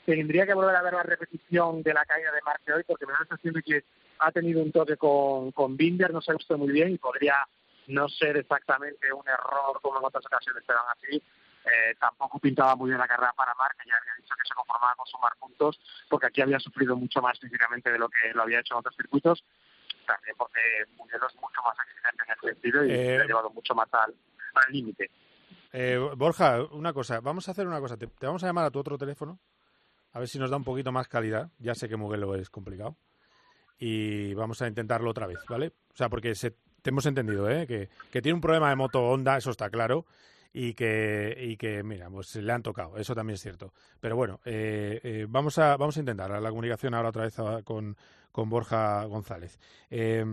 tendría 0.05 0.45
que 0.45 0.53
volver 0.53 0.75
a 0.75 0.81
ver 0.81 0.93
la 0.93 1.03
repetición 1.03 1.81
de 1.81 1.93
la 1.93 2.05
caída 2.05 2.31
de 2.31 2.41
Marque 2.41 2.73
hoy 2.73 2.83
porque 2.85 3.05
me 3.05 3.13
da 3.13 3.19
la 3.19 3.25
sensación 3.25 3.53
de 3.53 3.63
que 3.63 3.83
ha 4.19 4.31
tenido 4.31 4.61
un 4.61 4.71
toque 4.71 4.97
con, 4.97 5.51
con 5.51 5.77
Binder, 5.77 6.11
no 6.11 6.21
se 6.21 6.31
ha 6.31 6.35
visto 6.35 6.57
muy 6.57 6.71
bien 6.71 6.91
y 6.91 6.97
podría 6.97 7.35
no 7.87 8.07
ser 8.09 8.37
exactamente 8.37 9.11
un 9.11 9.27
error 9.27 9.79
como 9.81 9.99
en 9.99 10.05
otras 10.05 10.25
ocasiones, 10.25 10.63
pero 10.65 10.79
así 10.89 11.21
eh, 11.65 11.95
tampoco 11.99 12.39
pintaba 12.39 12.75
muy 12.75 12.89
bien 12.89 12.99
la 12.99 13.07
carrera 13.07 13.33
para 13.33 13.53
Marc, 13.55 13.77
que 13.81 13.89
ya 13.89 13.95
había 13.95 14.13
dicho 14.17 14.33
que 14.35 14.47
se 14.47 14.53
conformaba 14.53 14.95
con 14.95 15.07
sumar 15.07 15.31
puntos, 15.39 15.79
porque 16.09 16.27
aquí 16.27 16.41
había 16.41 16.59
sufrido 16.59 16.95
mucho 16.95 17.21
más 17.21 17.39
físicamente 17.39 17.91
de 17.91 17.99
lo 17.99 18.09
que 18.09 18.33
lo 18.33 18.43
había 18.43 18.59
hecho 18.59 18.73
en 18.75 18.79
otros 18.79 18.95
circuitos, 18.95 19.43
también 20.05 20.35
porque 20.37 20.59
Mugello 20.97 21.27
es 21.27 21.35
mucho 21.35 21.61
más 21.63 21.75
exigente 21.85 22.23
en 22.27 22.33
ese 22.33 22.53
sentido 22.53 22.85
y 22.85 22.91
Eh, 22.91 23.17
se 23.17 23.21
ha 23.21 23.25
llevado 23.25 23.49
mucho 23.49 23.73
más 23.73 23.87
al 23.93 24.13
al 24.55 24.71
límite. 24.71 25.09
Eh, 25.71 25.97
Borja, 26.15 26.61
una 26.71 26.93
cosa, 26.93 27.19
vamos 27.21 27.47
a 27.47 27.51
hacer 27.51 27.65
una 27.65 27.79
cosa. 27.79 27.97
Te, 27.97 28.05
te 28.05 28.27
vamos 28.27 28.43
a 28.43 28.47
llamar 28.47 28.65
a 28.65 28.71
tu 28.71 28.79
otro 28.79 28.97
teléfono, 28.97 29.39
a 30.11 30.19
ver 30.19 30.27
si 30.27 30.37
nos 30.37 30.51
da 30.51 30.57
un 30.57 30.63
poquito 30.63 30.91
más 30.91 31.07
calidad. 31.07 31.49
Ya 31.57 31.73
sé 31.73 31.89
que 31.89 31.97
Mugello 31.97 32.35
es 32.35 32.49
complicado. 32.49 32.95
Y 33.79 34.33
vamos 34.35 34.61
a 34.61 34.67
intentarlo 34.67 35.09
otra 35.09 35.25
vez, 35.25 35.39
¿vale? 35.49 35.73
O 35.91 35.95
sea, 35.95 36.07
porque 36.07 36.35
se, 36.35 36.51
te 36.51 36.91
hemos 36.91 37.05
entendido, 37.07 37.49
¿eh? 37.49 37.65
Que, 37.65 37.89
que 38.11 38.21
tiene 38.21 38.35
un 38.35 38.41
problema 38.41 38.69
de 38.69 38.75
moto 38.75 39.01
Honda, 39.01 39.37
eso 39.37 39.49
está 39.49 39.69
claro. 39.69 40.05
Y 40.55 40.75
que, 40.75 41.35
y 41.37 41.57
que, 41.57 41.81
mira, 41.81 42.09
pues 42.11 42.35
le 42.35 42.53
han 42.53 42.61
tocado, 42.61 42.97
eso 42.97 43.15
también 43.15 43.35
es 43.35 43.41
cierto. 43.41 43.73
Pero 43.99 44.15
bueno, 44.15 44.39
eh, 44.45 44.99
eh, 45.03 45.25
vamos, 45.27 45.57
a, 45.57 45.75
vamos 45.77 45.97
a 45.97 45.99
intentar 45.99 46.29
la 46.29 46.49
comunicación 46.49 46.93
ahora 46.93 47.09
otra 47.09 47.23
vez 47.23 47.35
con, 47.63 47.97
con 48.33 48.49
Borja 48.49 49.05
González. 49.05 49.59
Eh, 49.89 50.25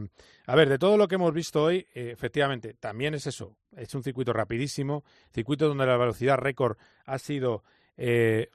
a 0.46 0.56
ver, 0.56 0.68
de 0.70 0.78
todo 0.78 0.96
lo 0.96 1.06
que 1.06 1.16
hemos 1.16 1.34
visto 1.34 1.62
hoy, 1.62 1.86
eh, 1.94 2.10
efectivamente, 2.12 2.74
también 2.74 3.14
es 3.14 3.26
eso. 3.26 3.56
Es 3.76 3.94
un 3.94 4.02
circuito 4.02 4.32
rapidísimo, 4.32 5.04
circuito 5.32 5.68
donde 5.68 5.86
la 5.86 5.98
velocidad 5.98 6.38
récord 6.38 6.78
ha 7.04 7.18
sido 7.18 7.62
eh, 7.98 8.48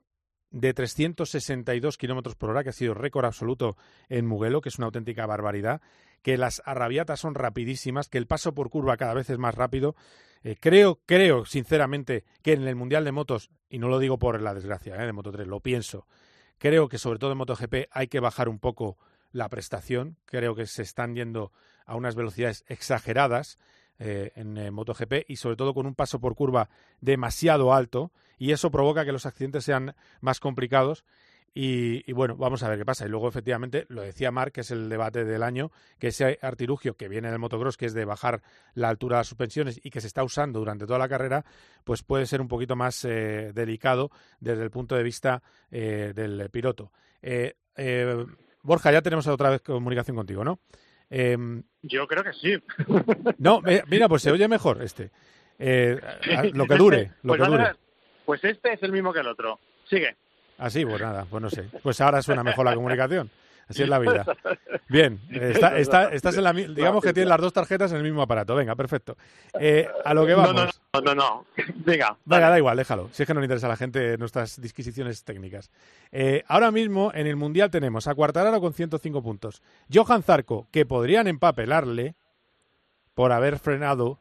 de 0.49 0.73
362 0.73 1.97
kilómetros 1.97 2.35
por 2.35 2.49
hora, 2.49 2.63
que 2.63 2.69
ha 2.69 2.73
sido 2.73 2.95
récord 2.95 3.25
absoluto 3.25 3.77
en 4.09 4.25
Mugello, 4.25 4.61
que 4.61 4.69
es 4.69 4.79
una 4.79 4.87
auténtica 4.87 5.27
barbaridad, 5.27 5.79
que 6.25 6.39
las 6.39 6.63
arrabiatas 6.65 7.19
son 7.19 7.35
rapidísimas, 7.35 8.09
que 8.09 8.17
el 8.17 8.25
paso 8.25 8.55
por 8.55 8.71
curva 8.71 8.97
cada 8.97 9.13
vez 9.13 9.29
es 9.29 9.37
más 9.37 9.53
rápido. 9.53 9.95
Eh, 10.43 10.55
creo, 10.59 10.99
creo, 11.05 11.45
sinceramente, 11.45 12.23
que 12.41 12.53
en 12.53 12.67
el 12.67 12.75
Mundial 12.75 13.05
de 13.05 13.11
Motos, 13.11 13.51
y 13.69 13.77
no 13.77 13.89
lo 13.89 13.99
digo 13.99 14.17
por 14.17 14.41
la 14.41 14.55
desgracia 14.55 14.95
eh, 14.95 15.05
de 15.05 15.13
Moto 15.13 15.31
3, 15.31 15.45
lo 15.45 15.59
pienso, 15.59 16.07
creo 16.57 16.89
que 16.89 16.97
sobre 16.97 17.19
todo 17.19 17.33
en 17.33 17.37
MotoGP 17.37 17.89
hay 17.91 18.07
que 18.07 18.19
bajar 18.19 18.49
un 18.49 18.57
poco 18.57 18.97
la 19.33 19.49
prestación. 19.49 20.17
Creo 20.25 20.55
que 20.55 20.65
se 20.65 20.81
están 20.81 21.13
yendo 21.13 21.51
a 21.85 21.95
unas 21.95 22.15
velocidades 22.15 22.65
exageradas 22.69 23.59
eh, 23.99 24.31
en 24.33 24.57
eh, 24.57 24.71
MotoGP 24.71 25.25
y 25.27 25.35
sobre 25.35 25.57
todo 25.57 25.75
con 25.75 25.85
un 25.85 25.93
paso 25.93 26.19
por 26.19 26.33
curva 26.33 26.69
demasiado 27.01 27.71
alto 27.71 28.11
y 28.39 28.51
eso 28.51 28.71
provoca 28.71 29.05
que 29.05 29.11
los 29.11 29.27
accidentes 29.27 29.63
sean 29.63 29.95
más 30.21 30.39
complicados. 30.39 31.05
Y, 31.57 32.03
y 32.05 32.13
bueno, 32.13 32.35
vamos 32.35 32.61
a 32.63 32.69
ver 32.69 32.77
qué 32.77 32.85
pasa. 32.85 33.05
Y 33.05 33.09
luego, 33.09 33.29
efectivamente, 33.29 33.85
lo 33.87 34.01
decía 34.01 34.29
Mark, 34.29 34.51
que 34.51 34.61
es 34.61 34.71
el 34.71 34.89
debate 34.89 35.23
del 35.23 35.41
año, 35.41 35.71
que 35.97 36.07
ese 36.07 36.37
artilugio 36.41 36.95
que 36.97 37.07
viene 37.07 37.31
del 37.31 37.39
motocross, 37.39 37.77
que 37.77 37.85
es 37.85 37.93
de 37.93 38.03
bajar 38.03 38.41
la 38.73 38.89
altura 38.89 39.15
de 39.15 39.19
las 39.21 39.27
suspensiones 39.27 39.79
y 39.81 39.89
que 39.89 40.01
se 40.01 40.07
está 40.07 40.23
usando 40.25 40.59
durante 40.59 40.85
toda 40.85 40.99
la 40.99 41.07
carrera, 41.07 41.45
pues 41.85 42.03
puede 42.03 42.25
ser 42.25 42.41
un 42.41 42.49
poquito 42.49 42.75
más 42.75 43.05
eh, 43.05 43.53
delicado 43.53 44.11
desde 44.41 44.63
el 44.63 44.69
punto 44.69 44.95
de 44.95 45.03
vista 45.03 45.41
eh, 45.71 46.11
del 46.13 46.49
piloto. 46.49 46.91
Eh, 47.21 47.55
eh, 47.77 48.25
Borja, 48.61 48.91
ya 48.91 49.01
tenemos 49.01 49.25
otra 49.27 49.49
vez 49.49 49.61
comunicación 49.61 50.17
contigo, 50.17 50.43
¿no? 50.43 50.59
Em, 51.09 51.63
Yo 51.83 52.05
creo 52.07 52.23
que 52.23 52.33
sí. 52.33 52.57
no, 53.37 53.61
mira, 53.87 54.09
pues 54.09 54.23
se 54.23 54.31
oye 54.31 54.47
mejor 54.47 54.81
este. 54.81 55.11
Eh, 55.57 55.97
lo 56.53 56.65
que 56.65 56.75
dure, 56.75 57.13
lo 57.23 57.33
Pues 57.35 57.41
que 57.41 57.47
dure. 57.47 57.71
Pues 58.25 58.43
este 58.43 58.73
es 58.73 58.83
el 58.83 58.91
mismo 58.91 59.13
que 59.13 59.19
el 59.19 59.27
otro. 59.27 59.59
Sigue. 59.89 60.17
Así, 60.57 60.85
pues 60.85 61.01
nada, 61.01 61.25
pues 61.29 61.41
no 61.41 61.49
sé. 61.49 61.63
Pues 61.83 61.99
ahora 62.01 62.21
suena 62.21 62.43
mejor 62.43 62.65
la 62.65 62.75
comunicación. 62.75 63.29
Así 63.67 63.81
es 63.81 63.89
la 63.89 63.97
vida. 63.97 64.23
Bien, 64.89 65.19
está- 65.31 65.75
está- 65.79 66.09
estás 66.13 66.37
en 66.37 66.43
la, 66.43 66.53
digamos 66.53 67.03
que 67.03 67.13
tienes 67.13 67.29
las 67.29 67.41
dos 67.41 67.51
tarjetas 67.51 67.89
en 67.91 67.97
el 67.97 68.03
mismo 68.03 68.21
aparato. 68.21 68.53
Venga, 68.55 68.75
perfecto. 68.75 69.17
Eh, 69.59 69.87
a 70.05 70.13
lo 70.13 70.23
que 70.25 70.33
No, 70.33 70.37
vamos. 70.37 70.55
no, 70.93 71.01
no, 71.01 71.01
no, 71.01 71.15
no. 71.15 71.45
Venga. 71.77 72.15
Venga, 72.25 72.49
da 72.51 72.57
igual, 72.59 72.77
déjalo. 72.77 73.09
Si 73.11 73.23
es 73.23 73.27
que 73.27 73.33
no 73.33 73.39
le 73.39 73.45
interesa 73.47 73.65
a 73.65 73.71
la 73.71 73.75
gente 73.75 74.19
nuestras 74.19 74.61
disquisiciones 74.61 75.23
técnicas. 75.23 75.71
Eh, 76.11 76.43
ahora 76.47 76.69
mismo 76.69 77.11
en 77.15 77.25
el 77.25 77.37
Mundial 77.37 77.71
tenemos 77.71 78.07
a 78.07 78.13
Cuartararo 78.13 78.61
con 78.61 78.73
105 78.73 79.23
puntos. 79.23 79.63
Johan 79.91 80.21
Zarco, 80.21 80.67
que 80.71 80.85
podrían 80.85 81.27
empapelarle 81.27 82.13
por 83.15 83.31
haber 83.31 83.57
frenado 83.57 84.19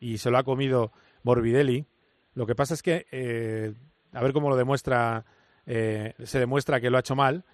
y 0.00 0.18
se 0.18 0.30
lo 0.30 0.36
ha 0.36 0.42
comido 0.44 0.92
Morbidelli. 1.22 1.86
Lo 2.34 2.44
que 2.46 2.54
pasa 2.54 2.74
es 2.74 2.82
que, 2.82 3.06
eh, 3.10 3.72
a 4.12 4.22
ver 4.22 4.34
cómo 4.34 4.50
lo 4.50 4.56
demuestra, 4.56 5.24
eh, 5.66 6.14
se 6.24 6.38
demuestra 6.38 6.80
que 6.80 6.90
lo 6.90 6.96
ha 6.96 7.00
hecho 7.00 7.16
mal. 7.16 7.44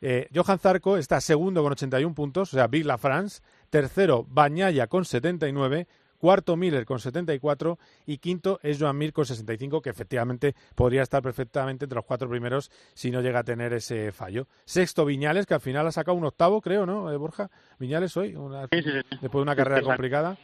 Eh, 0.00 0.28
Johan 0.34 0.58
Zarco 0.58 0.96
está 0.96 1.20
segundo 1.20 1.62
con 1.62 1.72
81 1.72 2.14
puntos, 2.14 2.52
o 2.52 2.56
sea, 2.56 2.66
Big 2.66 2.84
La 2.84 2.98
France. 2.98 3.40
Tercero, 3.70 4.24
Bañaya 4.28 4.86
con 4.86 5.04
79. 5.04 5.86
Cuarto, 6.18 6.56
Miller 6.56 6.84
con 6.86 6.98
74. 7.00 7.78
Y 8.06 8.18
quinto 8.18 8.58
es 8.62 8.78
Joan 8.80 8.96
Mir 8.96 9.12
con 9.12 9.26
65, 9.26 9.82
que 9.82 9.90
efectivamente 9.90 10.54
podría 10.74 11.02
estar 11.02 11.22
perfectamente 11.22 11.84
entre 11.84 11.96
los 11.96 12.04
cuatro 12.04 12.28
primeros 12.30 12.70
si 12.94 13.10
no 13.10 13.20
llega 13.20 13.40
a 13.40 13.44
tener 13.44 13.72
ese 13.74 14.10
fallo. 14.12 14.46
Sexto, 14.64 15.04
Viñales, 15.04 15.44
que 15.46 15.54
al 15.54 15.60
final 15.60 15.86
ha 15.86 15.92
sacado 15.92 16.16
un 16.16 16.24
octavo, 16.24 16.60
creo, 16.62 16.86
¿no, 16.86 17.12
eh, 17.12 17.16
Borja? 17.16 17.50
Viñales 17.78 18.16
hoy, 18.16 18.34
una- 18.36 18.66
después 18.68 19.32
de 19.32 19.38
una 19.40 19.56
carrera 19.56 19.82
complicada. 19.82 20.38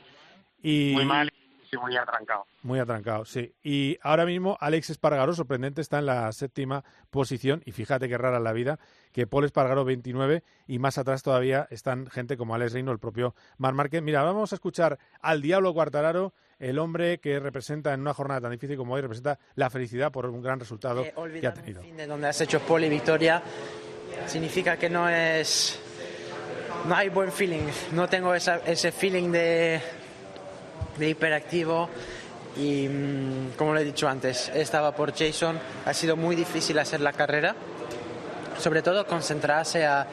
Y, 0.62 0.92
Muy 0.94 1.06
mal 1.06 1.30
muy 1.76 1.96
atrancado. 1.96 2.44
muy 2.62 2.78
atrancado, 2.78 3.24
sí. 3.24 3.54
Y 3.62 3.98
ahora 4.02 4.26
mismo 4.26 4.56
Alex 4.61 4.90
Espargaró, 4.90 5.33
sorprendente, 5.35 5.80
está 5.80 5.98
en 5.98 6.06
la 6.06 6.30
séptima 6.33 6.85
posición. 7.11 7.62
Y 7.64 7.72
fíjate 7.72 8.09
qué 8.09 8.18
rara 8.18 8.38
es 8.38 8.42
la 8.42 8.52
vida, 8.52 8.78
que 9.12 9.26
Paul 9.26 9.44
Espargaró 9.44 9.85
29 9.85 10.42
y 10.66 10.78
más 10.78 10.98
atrás 10.98 11.22
todavía 11.22 11.66
están 11.70 12.06
gente 12.09 12.37
como 12.37 12.54
Alex 12.54 12.72
Reino, 12.72 12.92
el 12.92 12.98
propio 12.98 13.35
Mar 13.59 13.74
Márquez. 13.74 14.02
Mira, 14.02 14.22
vamos 14.22 14.52
a 14.52 14.56
escuchar 14.56 14.98
al 15.20 15.40
Diablo 15.42 15.72
Cuartararo, 15.74 16.33
el 16.59 16.78
hombre 16.78 17.18
que 17.18 17.40
representa 17.40 17.94
en 17.94 18.00
una 18.00 18.12
jornada 18.14 18.42
tan 18.42 18.50
difícil 18.50 18.76
como 18.76 18.94
hoy, 18.94 19.00
representa 19.00 19.38
la 19.54 19.70
felicidad 19.70 20.12
por 20.12 20.26
un 20.26 20.42
gran 20.42 20.61
resultado 20.61 21.02
Eh, 21.04 21.14
que 21.40 21.46
ha 21.46 21.54
tenido. 21.54 21.80
fin 21.83 21.96
de 21.96 22.06
donde 22.06 22.28
has 22.28 22.40
hecho 22.40 22.61
pole 22.61 22.87
y 22.87 22.90
victoria 22.90 23.42
significa 24.26 24.76
que 24.76 24.90
no 24.90 25.09
es 25.09 25.80
no 26.87 26.94
hay 26.94 27.09
buen 27.09 27.30
feeling 27.33 27.62
no 27.92 28.09
tengo 28.09 28.35
esa- 28.35 28.59
ese 28.59 28.92
feeling 28.92 29.30
de 29.30 29.80
de 30.98 31.09
hiperactivo 31.11 31.88
y 32.57 32.88
mm, 32.88 33.53
como 33.57 33.74
lo 33.74 33.81
he 33.81 33.85
dicho 33.85 34.09
antes 34.09 34.50
estaba 34.55 34.94
por 34.94 35.14
Jason 35.14 35.59
ha 35.87 35.94
sido 35.94 36.16
muy 36.16 36.37
difícil 36.37 36.79
hacer 36.79 37.00
la 37.00 37.12
carrera 37.12 37.55
sobre 38.59 38.83
todo 38.83 39.07
concentrarse 39.07 39.87
a, 39.87 40.07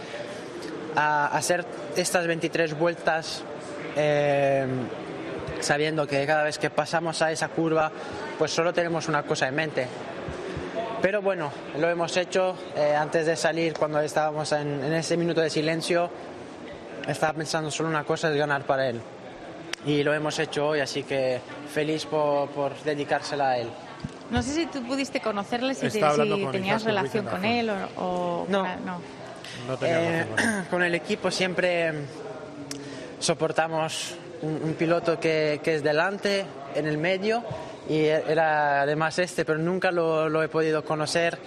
a 0.95 1.27
hacer 1.27 1.65
estas 1.95 2.27
23 2.27 2.77
vueltas 2.77 3.43
eh, 3.95 4.65
sabiendo 5.59 6.05
que 6.05 6.25
cada 6.25 6.43
vez 6.43 6.57
que 6.57 6.69
pasamos 6.69 7.21
a 7.21 7.31
esa 7.31 7.49
curva 7.49 7.91
pues 8.37 8.51
solo 8.51 8.73
tenemos 8.73 9.07
una 9.07 9.23
cosa 9.23 9.47
en 9.47 9.55
mente 9.55 9.87
pero 11.01 11.21
bueno, 11.21 11.51
lo 11.77 11.89
hemos 11.89 12.17
hecho. 12.17 12.55
Eh, 12.75 12.95
antes 12.95 13.25
de 13.27 13.35
salir, 13.35 13.73
cuando 13.73 13.99
estábamos 13.99 14.51
en, 14.51 14.83
en 14.83 14.93
ese 14.93 15.15
minuto 15.15 15.41
de 15.41 15.49
silencio, 15.49 16.09
estaba 17.07 17.33
pensando 17.33 17.69
solo 17.69 17.89
una 17.89 18.03
cosa, 18.03 18.29
es 18.31 18.35
ganar 18.35 18.63
para 18.63 18.89
él. 18.89 18.99
Y 19.87 20.03
lo 20.03 20.13
hemos 20.13 20.37
hecho 20.37 20.67
hoy, 20.67 20.81
así 20.81 21.01
que 21.03 21.39
feliz 21.73 22.05
por, 22.05 22.49
por 22.49 22.77
dedicársela 22.83 23.51
a 23.51 23.57
él. 23.57 23.69
No 24.29 24.43
sé 24.43 24.53
si 24.53 24.65
tú 24.65 24.83
pudiste 24.85 25.21
conocerle, 25.21 25.73
si, 25.73 25.81
te- 25.81 25.91
si 25.91 25.99
con 26.01 26.51
tenías 26.51 26.83
relación 26.83 27.25
con 27.25 27.45
él 27.45 27.69
o, 27.69 27.75
o- 28.03 28.45
No. 28.49 28.63
para- 28.63 28.75
no. 28.77 29.01
No 29.67 29.77
Eh, 29.81 30.25
con 30.69 30.83
el 30.83 30.93
equipo 30.93 31.31
siempre 31.31 31.93
soportamos 33.19 34.15
un, 34.41 34.61
un 34.63 34.73
piloto 34.73 35.19
que, 35.19 35.59
que 35.63 35.75
es 35.75 35.83
delante, 35.83 36.45
en 36.75 36.85
el 36.85 36.97
medio, 36.97 37.43
y 37.89 38.01
era 38.05 38.81
además 38.81 39.17
este, 39.19 39.45
pero 39.45 39.57
nunca 39.57 39.91
lo, 39.91 40.27
lo 40.29 40.43
he 40.43 40.49
podido 40.49 40.83
conocer. 40.83 41.37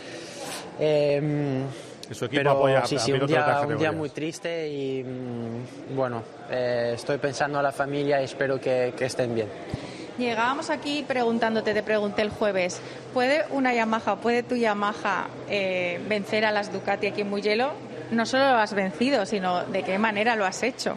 Eh, 0.81 1.62
su 2.14 2.24
equipo 2.24 2.40
pero 2.40 2.50
apoya 2.52 2.86
sí, 2.86 2.96
a 2.96 2.98
sí, 2.98 3.12
un 3.12 3.26
día, 3.26 3.62
un 3.66 3.78
día 3.78 3.92
muy 3.92 4.10
triste 4.10 4.68
y 4.68 5.04
mm, 5.04 5.94
bueno, 5.96 6.22
eh, 6.50 6.92
estoy 6.94 7.18
pensando 7.18 7.58
a 7.58 7.62
la 7.62 7.72
familia 7.72 8.20
y 8.20 8.24
espero 8.24 8.60
que, 8.60 8.94
que 8.96 9.06
estén 9.06 9.34
bien. 9.34 9.48
Llegábamos 10.18 10.68
aquí 10.68 11.02
preguntándote, 11.08 11.72
te 11.72 11.82
pregunté 11.82 12.20
el 12.20 12.28
jueves, 12.28 12.80
¿puede 13.14 13.44
una 13.50 13.72
Yamaha, 13.72 14.16
puede 14.16 14.42
tu 14.42 14.54
Yamaha 14.54 15.28
eh, 15.48 15.98
vencer 16.08 16.44
a 16.44 16.50
las 16.50 16.70
Ducati 16.70 17.06
aquí 17.06 17.22
en 17.22 17.30
Mugello? 17.30 17.70
No 18.10 18.26
solo 18.26 18.50
lo 18.50 18.58
has 18.58 18.74
vencido, 18.74 19.24
sino 19.24 19.64
de 19.64 19.82
qué 19.82 19.98
manera 19.98 20.36
lo 20.36 20.44
has 20.44 20.62
hecho. 20.62 20.96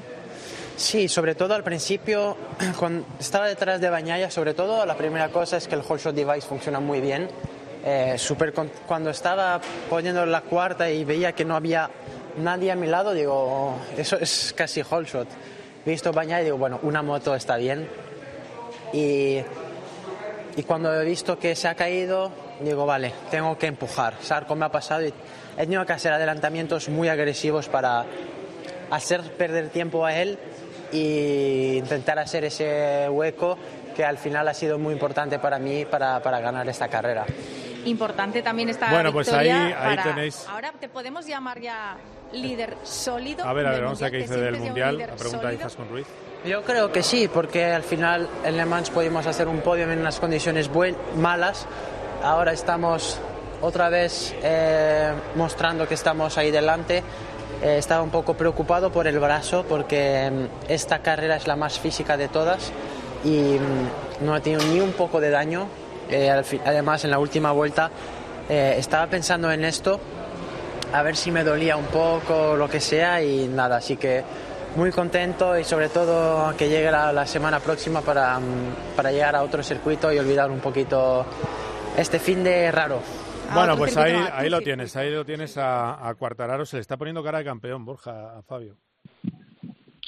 Sí, 0.76 1.08
sobre 1.08 1.36
todo 1.36 1.54
al 1.54 1.64
principio, 1.64 2.36
cuando 2.80 3.06
estaba 3.18 3.48
detrás 3.48 3.80
de 3.80 3.90
Bañaya, 3.90 4.30
sobre 4.30 4.54
todo 4.54 4.86
la 4.86 4.98
primera 4.98 5.30
cosa 5.30 5.56
es 5.56 5.70
que 5.70 5.76
el 5.76 5.82
whole 5.88 6.02
shot 6.02 6.16
device 6.16 6.48
funciona 6.48 6.82
muy 6.82 7.00
bien. 7.00 7.30
Eh, 7.86 8.16
súper 8.18 8.54
con- 8.54 8.72
cuando 8.88 9.10
estaba 9.10 9.60
poniendo 9.90 10.26
la 10.26 10.42
cuarta 10.42 10.90
y 10.90 11.04
veía 11.04 11.34
que 11.34 11.44
no 11.44 11.56
había 11.56 11.90
nadie 12.38 12.72
a 12.72 12.76
mi 12.76 12.88
lado, 12.88 13.14
digo, 13.14 13.34
"Oh, 13.34 13.76
eso 13.98 14.18
es 14.18 14.54
casi 14.56 14.82
whole 14.90 15.06
shot. 15.06 15.28
Visto 15.86 16.12
Bañaya 16.14 16.42
y 16.42 16.46
digo, 16.46 16.58
bueno, 16.58 16.80
una 16.84 17.02
moto 17.02 17.36
está 17.36 17.58
bien. 17.58 17.88
Y, 18.94 19.40
y 20.56 20.64
cuando 20.66 20.94
he 20.94 21.04
visto 21.04 21.38
que 21.38 21.56
se 21.56 21.68
ha 21.68 21.76
caído, 21.76 22.32
digo, 22.62 22.86
vale, 22.86 23.12
tengo 23.30 23.58
que 23.58 23.68
empujar. 23.68 24.14
Sarko 24.22 24.56
me 24.56 24.66
ha 24.66 24.70
pasado 24.72 25.04
y 25.06 25.08
he 25.58 25.62
tenido 25.64 25.86
que 25.86 25.92
hacer 25.94 26.14
adelantamientos 26.14 26.88
muy 26.88 27.10
agresivos 27.10 27.68
para 27.68 28.06
hacer 28.92 29.22
perder 29.34 29.70
tiempo 29.70 30.06
a 30.06 30.14
él 30.16 30.38
e 30.94 31.76
intentar 31.80 32.18
hacer 32.20 32.46
ese 32.46 33.10
hueco 33.10 33.58
que 33.96 34.06
al 34.06 34.18
final 34.18 34.48
ha 34.48 34.54
sido 34.54 34.78
muy 34.80 34.94
importante 34.94 35.38
para 35.40 35.60
mí 35.60 35.86
para, 35.86 36.22
para 36.22 36.40
ganar 36.40 36.68
esta 36.70 36.88
carrera. 36.88 37.26
Importante 37.86 38.42
también 38.42 38.70
esta 38.70 38.90
Bueno, 38.90 39.12
pues 39.12 39.28
victoria 39.28 39.66
ahí- 39.68 39.74
ahí 39.74 39.96
para- 39.98 40.04
tenéis- 40.16 40.46
Ahora 40.50 40.74
te 40.80 40.88
podemos 40.90 41.26
llamar 41.26 41.60
ya 41.60 41.98
líder 42.32 42.78
sólido. 42.84 43.46
A 43.46 43.54
ver, 43.54 43.68
a 43.68 43.72
ver, 43.72 43.84
vamos 43.84 44.02
a 44.02 44.06
ver 44.06 44.12
qué 44.12 44.18
dice 44.20 44.36
¿Te 44.36 44.42
del 44.42 44.58
Mundial. 44.58 44.98
La 44.98 45.08
pregunta 45.16 45.48
de? 45.50 45.56
Izaskun 45.56 45.90
Ruiz. 45.90 46.08
Yo 46.46 46.62
creo 46.64 46.92
que 46.92 47.04
sí, 47.04 47.30
porque 47.32 47.66
al 47.66 47.84
final 47.84 48.28
en 48.44 48.58
Le 48.58 48.66
Mans 48.66 48.90
pudimos 48.90 49.26
hacer 49.28 49.48
un 49.48 49.62
podio 49.62 49.90
en 49.90 50.00
unas 50.00 50.20
condiciones 50.20 50.68
buen- 50.70 50.96
malas. 51.18 51.66
Ahora 52.24 52.52
estamos 52.54 53.20
otra 53.62 53.90
vez 53.90 54.34
eh, 54.44 55.12
mostrando 55.36 55.88
que 55.88 55.94
estamos 55.94 56.38
ahí 56.38 56.52
delante. 56.52 57.04
Eh, 57.62 57.78
estaba 57.78 58.02
un 58.02 58.10
poco 58.10 58.34
preocupado 58.34 58.92
por 58.92 59.08
el 59.08 59.20
brazo 59.20 59.64
porque 59.70 60.30
mm, 60.32 60.72
esta 60.72 61.00
carrera 61.00 61.36
es 61.38 61.48
la 61.48 61.56
más 61.56 61.80
física 61.80 62.18
de 62.18 62.28
todas 62.28 62.72
y 63.24 63.58
mm, 63.60 64.26
no 64.26 64.34
ha 64.34 64.40
tenido 64.42 64.62
ni 64.66 64.80
un 64.82 64.92
poco 64.94 65.22
de 65.22 65.30
daño. 65.30 65.68
Eh, 66.10 66.30
además, 66.66 67.04
en 67.06 67.12
la 67.12 67.20
última 67.20 67.52
vuelta 67.52 67.90
eh, 68.50 68.76
estaba 68.78 69.08
pensando 69.08 69.52
en 69.52 69.64
esto 69.64 70.00
a 70.94 71.02
ver 71.02 71.16
si 71.16 71.32
me 71.32 71.44
dolía 71.44 71.76
un 71.76 71.86
poco 71.86 72.52
o 72.52 72.56
lo 72.56 72.70
que 72.70 72.80
sea 72.80 73.24
y 73.24 73.48
nada, 73.48 73.78
así 73.78 73.98
que 73.98 74.24
muy 74.76 74.92
contento 74.92 75.58
y 75.58 75.64
sobre 75.64 75.90
todo 75.90 76.56
que 76.56 76.70
llegue 76.70 76.92
la, 76.92 77.12
la 77.12 77.26
semana 77.26 77.60
próxima 77.60 78.02
para, 78.02 78.40
mm, 78.40 78.96
para 78.96 79.12
llegar 79.12 79.36
a 79.36 79.44
otro 79.44 79.64
circuito 79.64 80.12
y 80.14 80.20
olvidar 80.20 80.52
un 80.52 80.60
poquito 80.60 81.26
este 81.98 82.20
fin 82.20 82.44
de 82.44 82.72
raro. 82.72 83.02
Bueno, 83.54 83.78
pues 83.78 83.96
ahí, 83.98 84.16
ahí 84.34 84.50
lo 84.50 84.62
tienes, 84.62 84.96
ahí 84.96 85.12
lo 85.12 85.26
tienes 85.26 85.58
a, 85.58 86.08
a 86.08 86.16
Quartararo. 86.16 86.66
Se 86.66 86.78
le 86.78 86.82
está 86.82 86.98
poniendo 86.98 87.24
cara 87.24 87.40
de 87.40 87.46
campeón, 87.46 87.86
Borja, 87.86 88.38
a 88.38 88.42
Fabio. 88.42 88.78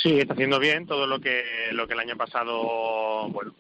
Sí, 0.01 0.19
está 0.19 0.33
haciendo 0.33 0.59
bien 0.59 0.85
todo 0.85 1.07
lo 1.07 1.19
que 1.19 1.43
lo 1.71 1.87
que 1.87 1.93
el 1.93 1.99
año 1.99 2.15
pasado 2.15 3.29
bueno 3.29 3.53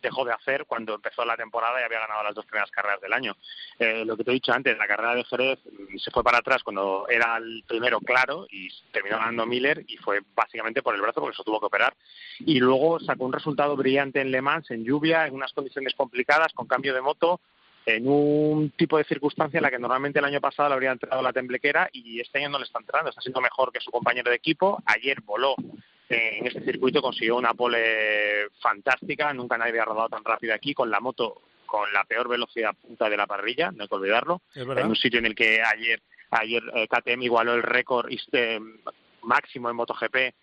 dejó 0.00 0.24
de 0.24 0.32
hacer 0.32 0.66
cuando 0.66 0.94
empezó 0.94 1.24
la 1.24 1.36
temporada 1.36 1.80
y 1.80 1.84
había 1.84 2.00
ganado 2.00 2.22
las 2.22 2.34
dos 2.34 2.46
primeras 2.46 2.70
carreras 2.70 3.00
del 3.00 3.12
año. 3.12 3.36
Eh, 3.78 4.04
lo 4.04 4.16
que 4.16 4.24
te 4.24 4.30
he 4.30 4.34
dicho 4.34 4.52
antes, 4.52 4.76
la 4.76 4.86
carrera 4.86 5.14
de 5.14 5.24
Jerez 5.24 5.58
mm, 5.64 5.96
se 5.98 6.10
fue 6.10 6.22
para 6.22 6.38
atrás 6.38 6.62
cuando 6.62 7.06
era 7.08 7.36
el 7.36 7.64
primero 7.66 8.00
claro 8.00 8.46
y 8.50 8.68
terminó 8.92 9.18
ganando 9.18 9.46
Miller 9.46 9.84
y 9.86 9.96
fue 9.96 10.20
básicamente 10.34 10.82
por 10.82 10.94
el 10.94 11.00
brazo 11.00 11.20
porque 11.20 11.36
se 11.36 11.44
tuvo 11.44 11.60
que 11.60 11.66
operar. 11.66 11.94
Y 12.40 12.58
luego 12.58 13.00
sacó 13.00 13.24
un 13.24 13.32
resultado 13.32 13.76
brillante 13.76 14.20
en 14.20 14.30
Le 14.30 14.42
Mans, 14.42 14.70
en 14.70 14.84
lluvia, 14.84 15.26
en 15.26 15.34
unas 15.34 15.52
condiciones 15.52 15.94
complicadas, 15.94 16.52
con 16.52 16.66
cambio 16.66 16.94
de 16.94 17.00
moto, 17.00 17.40
en 17.86 18.08
un 18.08 18.70
tipo 18.70 18.98
de 18.98 19.04
circunstancia 19.04 19.58
en 19.58 19.62
la 19.62 19.70
que 19.70 19.78
normalmente 19.78 20.18
el 20.18 20.24
año 20.24 20.40
pasado 20.40 20.68
le 20.68 20.74
habría 20.74 20.92
entrado 20.92 21.22
la 21.22 21.32
temblequera 21.32 21.88
y 21.92 22.20
este 22.20 22.38
año 22.38 22.50
no 22.50 22.58
le 22.58 22.64
está 22.64 22.78
entrando, 22.78 23.10
está 23.10 23.22
siendo 23.22 23.40
mejor 23.40 23.72
que 23.72 23.80
su 23.80 23.90
compañero 23.90 24.30
de 24.30 24.36
equipo. 24.36 24.82
Ayer 24.86 25.20
voló 25.22 25.54
en 26.10 26.46
este 26.46 26.62
circuito, 26.62 27.00
consiguió 27.00 27.36
una 27.36 27.54
pole 27.54 28.48
fantástica, 28.60 29.32
nunca 29.32 29.56
nadie 29.56 29.70
había 29.70 29.84
rodado 29.84 30.08
tan 30.08 30.24
rápido 30.24 30.54
aquí 30.54 30.74
con 30.74 30.90
la 30.90 31.00
moto 31.00 31.42
con 31.66 31.92
la 31.92 32.02
peor 32.02 32.28
velocidad 32.28 32.74
punta 32.74 33.08
de 33.08 33.16
la 33.16 33.28
parrilla, 33.28 33.70
no 33.70 33.84
hay 33.84 33.88
que 33.88 33.94
olvidarlo, 33.94 34.42
en 34.54 34.86
un 34.86 34.96
sitio 34.96 35.20
en 35.20 35.26
el 35.26 35.36
que 35.36 35.62
ayer 35.62 36.02
ayer 36.30 36.62
eh, 36.74 36.88
KTM 36.88 37.22
igualó 37.22 37.54
el 37.54 37.62
récord 37.62 38.10
eh, 38.32 38.60
máximo 39.22 39.70
en 39.70 39.76
MotoGP 39.76 40.16
eh, 40.16 40.34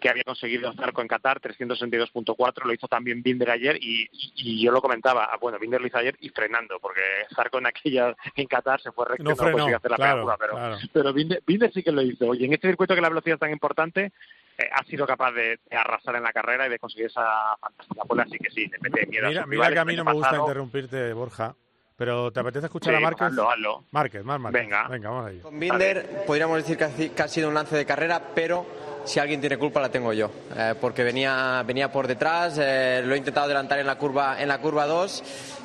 que 0.00 0.08
había 0.08 0.24
conseguido 0.24 0.72
Zarco 0.74 1.00
en 1.00 1.08
Qatar, 1.08 1.40
362.4, 1.40 2.64
lo 2.64 2.72
hizo 2.74 2.88
también 2.88 3.22
Binder 3.22 3.50
ayer 3.50 3.76
y, 3.80 4.08
y 4.36 4.62
yo 4.62 4.72
lo 4.72 4.82
comentaba, 4.82 5.30
ah, 5.32 5.38
bueno, 5.40 5.58
Binder 5.58 5.80
lo 5.80 5.86
hizo 5.86 5.98
ayer 5.98 6.16
y 6.20 6.30
frenando, 6.30 6.78
porque 6.80 7.00
Zarco 7.34 7.58
en 7.58 7.66
aquella, 7.66 8.14
en 8.34 8.46
Qatar 8.46 8.80
se 8.80 8.92
fue 8.92 9.06
recto 9.06 9.24
No 9.24 9.30
no 9.30 9.36
frenó, 9.36 9.52
consiguió 9.52 9.76
hacer 9.76 9.90
la 9.90 9.96
claro, 9.96 10.36
pero, 10.38 10.52
claro. 10.52 10.76
pero 10.92 11.12
Binder, 11.12 11.42
Binder 11.46 11.72
sí 11.72 11.82
que 11.82 11.92
lo 11.92 12.02
hizo. 12.02 12.34
Y 12.34 12.44
en 12.44 12.52
este 12.52 12.68
circuito 12.68 12.94
que 12.94 13.00
la 13.00 13.08
velocidad 13.08 13.34
es 13.34 13.40
tan 13.40 13.52
importante, 13.52 14.12
eh, 14.58 14.68
ha 14.72 14.82
sido 14.84 15.06
capaz 15.06 15.32
de, 15.32 15.58
de 15.70 15.76
arrasar 15.76 16.16
en 16.16 16.22
la 16.22 16.32
carrera 16.32 16.66
y 16.66 16.70
de 16.70 16.78
conseguir 16.78 17.06
esa 17.06 17.56
fantástica 17.60 18.02
pole, 18.04 18.22
así 18.22 18.38
que 18.38 18.50
sí, 18.50 18.66
le 18.66 18.78
mete 18.80 19.06
miedo 19.06 19.28
Mira, 19.28 19.42
sus 19.42 19.48
mira 19.50 19.62
rivales. 19.68 19.74
que 19.74 19.80
a 19.80 19.84
mí 19.84 19.96
no 19.96 20.04
me 20.04 20.12
gusta 20.12 20.28
pasado- 20.30 20.44
interrumpirte, 20.46 21.12
Borja, 21.12 21.54
pero 21.96 22.32
¿te 22.32 22.40
apetece 22.40 22.66
escuchar 22.66 22.92
Sí, 22.94 22.98
a 22.98 23.00
Márquez? 23.00 23.26
hazlo, 23.28 23.50
hazlo. 23.50 23.84
Márquez, 23.92 24.24
más 24.24 24.40
Márquez. 24.40 24.62
Venga. 24.62 24.88
Venga, 24.88 25.10
vamos 25.10 25.26
ahí. 25.26 25.38
Con 25.40 25.58
Binder 25.60 26.24
podríamos 26.26 26.56
decir 26.58 26.76
que 26.76 26.84
ha, 26.84 26.90
ci- 26.90 27.10
que 27.14 27.22
ha 27.22 27.28
sido 27.28 27.48
un 27.48 27.54
lance 27.54 27.76
de 27.76 27.86
carrera, 27.86 28.20
pero 28.34 28.66
si 29.04 29.20
alguien 29.20 29.40
tiene 29.40 29.58
culpa 29.58 29.80
la 29.80 29.90
tengo 29.90 30.12
yo, 30.12 30.30
eh, 30.56 30.74
porque 30.80 31.04
venía, 31.04 31.62
venía 31.66 31.92
por 31.92 32.06
detrás, 32.06 32.58
eh, 32.60 33.02
lo 33.04 33.14
he 33.14 33.18
intentado 33.18 33.46
adelantar 33.46 33.78
en 33.78 33.86
la 33.86 33.96
curva 33.96 34.40
en 34.40 34.48
la 34.48 34.58
curva 34.60 34.86
2. 34.86 35.62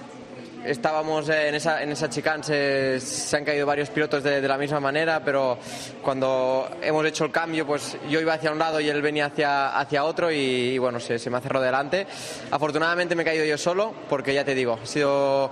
Estábamos 0.70 1.28
eh, 1.30 1.48
en 1.50 1.56
esa, 1.56 1.82
en 1.82 1.92
esa 1.92 2.08
chicane, 2.12 2.44
se, 2.44 3.00
se 3.00 3.36
han 3.36 3.44
caído 3.44 3.66
varios 3.66 3.90
pilotos 3.90 4.22
de, 4.22 4.40
de 4.40 4.48
la 4.48 4.56
misma 4.56 4.80
manera, 4.80 5.20
pero 5.26 5.58
cuando 6.04 6.70
hemos 6.80 7.04
hecho 7.08 7.26
el 7.26 7.32
cambio, 7.32 7.66
pues 7.66 7.98
yo 8.08 8.22
iba 8.22 8.34
hacia 8.34 8.52
un 8.52 8.60
lado 8.60 8.80
y 8.80 8.88
él 8.88 9.02
venía 9.02 9.26
hacia, 9.26 9.70
hacia 9.70 10.04
otro 10.04 10.32
y, 10.32 10.36
y 10.38 10.78
bueno, 10.78 11.00
se, 11.00 11.18
se 11.18 11.32
me 11.32 11.38
ha 11.38 11.42
cerrado 11.42 11.66
delante. 11.66 12.06
Afortunadamente 12.52 13.16
me 13.16 13.24
he 13.24 13.26
caído 13.26 13.46
yo 13.46 13.58
solo, 13.58 13.96
porque 14.08 14.32
ya 14.32 14.46
te 14.46 14.54
digo, 14.54 14.78
ha 14.80 14.86
sido 14.86 15.50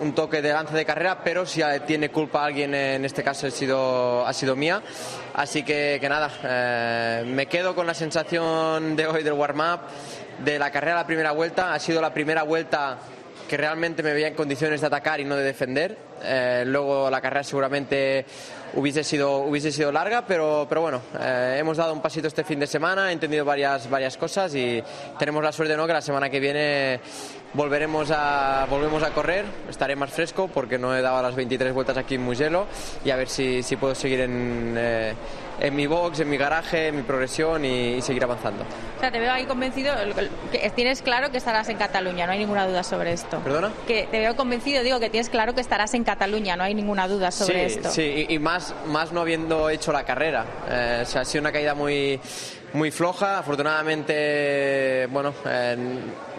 un 0.00 0.12
toque 0.12 0.42
de 0.42 0.52
lance 0.52 0.74
de 0.74 0.84
carrera, 0.84 1.20
pero 1.22 1.46
si 1.46 1.62
tiene 1.86 2.10
culpa 2.10 2.44
alguien, 2.44 2.74
en 2.74 3.04
este 3.04 3.22
caso 3.22 3.46
ha 3.46 3.52
sido, 3.52 4.26
ha 4.26 4.32
sido 4.32 4.56
mía. 4.56 4.82
Así 5.34 5.62
que, 5.62 5.98
que 6.00 6.08
nada, 6.08 6.32
eh, 6.42 7.22
me 7.24 7.46
quedo 7.46 7.76
con 7.76 7.86
la 7.86 7.94
sensación 7.94 8.96
de 8.96 9.06
hoy 9.06 9.22
del 9.22 9.34
warm-up, 9.34 9.82
de 10.44 10.58
la 10.58 10.72
carrera 10.72 10.94
a 10.94 11.02
la 11.02 11.06
primera 11.06 11.30
vuelta. 11.30 11.74
Ha 11.74 11.78
sido 11.78 12.00
la 12.00 12.12
primera 12.12 12.42
vuelta 12.42 12.98
que 13.48 13.56
realmente 13.56 14.02
me 14.02 14.12
veía 14.12 14.28
en 14.28 14.34
condiciones 14.34 14.80
de 14.80 14.86
atacar 14.86 15.18
y 15.20 15.24
no 15.24 15.34
de 15.34 15.42
defender. 15.42 15.96
Eh, 16.22 16.64
luego 16.66 17.10
la 17.10 17.20
carrera 17.20 17.42
seguramente 17.42 18.24
hubiese 18.74 19.02
sido, 19.02 19.38
hubiese 19.38 19.72
sido 19.72 19.90
larga, 19.90 20.26
pero, 20.26 20.66
pero 20.68 20.82
bueno, 20.82 21.00
eh, 21.18 21.56
hemos 21.58 21.76
dado 21.76 21.92
un 21.92 22.02
pasito 22.02 22.28
este 22.28 22.44
fin 22.44 22.60
de 22.60 22.66
semana, 22.66 23.10
he 23.10 23.12
entendido 23.12 23.44
varias, 23.44 23.88
varias 23.88 24.16
cosas 24.16 24.54
y 24.54 24.82
tenemos 25.18 25.42
la 25.42 25.52
suerte 25.52 25.76
¿no? 25.76 25.86
que 25.86 25.92
la 25.92 26.02
semana 26.02 26.28
que 26.28 26.38
viene 26.38 27.00
volveremos 27.54 28.10
a, 28.10 28.66
volvemos 28.68 29.02
a 29.02 29.10
correr, 29.10 29.44
estaré 29.70 29.96
más 29.96 30.10
fresco 30.10 30.48
porque 30.48 30.78
no 30.78 30.94
he 30.94 31.00
dado 31.00 31.22
las 31.22 31.34
23 31.34 31.72
vueltas 31.72 31.96
aquí 31.96 32.16
en 32.16 32.22
Mugello 32.22 32.66
y 33.04 33.10
a 33.10 33.16
ver 33.16 33.28
si, 33.28 33.62
si 33.62 33.76
puedo 33.76 33.94
seguir 33.94 34.20
en, 34.20 34.74
eh, 34.76 35.14
en 35.60 35.74
mi 35.74 35.86
box, 35.86 36.20
en 36.20 36.30
mi 36.30 36.36
garaje, 36.36 36.88
en 36.88 36.96
mi 36.96 37.02
progresión 37.02 37.64
y, 37.64 37.94
y 37.94 38.02
seguir 38.02 38.24
avanzando. 38.24 38.64
O 38.96 39.00
sea, 39.00 39.10
te 39.10 39.18
veo 39.18 39.32
ahí 39.32 39.44
convencido, 39.44 39.94
que 40.50 40.70
tienes 40.70 41.02
claro 41.02 41.30
que 41.30 41.38
estarás 41.38 41.68
en 41.68 41.76
Cataluña, 41.76 42.26
no 42.26 42.32
hay 42.32 42.38
ninguna 42.38 42.66
duda 42.66 42.82
sobre 42.82 43.12
esto. 43.12 43.38
¿Perdona? 43.38 43.70
Que 43.86 44.08
te 44.10 44.18
veo 44.18 44.36
convencido, 44.36 44.82
digo 44.82 44.98
que 45.00 45.10
tienes 45.10 45.28
claro 45.28 45.54
que 45.54 45.60
estarás 45.60 45.94
en 45.94 46.04
Cataluña, 46.04 46.56
no 46.56 46.64
hay 46.64 46.74
ninguna 46.74 47.06
duda 47.08 47.30
sobre 47.30 47.68
sí, 47.68 47.76
esto. 47.76 47.90
Sí, 47.90 48.26
y, 48.28 48.34
y 48.34 48.38
más, 48.38 48.74
más 48.86 49.12
no 49.12 49.20
habiendo 49.20 49.70
hecho 49.70 49.92
la 49.92 50.04
carrera. 50.04 50.44
Eh, 50.68 51.00
o 51.02 51.06
sea, 51.06 51.22
ha 51.22 51.24
sido 51.24 51.42
una 51.42 51.52
caída 51.52 51.74
muy, 51.74 52.20
muy 52.72 52.90
floja. 52.90 53.38
Afortunadamente, 53.38 55.06
bueno, 55.10 55.32
eh, 55.46 55.76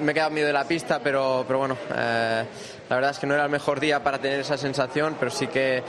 me 0.02 0.12
he 0.12 0.14
quedado 0.14 0.32
medio 0.32 0.48
de 0.48 0.54
la 0.54 0.66
pista, 0.66 1.00
pero, 1.00 1.44
pero 1.48 1.60
bueno, 1.60 1.78
eh, 1.96 2.44
la 2.90 2.96
verdad 2.96 3.12
es 3.12 3.20
que 3.20 3.28
no 3.28 3.34
era 3.36 3.44
el 3.46 3.50
mejor 3.50 3.80
día 3.80 4.04
para 4.04 4.18
tener 4.20 4.40
esa 4.40 4.58
sensación, 4.58 5.16
pero 5.20 5.32
sí 5.32 5.48
que 5.48 5.84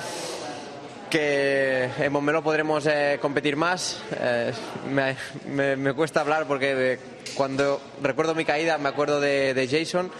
que 1.11 1.91
en 1.99 2.13
Montmeló 2.13 2.43
podremos 2.43 2.87
eh, 2.87 3.19
competir 3.21 3.57
más. 3.57 4.01
Eh, 4.19 4.53
me, 4.91 5.17
me- 5.49 5.77
me 5.77 5.93
cuesta 5.93 6.21
hablar 6.21 6.47
porque 6.47 6.99
cuando 7.35 7.81
recuerdo 8.03 8.35
mi 8.35 8.45
caída 8.45 8.79
me 8.79 8.89
acuerdo 8.89 9.21
de, 9.21 9.53
de 9.55 9.67
Jason 9.69 10.11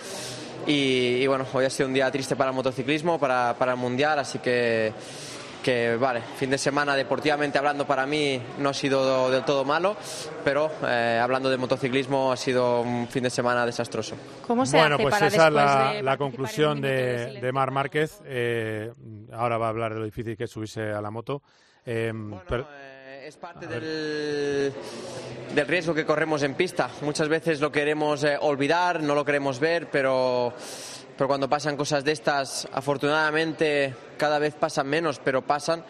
y, 0.67 1.23
y 1.23 1.27
bueno, 1.27 1.47
hoy 1.53 1.65
ha 1.65 1.71
sido 1.71 1.89
un 1.89 1.95
día 1.95 2.11
triste 2.11 2.37
para 2.37 2.51
el 2.51 2.57
motociclismo, 2.57 3.19
para, 3.19 3.55
para 3.59 3.73
el 3.73 3.79
Mundial, 3.79 4.19
así 4.19 4.41
que 4.41 4.93
que, 5.63 5.97
vale, 5.97 6.23
fin 6.37 6.51
de 6.51 6.59
semana 6.59 6.97
deportivamente 6.97 7.59
hablando 7.59 7.87
para 7.87 8.07
mí 8.07 8.41
no 8.59 8.71
ha 8.71 8.75
sido 8.75 9.31
del 9.31 9.45
todo 9.45 9.65
malo, 9.65 9.97
pero 10.45 10.71
eh, 10.87 11.19
hablando 11.23 11.51
de 11.51 11.57
motociclismo 11.57 12.33
ha 12.33 12.37
sido 12.37 12.81
un 12.81 13.07
fin 13.09 13.23
de 13.23 13.31
semana 13.31 13.65
desastroso. 13.67 14.17
¿Cómo 14.47 14.65
se 14.67 14.77
bueno, 14.79 14.95
hace 14.97 15.03
pues 15.03 15.15
para 15.15 15.27
esa 15.27 15.49
es 15.49 15.53
la, 15.53 15.93
de 15.95 16.03
la 16.03 16.17
conclusión 16.17 16.81
de, 16.81 17.41
de 17.41 17.53
Mar 17.53 17.71
Márquez. 17.71 18.21
Eh, 18.25 18.91
ahora 19.33 19.59
va 19.59 19.67
a 19.67 19.71
hablar 19.71 19.93
de 19.95 20.01
lo 20.01 20.05
difícil 20.07 20.37
que 20.37 20.45
es 20.45 20.51
subirse 20.51 20.83
a 20.91 21.01
la 21.01 21.11
moto. 21.11 21.43
Eh, 21.85 22.13
pero- 22.49 22.67
Es 23.23 23.37
parte 23.37 23.67
del, 23.69 24.73
del 25.55 25.67
riesgo 25.69 25.95
que 25.95 26.05
corremos 26.05 26.43
en 26.43 26.55
pista. 26.55 26.89
Muchas 27.03 27.29
veces 27.29 27.61
lo 27.61 27.71
queremos 27.71 28.25
eh, 28.25 28.37
olvidar, 28.41 29.03
no 29.03 29.15
lo 29.15 29.25
queremos 29.25 29.61
ver, 29.61 29.89
pero, 29.91 30.53
pero 31.21 31.29
cuando 31.29 31.51
pasan 31.51 31.77
cosas 31.77 32.03
de 32.03 32.13
estas, 32.13 32.67
afortunadamente 32.73 33.95
cada 34.17 34.39
vez 34.39 34.55
pasan 34.55 34.87
menos, 34.87 35.21
pero 35.23 35.43
pasan, 35.43 35.85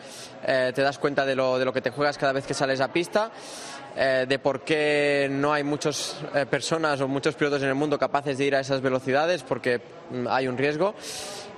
eh, 0.45 0.73
te 0.75 0.83
das 0.83 0.99
cuenta 0.99 1.25
de 1.25 1.37
lo, 1.37 1.57
de 1.57 1.65
lo 1.65 1.73
que 1.73 1.81
te 1.81 1.91
juegas 1.91 2.19
cada 2.19 2.33
vez 2.33 2.45
que 2.45 2.53
sales 2.53 2.81
a 2.81 2.93
pista. 2.93 3.31
eh, 3.97 4.27
de 4.29 4.39
por 4.41 4.63
qué 4.63 5.29
no 5.31 5.53
hay 5.53 5.63
muchas 5.63 6.17
eh, 6.35 6.47
personas 6.47 7.01
o 7.01 7.07
muchos 7.07 7.37
pilotos 7.37 7.63
en 7.63 7.69
el 7.69 7.77
mundo 7.77 7.97
capaces 7.97 8.39
de 8.39 8.45
ir 8.45 8.57
a 8.57 8.61
esas 8.61 8.81
velocidades, 8.81 9.45
porque 9.45 9.81
mm, 10.11 10.27
hay 10.29 10.49
un 10.49 10.59
riesgo 10.59 10.97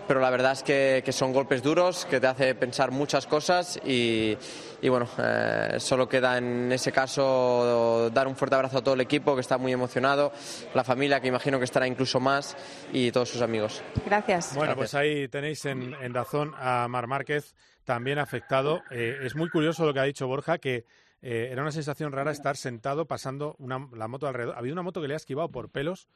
pero 0.07 0.21
la 0.21 0.31
verdad 0.31 0.53
es 0.53 0.63
que, 0.63 1.03
que 1.05 1.13
son 1.13 1.33
golpes 1.33 1.63
duros, 1.63 2.05
que 2.07 2.21
te 2.21 2.27
hace 2.27 2.55
pensar 2.55 2.91
muchas 2.91 3.27
cosas 3.27 3.81
y, 3.85 4.37
y 4.81 4.89
bueno, 4.89 5.09
eh, 5.19 5.77
solo 5.79 6.09
queda 6.09 6.39
en 6.39 6.71
ese 6.73 6.93
caso 6.93 8.11
dar 8.11 8.27
un 8.27 8.37
fuerte 8.37 8.57
abrazo 8.57 8.79
a 8.79 8.83
todo 8.83 8.95
el 8.95 9.01
equipo 9.01 9.35
que 9.35 9.41
está 9.41 9.59
muy 9.59 9.73
emocionado, 9.73 10.33
la 10.75 10.85
familia 10.85 11.21
que 11.21 11.29
imagino 11.29 11.59
que 11.59 11.65
estará 11.65 11.87
incluso 11.87 12.21
más 12.21 12.57
y 12.93 13.11
todos 13.13 13.29
sus 13.29 13.43
amigos. 13.43 13.83
Gracias. 14.05 14.55
Bueno, 14.55 14.75
pues 14.77 14.95
ahí 14.95 15.29
tenéis 15.29 15.65
en, 15.65 15.95
en 16.01 16.13
Dazón 16.13 16.53
a 16.59 16.87
Mar 16.89 17.07
Márquez 17.07 17.55
también 17.85 18.19
afectado. 18.19 18.83
Eh, 18.91 19.19
es 19.23 19.35
muy 19.35 19.49
curioso 19.49 19.85
lo 19.85 19.93
que 19.93 20.01
ha 20.01 20.05
dicho 20.05 20.27
Borja, 20.27 20.59
que 20.59 20.85
eh, 21.21 21.49
era 21.51 21.63
una 21.63 21.73
sensación 21.73 22.13
rara 22.13 22.33
estar 22.33 22.57
sentado 22.57 23.07
pasando 23.07 23.55
una, 23.59 23.89
la 23.95 24.09
moto 24.09 24.27
alrededor. 24.27 24.57
Ha 24.57 24.59
habido 24.59 24.75
una 24.75 24.83
moto 24.83 25.01
que 25.01 25.09
le 25.09 25.15
ha 25.15 25.17
esquivado 25.17 25.49
por 25.51 25.71
pelos. 25.71 26.09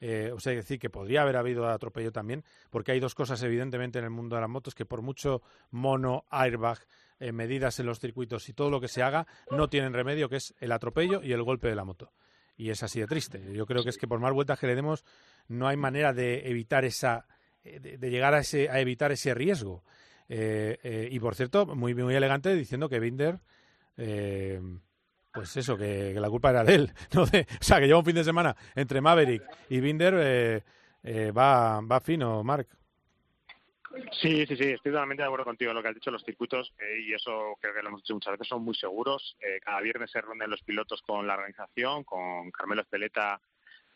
Eh, 0.00 0.30
o 0.32 0.38
sea, 0.38 0.52
decir 0.52 0.78
que 0.78 0.90
podría 0.90 1.22
haber 1.22 1.36
habido 1.36 1.68
atropello 1.68 2.12
también, 2.12 2.44
porque 2.70 2.92
hay 2.92 3.00
dos 3.00 3.14
cosas 3.14 3.42
evidentemente 3.42 3.98
en 3.98 4.04
el 4.04 4.10
mundo 4.10 4.36
de 4.36 4.42
las 4.42 4.50
motos 4.50 4.74
que 4.74 4.86
por 4.86 5.02
mucho 5.02 5.42
mono, 5.70 6.24
airbag, 6.30 6.78
eh, 7.18 7.32
medidas 7.32 7.80
en 7.80 7.86
los 7.86 7.98
circuitos 7.98 8.48
y 8.48 8.52
todo 8.52 8.70
lo 8.70 8.80
que 8.80 8.86
se 8.86 9.02
haga, 9.02 9.26
no 9.50 9.68
tienen 9.68 9.92
remedio, 9.92 10.28
que 10.28 10.36
es 10.36 10.54
el 10.60 10.70
atropello 10.70 11.20
y 11.22 11.32
el 11.32 11.42
golpe 11.42 11.68
de 11.68 11.74
la 11.74 11.84
moto. 11.84 12.12
Y 12.56 12.70
es 12.70 12.82
así 12.84 13.00
de 13.00 13.06
triste. 13.06 13.52
Yo 13.52 13.66
creo 13.66 13.82
que 13.82 13.90
es 13.90 13.98
que 13.98 14.06
por 14.06 14.20
más 14.20 14.32
vueltas 14.32 14.58
que 14.58 14.68
le 14.68 14.76
demos, 14.76 15.04
no 15.48 15.66
hay 15.66 15.76
manera 15.76 16.12
de 16.12 16.48
evitar 16.48 16.84
esa, 16.84 17.26
eh, 17.64 17.80
de, 17.80 18.10
llegar 18.10 18.34
a, 18.34 18.40
ese, 18.40 18.68
a 18.68 18.78
evitar 18.78 19.10
ese 19.10 19.34
riesgo. 19.34 19.82
Eh, 20.28 21.08
y 21.10 21.18
por 21.18 21.34
cierto, 21.34 21.66
muy, 21.66 21.94
muy 21.94 22.14
elegante 22.14 22.54
diciendo 22.54 22.88
que 22.88 23.00
Binder, 23.00 23.40
pues 25.32 25.56
eso, 25.56 25.76
que, 25.76 26.14
la 26.14 26.30
culpa 26.30 26.50
era 26.50 26.64
de 26.64 26.74
él. 26.74 26.92
¿no? 27.14 27.26
De- 27.26 27.46
o 27.60 27.62
sea, 27.64 27.80
que 27.80 27.86
lleva 27.86 27.98
un 27.98 28.04
fin 28.04 28.14
de 28.14 28.24
semana 28.24 28.56
entre 28.74 29.00
Maverick 29.00 29.42
y 29.68 29.80
Binder, 29.80 30.14
eh, 30.18 30.62
eh, 31.02 31.30
va, 31.30 31.80
va 31.80 32.00
fino, 32.00 32.42
Mark. 32.42 32.66
Sí, 34.20 34.46
sí, 34.46 34.56
sí, 34.56 34.64
estoy 34.64 34.92
totalmente 34.92 35.22
de 35.22 35.26
acuerdo 35.26 35.44
contigo 35.46 35.70
en 35.70 35.76
lo 35.76 35.82
que 35.82 35.88
has 35.88 35.94
dicho. 35.94 36.10
Los 36.10 36.24
circuitos, 36.24 36.72
eh, 36.78 37.00
y 37.00 37.14
eso 37.14 37.56
creo 37.60 37.74
que 37.74 37.82
lo 37.82 37.88
hemos 37.88 38.02
dicho 38.02 38.14
muchas 38.14 38.32
veces, 38.32 38.48
son 38.48 38.62
muy 38.62 38.74
seguros. 38.74 39.36
Eh, 39.40 39.60
cada 39.60 39.80
viernes 39.80 40.10
se 40.10 40.20
reúnen 40.20 40.50
los 40.50 40.62
pilotos 40.62 41.02
con 41.02 41.26
la 41.26 41.34
organización, 41.34 42.04
con 42.04 42.50
Carmelo 42.50 42.82
Espeleta, 42.82 43.40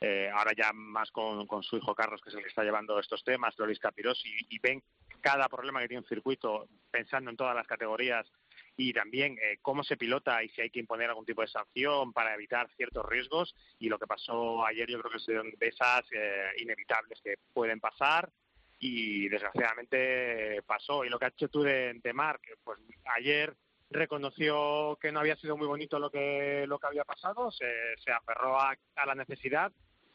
eh, 0.01 0.31
ahora 0.33 0.53
ya 0.57 0.73
más 0.73 1.11
con, 1.11 1.47
con 1.47 1.63
su 1.63 1.77
hijo 1.77 1.95
Carlos, 1.95 2.21
que 2.23 2.31
es 2.31 2.35
el 2.35 2.43
que 2.43 2.49
está 2.49 2.65
llevando 2.65 2.99
estos 2.99 3.23
temas, 3.23 3.57
Loris 3.59 3.79
Capiros, 3.79 4.21
y, 4.25 4.57
y 4.57 4.59
ven 4.59 4.83
cada 5.21 5.49
problema 5.49 5.81
que 5.81 5.89
tiene 5.89 6.03
un 6.03 6.09
circuito 6.09 6.69
pensando 6.91 7.31
en 7.31 7.37
todas 7.37 7.55
las 7.55 7.67
categorías 7.67 8.27
y 8.77 8.93
también 8.93 9.37
eh, 9.43 9.59
cómo 9.61 9.85
se 9.85 9.97
pilota 9.97 10.43
y 10.43 10.49
si 10.51 10.63
hay 10.63 10.71
que 10.71 10.81
imponer 10.81 11.09
algún 11.09 11.27
tipo 11.27 11.43
de 11.43 11.49
sanción 11.49 12.13
para 12.13 12.35
evitar 12.35 12.71
ciertos 12.77 13.05
riesgos. 13.07 13.55
Y 13.79 13.89
lo 13.89 13.99
que 13.99 14.07
pasó 14.07 14.65
ayer 14.65 14.89
yo 14.89 15.01
creo 15.01 15.13
que 15.13 15.19
son 15.19 15.51
de 15.59 15.69
esas 15.69 16.05
eh, 16.13 16.51
inevitables 16.59 17.21
que 17.23 17.35
pueden 17.53 17.81
pasar 17.81 18.31
y 18.79 19.29
desgraciadamente 19.29 20.63
pasó. 20.67 21.05
Y 21.05 21.11
lo 21.11 21.19
que 21.19 21.27
has 21.27 21.33
hecho 21.35 21.49
tú 21.49 21.63
de, 21.63 22.01
de 22.03 22.13
Marc, 22.13 22.43
pues 22.65 22.79
ayer 23.17 23.55
reconoció 23.91 24.99
que 25.01 25.13
no 25.13 25.21
había 25.21 25.37
sido 25.37 25.57
muy 25.57 25.67
bonito 25.67 25.99
lo 25.99 26.11
que 26.11 26.65
lo 26.67 26.79
que 26.79 26.87
había 26.87 27.05
pasado, 27.05 27.51
se, 27.51 27.67
se 28.03 28.11
aferró 28.11 28.59
a, 28.59 28.75
a 28.97 29.07
la 29.07 29.15
necesidad, 29.15 29.71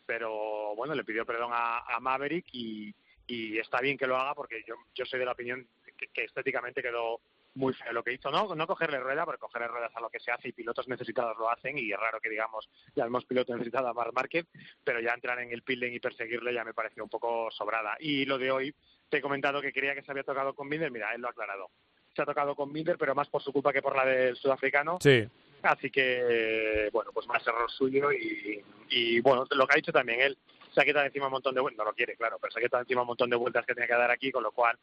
pero 0.08 0.76
bueno, 0.76 0.96
le 0.96 1.04
pidió 1.04 1.28
perdón 1.28 1.52
a, 1.54 1.80
a 1.82 2.00
Maverick 2.00 2.48
y, 2.54 2.92
y 3.28 3.60
está 3.60 3.80
bien 3.80 3.98
que 3.98 4.08
lo 4.08 4.18
haga 4.18 4.34
porque 4.34 4.64
yo, 4.66 4.74
yo 4.96 5.06
soy 5.06 5.20
de 5.20 5.26
la 5.26 5.34
opinión 5.34 5.68
que 6.12 6.24
estéticamente 6.24 6.82
quedó 6.82 7.22
muy 7.58 7.74
feo 7.74 7.92
lo 7.92 8.04
que 8.04 8.14
hizo. 8.14 8.32
No, 8.32 8.56
no 8.56 8.68
cogerle 8.68 9.00
rueda, 9.00 9.26
porque 9.26 9.40
cogerle 9.40 9.68
ruedas 9.68 9.92
a 9.96 10.00
lo 10.00 10.10
que 10.10 10.20
se 10.20 10.32
hace 10.32 10.50
y 10.50 10.54
pilotos 10.54 10.88
necesitados 10.88 11.38
lo 11.38 11.50
hacen 11.50 11.78
y 11.78 11.92
es 11.92 12.00
raro 12.00 12.20
que 12.22 12.30
digamos 12.30 12.70
ya 12.96 13.06
hemos 13.06 13.26
piloto 13.26 13.54
necesitado 13.54 13.88
a 13.88 13.94
Marc 13.94 14.14
Márquez, 14.14 14.46
pero 14.84 15.00
ya 15.00 15.14
entrar 15.14 15.40
en 15.40 15.52
el 15.52 15.64
pilden 15.64 15.94
y 15.94 16.00
perseguirle 16.00 16.54
ya 16.54 16.64
me 16.64 16.74
pareció 16.74 17.04
un 17.04 17.10
poco 17.10 17.50
sobrada. 17.52 17.98
Y 18.00 18.26
lo 18.26 18.38
de 18.38 18.52
hoy, 18.52 18.76
te 19.10 19.18
he 19.18 19.22
comentado 19.22 19.62
que 19.62 19.74
creía 19.74 19.96
que 19.96 20.04
se 20.04 20.12
había 20.12 20.24
tocado 20.24 20.54
con 20.54 20.70
Binder, 20.70 20.92
mira, 20.92 21.14
él 21.14 21.22
lo 21.22 21.28
ha 21.28 21.32
aclarado. 21.32 21.70
Se 22.16 22.22
ha 22.22 22.26
tocado 22.26 22.56
con 22.56 22.72
Binder, 22.72 22.98
pero 22.98 23.16
más 23.16 23.30
por 23.30 23.42
su 23.42 23.52
culpa 23.52 23.74
que 23.74 23.82
por 23.82 23.96
la 23.96 24.06
del 24.06 24.36
sudafricano. 24.36 24.98
Sí. 25.02 25.28
Así 25.64 25.90
que, 25.90 26.90
bueno, 26.92 27.12
pues 27.14 27.28
más 27.28 27.46
error 27.46 27.70
suyo 27.72 28.12
y, 28.12 28.64
y, 28.90 29.20
bueno, 29.22 29.46
lo 29.50 29.68
que 29.68 29.74
ha 29.74 29.78
dicho 29.78 29.92
también 29.92 30.22
él, 30.22 30.38
se 30.74 30.82
ha 30.82 30.86
quitado 30.86 31.06
encima 31.06 31.26
un 31.26 31.32
montón 31.32 31.56
de 31.56 31.62
vueltas, 31.62 31.80
no 31.80 31.90
lo 31.90 31.96
quiere, 31.96 32.16
claro, 32.16 32.38
pero 32.40 32.52
se 32.52 32.60
ha 32.60 32.64
quitado 32.64 32.82
encima 32.84 33.02
un 33.02 33.08
montón 33.08 33.30
de 33.30 33.36
vueltas 33.36 33.66
que 33.66 33.74
tenía 33.74 33.88
que 33.88 33.94
dar 33.94 34.12
aquí, 34.12 34.32
con 34.32 34.44
lo 34.44 34.52
cual 34.52 34.78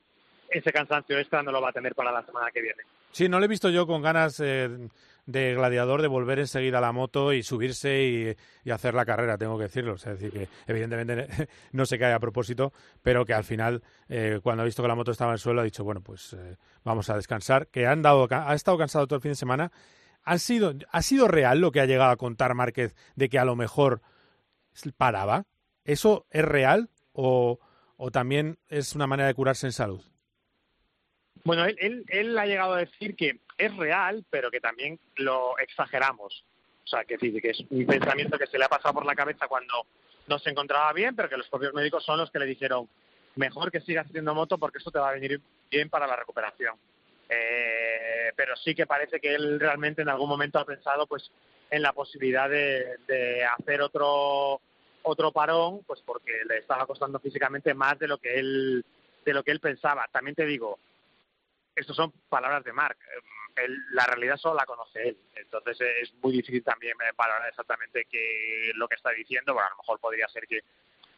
ese 0.50 0.72
cansancio 0.72 1.18
extra 1.18 1.42
no 1.42 1.52
lo 1.52 1.60
va 1.60 1.70
a 1.70 1.72
tener 1.72 1.94
para 1.94 2.12
la 2.12 2.24
semana 2.24 2.50
que 2.52 2.62
viene. 2.62 2.82
Sí, 3.12 3.28
no 3.28 3.38
le 3.38 3.46
he 3.46 3.48
visto 3.48 3.70
yo 3.70 3.86
con 3.86 4.02
ganas 4.02 4.40
eh, 4.40 4.68
de 5.26 5.54
gladiador 5.54 6.02
de 6.02 6.08
volver 6.08 6.38
enseguida 6.38 6.78
a 6.78 6.80
la 6.80 6.92
moto 6.92 7.32
y 7.32 7.42
subirse 7.42 8.36
y, 8.64 8.70
hacer 8.70 8.94
la 8.94 9.04
carrera, 9.04 9.38
tengo 9.38 9.56
que 9.56 9.64
decirlo. 9.64 9.94
Es 9.94 10.04
decir, 10.04 10.32
que 10.32 10.48
evidentemente 10.66 11.28
no 11.72 11.86
se 11.86 11.98
cae 11.98 12.12
a 12.12 12.18
propósito, 12.18 12.72
pero 13.02 13.24
que 13.24 13.34
al 13.34 13.44
final, 13.44 13.82
eh, 14.08 14.40
cuando 14.42 14.62
ha 14.62 14.66
visto 14.66 14.82
que 14.82 14.88
la 14.88 14.94
moto 14.94 15.12
estaba 15.12 15.30
en 15.30 15.34
el 15.34 15.38
suelo, 15.38 15.60
ha 15.60 15.64
dicho, 15.64 15.84
bueno, 15.84 16.00
pues 16.00 16.32
eh, 16.32 16.56
vamos 16.82 17.08
a 17.10 17.16
descansar. 17.16 17.68
Que 17.68 17.86
han 17.86 18.02
dado, 18.02 18.26
ha 18.30 18.54
estado 18.54 18.78
cansado 18.78 19.06
todo 19.06 19.16
el 19.16 19.22
fin 19.22 19.32
de 19.32 19.36
semana. 19.36 19.72
¿Han 20.24 20.38
sido, 20.38 20.72
¿Ha 20.90 21.02
sido 21.02 21.28
real 21.28 21.60
lo 21.60 21.70
que 21.70 21.80
ha 21.80 21.86
llegado 21.86 22.10
a 22.10 22.16
contar 22.16 22.54
Márquez 22.54 22.94
de 23.14 23.28
que 23.28 23.38
a 23.38 23.44
lo 23.44 23.56
mejor 23.56 24.00
paraba? 24.96 25.46
¿Eso 25.84 26.26
es 26.30 26.44
real 26.44 26.90
o 27.12 27.60
también 28.10 28.58
es 28.68 28.94
una 28.94 29.06
manera 29.06 29.28
de 29.28 29.34
curarse 29.34 29.66
en 29.66 29.72
salud? 29.72 30.02
Bueno, 31.44 31.66
él, 31.66 31.76
él, 31.78 32.04
él 32.08 32.38
ha 32.38 32.46
llegado 32.46 32.74
a 32.74 32.78
decir 32.78 33.14
que 33.16 33.40
es 33.58 33.76
real, 33.76 34.24
pero 34.30 34.50
que 34.50 34.60
también 34.60 34.98
lo 35.16 35.58
exageramos. 35.58 36.44
O 36.84 36.86
sea, 36.86 37.04
que, 37.04 37.16
que 37.18 37.50
es 37.50 37.64
un 37.70 37.86
pensamiento 37.86 38.38
que 38.38 38.46
se 38.46 38.58
le 38.58 38.64
ha 38.64 38.68
pasado 38.68 38.94
por 38.94 39.06
la 39.06 39.14
cabeza 39.14 39.46
cuando 39.46 39.86
no 40.26 40.38
se 40.38 40.50
encontraba 40.50 40.92
bien, 40.92 41.14
pero 41.14 41.28
que 41.28 41.36
los 41.36 41.48
propios 41.48 41.74
médicos 41.74 42.04
son 42.04 42.18
los 42.18 42.30
que 42.30 42.38
le 42.38 42.46
dijeron 42.46 42.88
mejor 43.36 43.70
que 43.70 43.80
sigas 43.80 44.06
haciendo 44.06 44.34
moto 44.34 44.58
porque 44.58 44.78
eso 44.78 44.90
te 44.90 44.98
va 44.98 45.10
a 45.10 45.14
venir 45.14 45.40
bien 45.70 45.88
para 45.88 46.06
la 46.06 46.16
recuperación. 46.16 46.76
Eh, 47.28 48.32
pero 48.36 48.54
sí 48.56 48.74
que 48.74 48.86
parece 48.86 49.18
que 49.18 49.34
él 49.34 49.58
realmente 49.58 50.02
en 50.02 50.08
algún 50.08 50.28
momento 50.28 50.58
ha 50.58 50.64
pensado 50.64 51.06
pues 51.06 51.30
en 51.70 51.82
la 51.82 51.92
posibilidad 51.92 52.48
de, 52.48 52.96
de 53.06 53.44
hacer 53.44 53.80
otro 53.80 54.60
otro 55.06 55.32
parón, 55.32 55.82
pues 55.86 56.00
porque 56.04 56.32
le 56.48 56.58
estaba 56.58 56.86
costando 56.86 57.18
físicamente 57.18 57.74
más 57.74 57.98
de 57.98 58.08
lo 58.08 58.18
que 58.18 58.38
él 58.38 58.84
de 59.24 59.34
lo 59.34 59.42
que 59.42 59.52
él 59.52 59.60
pensaba. 59.60 60.06
También 60.12 60.34
te 60.34 60.46
digo, 60.46 60.78
estas 61.74 61.96
son 61.96 62.12
palabras 62.28 62.64
de 62.64 62.72
Marc. 62.72 62.98
Él, 63.56 63.76
la 63.92 64.04
realidad 64.06 64.36
solo 64.36 64.56
la 64.56 64.66
conoce 64.66 65.08
él. 65.08 65.18
Entonces 65.36 65.80
eh, 65.80 66.00
es 66.02 66.14
muy 66.14 66.32
difícil 66.32 66.62
también 66.62 66.96
eh, 67.00 67.12
valorar 67.16 67.48
exactamente 67.48 68.06
qué 68.10 68.72
lo 68.74 68.88
que 68.88 68.96
está 68.96 69.10
diciendo. 69.10 69.54
Bueno, 69.54 69.68
a 69.68 69.70
lo 69.70 69.76
mejor 69.78 70.00
podría 70.00 70.28
ser 70.28 70.46
que 70.46 70.60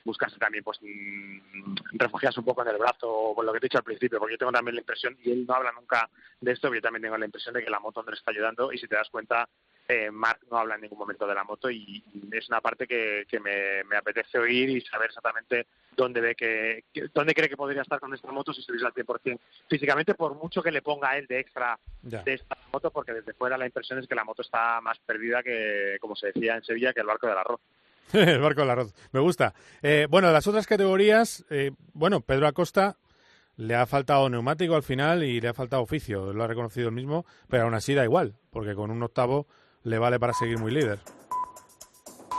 buscase 0.06 0.38
también 0.38 0.62
pues 0.62 0.78
mm, 0.80 1.74
refugiarse 1.92 2.40
un 2.40 2.46
poco 2.46 2.62
en 2.62 2.68
el 2.68 2.78
brazo 2.78 3.10
o 3.10 3.34
por 3.34 3.44
lo 3.44 3.52
que 3.52 3.60
te 3.60 3.66
he 3.66 3.68
dicho 3.68 3.78
al 3.78 3.84
principio, 3.84 4.18
porque 4.18 4.34
yo 4.34 4.38
tengo 4.38 4.52
también 4.52 4.76
la 4.76 4.80
impresión, 4.80 5.18
y 5.22 5.32
él 5.32 5.44
no 5.46 5.54
habla 5.54 5.72
nunca 5.72 6.08
de 6.40 6.52
esto, 6.52 6.68
pero 6.68 6.76
yo 6.76 6.82
también 6.82 7.02
tengo 7.02 7.18
la 7.18 7.26
impresión 7.26 7.54
de 7.54 7.64
que 7.64 7.70
la 7.70 7.80
moto 7.80 8.02
no 8.02 8.10
le 8.10 8.16
está 8.16 8.30
ayudando 8.30 8.72
y 8.72 8.78
si 8.78 8.86
te 8.86 8.94
das 8.94 9.10
cuenta, 9.10 9.48
eh, 9.88 10.10
Marc 10.10 10.42
no 10.50 10.58
habla 10.58 10.74
en 10.74 10.80
ningún 10.82 10.98
momento 10.98 11.26
de 11.26 11.34
la 11.34 11.44
moto 11.44 11.70
y, 11.70 12.02
y 12.12 12.28
es 12.36 12.48
una 12.48 12.60
parte 12.60 12.86
que, 12.86 13.24
que 13.28 13.38
me, 13.40 13.84
me 13.84 13.96
apetece 13.96 14.38
oír 14.38 14.68
y 14.70 14.80
saber 14.80 15.06
exactamente 15.08 15.66
dónde 15.96 16.20
ve 16.20 16.34
que, 16.34 16.84
que- 16.92 17.08
dónde 17.14 17.34
cree 17.34 17.48
que 17.48 17.56
podría 17.56 17.82
estar 17.82 18.00
con 18.00 18.12
esta 18.14 18.30
moto 18.32 18.52
si 18.52 18.60
estuviese 18.60 18.86
al 18.86 18.92
100% 18.94 19.38
físicamente, 19.68 20.14
por 20.14 20.34
mucho 20.34 20.62
que 20.62 20.70
le 20.72 20.82
ponga 20.82 21.10
a 21.10 21.18
él 21.18 21.26
de 21.26 21.40
extra 21.40 21.78
Ya. 22.02 22.22
de 22.22 22.34
esta 22.34 22.56
moto, 22.72 22.90
porque 22.90 23.12
desde 23.12 23.32
fuera 23.34 23.56
la 23.56 23.66
impresión 23.66 23.98
es 23.98 24.06
que 24.06 24.14
la 24.14 24.24
moto 24.24 24.42
está 24.42 24.80
más 24.80 24.98
perdida 25.00 25.42
que, 25.42 25.96
como 26.00 26.14
se 26.16 26.28
decía 26.28 26.56
en 26.56 26.64
Sevilla, 26.64 26.92
que 26.92 27.00
el 27.00 27.06
barco 27.06 27.26
del 27.26 27.38
arroz. 27.38 27.60
el 28.12 28.40
barco 28.40 28.60
del 28.60 28.70
arroz. 28.70 28.94
Me 29.12 29.20
gusta. 29.20 29.54
Eh, 29.82 30.06
bueno, 30.10 30.30
las 30.32 30.46
otras 30.46 30.66
categorías, 30.66 31.44
eh, 31.50 31.72
bueno, 31.92 32.20
Pedro 32.20 32.46
Acosta 32.46 32.96
le 33.56 33.74
ha 33.74 33.86
faltado 33.86 34.28
neumático 34.28 34.76
al 34.76 34.82
final 34.82 35.24
y 35.24 35.40
le 35.40 35.48
ha 35.48 35.54
faltado 35.54 35.82
oficio. 35.82 36.32
Lo 36.32 36.44
ha 36.44 36.46
reconocido 36.46 36.88
él 36.88 36.94
mismo, 36.94 37.24
pero 37.48 37.62
aún 37.64 37.74
así 37.74 37.94
da 37.94 38.04
igual, 38.04 38.34
porque 38.50 38.74
con 38.74 38.90
un 38.90 39.02
octavo 39.02 39.46
le 39.86 39.98
vale 39.98 40.18
para 40.18 40.32
seguir 40.32 40.58
muy 40.58 40.72
líder. 40.72 40.98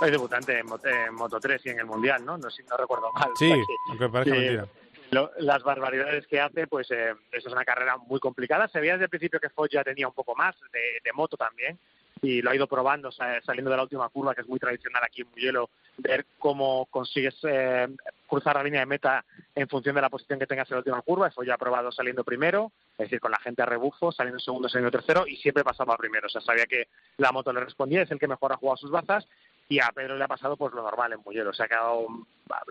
Es 0.01 0.11
debutante 0.11 0.59
en, 0.59 0.65
Moto, 0.67 0.87
en 0.89 1.13
Moto 1.15 1.39
3 1.39 1.65
y 1.65 1.69
en 1.69 1.79
el 1.79 1.85
Mundial, 1.85 2.23
¿no? 2.23 2.37
No, 2.37 2.49
si 2.51 2.61
no 2.63 2.77
recuerdo 2.77 3.11
mal. 3.13 3.29
Sí, 3.39 3.49
que- 3.51 3.63
aunque 3.89 4.09
parezca 4.09 4.35
que 4.35 4.39
mentira. 4.41 4.67
lo- 5.11 5.31
las 5.39 5.63
barbaridades 5.63 6.27
que 6.27 6.39
hace, 6.41 6.67
pues 6.67 6.91
eh, 6.91 7.13
eso 7.31 7.47
es 7.47 7.53
una 7.53 7.63
carrera 7.65 7.97
muy 7.97 8.19
complicada. 8.19 8.67
Se 8.67 8.79
veía 8.79 8.93
desde 8.93 9.05
el 9.05 9.09
principio 9.09 9.39
que 9.39 9.49
Foyt 9.49 9.71
ya 9.71 9.83
tenía 9.83 10.07
un 10.07 10.13
poco 10.13 10.35
más 10.35 10.55
de, 10.71 10.99
de 11.03 11.13
moto 11.13 11.35
también 11.37 11.79
y 12.21 12.41
lo 12.41 12.49
ha 12.51 12.55
ido 12.55 12.67
probando 12.67 13.11
sa- 13.11 13.41
saliendo 13.41 13.69
de 13.71 13.77
la 13.77 13.83
última 13.83 14.09
curva, 14.09 14.33
que 14.35 14.41
es 14.41 14.47
muy 14.47 14.59
tradicional 14.59 15.03
aquí 15.03 15.21
en 15.21 15.29
Mugello, 15.29 15.69
ver 15.97 16.25
cómo 16.39 16.85
consigues 16.91 17.35
eh, 17.43 17.87
cruzar 18.27 18.55
la 18.55 18.63
línea 18.63 18.79
de 18.81 18.85
meta 18.85 19.23
en 19.55 19.67
función 19.67 19.95
de 19.95 20.01
la 20.01 20.09
posición 20.09 20.39
que 20.39 20.47
tengas 20.47 20.69
en 20.69 20.75
la 20.75 20.79
última 20.79 21.01
curva. 21.01 21.29
Foyt 21.31 21.47
ya 21.47 21.55
ha 21.55 21.57
probado 21.57 21.91
saliendo 21.91 22.23
primero, 22.23 22.71
es 22.93 23.05
decir, 23.05 23.19
con 23.19 23.31
la 23.31 23.39
gente 23.39 23.61
a 23.61 23.65
rebufo, 23.65 24.11
saliendo 24.11 24.39
segundo, 24.39 24.69
saliendo 24.69 24.91
tercero 24.91 25.25
y 25.27 25.35
siempre 25.37 25.63
pasaba 25.63 25.97
primero. 25.97 26.27
O 26.27 26.29
sea, 26.29 26.41
sabía 26.41 26.65
que 26.65 26.87
la 27.17 27.31
moto 27.31 27.51
le 27.53 27.61
respondía, 27.61 28.01
es 28.03 28.11
el 28.11 28.19
que 28.19 28.27
mejor 28.27 28.53
ha 28.53 28.57
jugado 28.57 28.77
sus 28.77 28.91
bazas 28.91 29.27
y 29.69 29.79
a 29.79 29.89
Pedro 29.93 30.15
le 30.17 30.23
ha 30.23 30.27
pasado 30.27 30.55
pues 30.57 30.73
lo 30.73 30.81
normal 30.83 31.13
en 31.13 31.19
Mugello. 31.25 31.53
Se 31.53 31.63
ha 31.63 31.67
quedado 31.67 32.07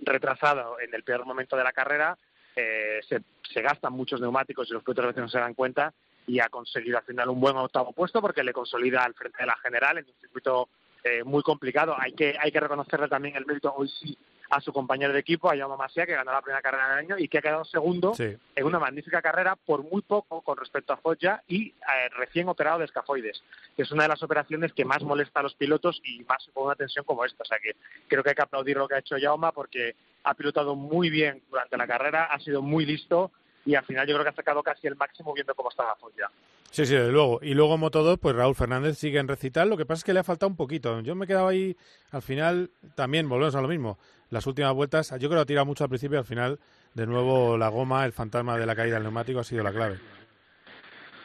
retrasado 0.03 0.81
en 0.81 0.95
el 0.95 1.03
peor 1.03 1.25
momento 1.27 1.57
de 1.57 1.65
la 1.65 1.73
carrera, 1.73 2.17
eh, 2.55 3.01
se, 3.09 3.21
se 3.53 3.61
gastan 3.63 3.93
muchos 3.93 4.21
neumáticos 4.21 4.69
y 4.71 4.73
los 4.73 4.83
pilotos 4.83 5.05
a 5.05 5.09
veces 5.09 5.23
no 5.23 5.29
se 5.29 5.39
dan 5.39 5.55
cuenta 5.55 5.93
y 6.27 6.41
ha 6.41 6.49
conseguido 6.49 6.99
al 6.99 7.05
final 7.05 7.29
un 7.29 7.41
buen 7.41 7.57
octavo 7.57 7.93
puesto 7.93 8.21
porque 8.21 8.43
le 8.43 8.53
consolida 8.53 9.05
al 9.05 9.15
frente 9.15 9.39
de 9.39 9.47
la 9.47 9.57
general 9.57 9.99
en 9.99 10.07
un 10.07 10.15
circuito 10.21 10.69
eh, 11.05 11.23
muy 11.25 11.43
complicado. 11.43 11.95
Hay 11.99 12.13
que 12.13 12.37
hay 12.41 12.51
que 12.51 12.61
reconocerle 12.61 13.09
también 13.09 13.37
el 13.37 13.47
mérito 13.47 13.73
hoy 13.77 13.89
sí 13.89 14.17
a 14.49 14.61
su 14.61 14.73
compañero 14.73 15.13
de 15.13 15.19
equipo, 15.19 15.51
a 15.51 15.57
Jaume 15.57 15.77
Masia, 15.77 16.07
que 16.07 16.15
ganó 16.15 16.31
la 16.31 16.41
primera 16.41 16.63
carrera 16.63 16.91
del 16.91 16.99
año 16.99 17.17
y 17.19 17.27
que 17.27 17.39
ha 17.39 17.43
quedado 17.43 17.65
segundo 17.65 18.15
Sí. 18.15 18.37
en 18.55 18.65
una 18.65 18.79
magnífica 18.79 19.21
carrera 19.21 19.57
por 19.57 19.83
muy 19.83 20.03
poco 20.03 20.41
con 20.43 20.57
respecto 20.57 20.93
a 20.93 20.97
Foggia 20.99 21.43
y 21.49 21.69
eh, 21.71 22.09
recién 22.17 22.49
operado 22.49 22.79
de 22.79 22.85
escafoides, 22.85 23.43
que 23.77 23.83
es 23.83 23.91
una 23.91 24.05
de 24.05 24.11
las 24.11 24.23
operaciones 24.23 24.73
que 24.73 24.85
más 24.85 25.03
molesta 25.03 25.41
a 25.41 25.43
los 25.43 25.55
pilotos 25.57 26.01
y 26.05 26.23
más 26.25 26.49
con 26.55 26.67
una 26.67 26.77
tensión 26.77 27.05
como 27.05 27.25
esta. 27.25 27.43
O 27.43 27.47
sea 27.47 27.59
que 27.59 27.73
creo 28.07 28.23
que 28.23 28.29
hay 28.31 28.37
que 28.37 28.43
aplaudir 28.43 28.77
lo 28.77 28.87
que 28.87 28.95
ha 28.95 28.99
hecho 28.99 29.17
Jaume 29.21 29.51
porque 29.53 29.97
ha 30.23 30.35
pilotado 30.35 30.77
muy 30.77 31.11
bien 31.11 31.43
durante 31.51 31.77
la 31.77 31.87
carrera, 31.89 32.25
ha 32.27 32.39
sido 32.39 32.63
muy 32.63 32.87
listo 32.87 33.33
y 33.67 33.75
al 33.75 33.85
final 33.85 34.07
yo 34.07 34.15
creo 34.15 34.25
que 34.25 34.31
ha 34.31 34.35
sacado 34.35 34.63
casi 34.63 34.87
el 34.87 34.97
máximo 34.97 35.35
viendo 35.35 35.55
cómo 35.55 35.69
estaba 35.69 35.95
Foggia. 35.97 36.31
Sí, 36.71 36.87
sí, 36.87 36.95
desde 36.95 37.13
luego. 37.13 37.41
Y 37.43 37.55
luego 37.55 37.75
en 37.75 37.81
Moto 37.81 38.03
2, 38.03 38.19
pues 38.19 38.35
Raúl 38.35 38.55
Fernández 38.55 38.97
sigue 38.97 39.19
en 39.19 39.29
recital. 39.29 39.69
Lo 39.69 39.77
que 39.77 39.85
pasa 39.85 40.01
es 40.01 40.05
que 40.05 40.15
le 40.15 40.21
ha 40.21 40.25
faltado 40.25 40.49
un 40.49 40.57
poquito. 40.57 41.01
Yo 41.01 41.15
me 41.15 41.25
he 41.25 41.29
quedado 41.29 41.49
ahí, 41.49 41.77
al 42.13 42.23
final, 42.23 42.71
también 42.95 43.29
volvemos 43.29 43.55
a 43.57 43.61
lo 43.61 43.69
mismo. 43.69 43.99
Las 44.31 44.47
últimas 44.47 44.73
vueltas, 44.73 45.11
yo 45.19 45.29
creo 45.29 45.41
que 45.41 45.43
ha 45.43 45.47
tirado 45.47 45.67
mucho 45.67 45.85
al 45.85 45.91
principio 45.91 46.17
y 46.17 46.21
al 46.21 46.25
final, 46.25 46.59
de 46.95 47.07
nuevo, 47.07 47.57
la 47.57 47.69
goma, 47.69 48.05
el 48.05 48.13
fantasma 48.13 48.57
de 48.57 48.67
la 48.67 48.77
caída 48.77 48.95
del 48.95 49.05
neumático 49.05 49.41
ha 49.41 49.45
sido 49.45 49.63
la 49.63 49.73
clave. 49.73 49.99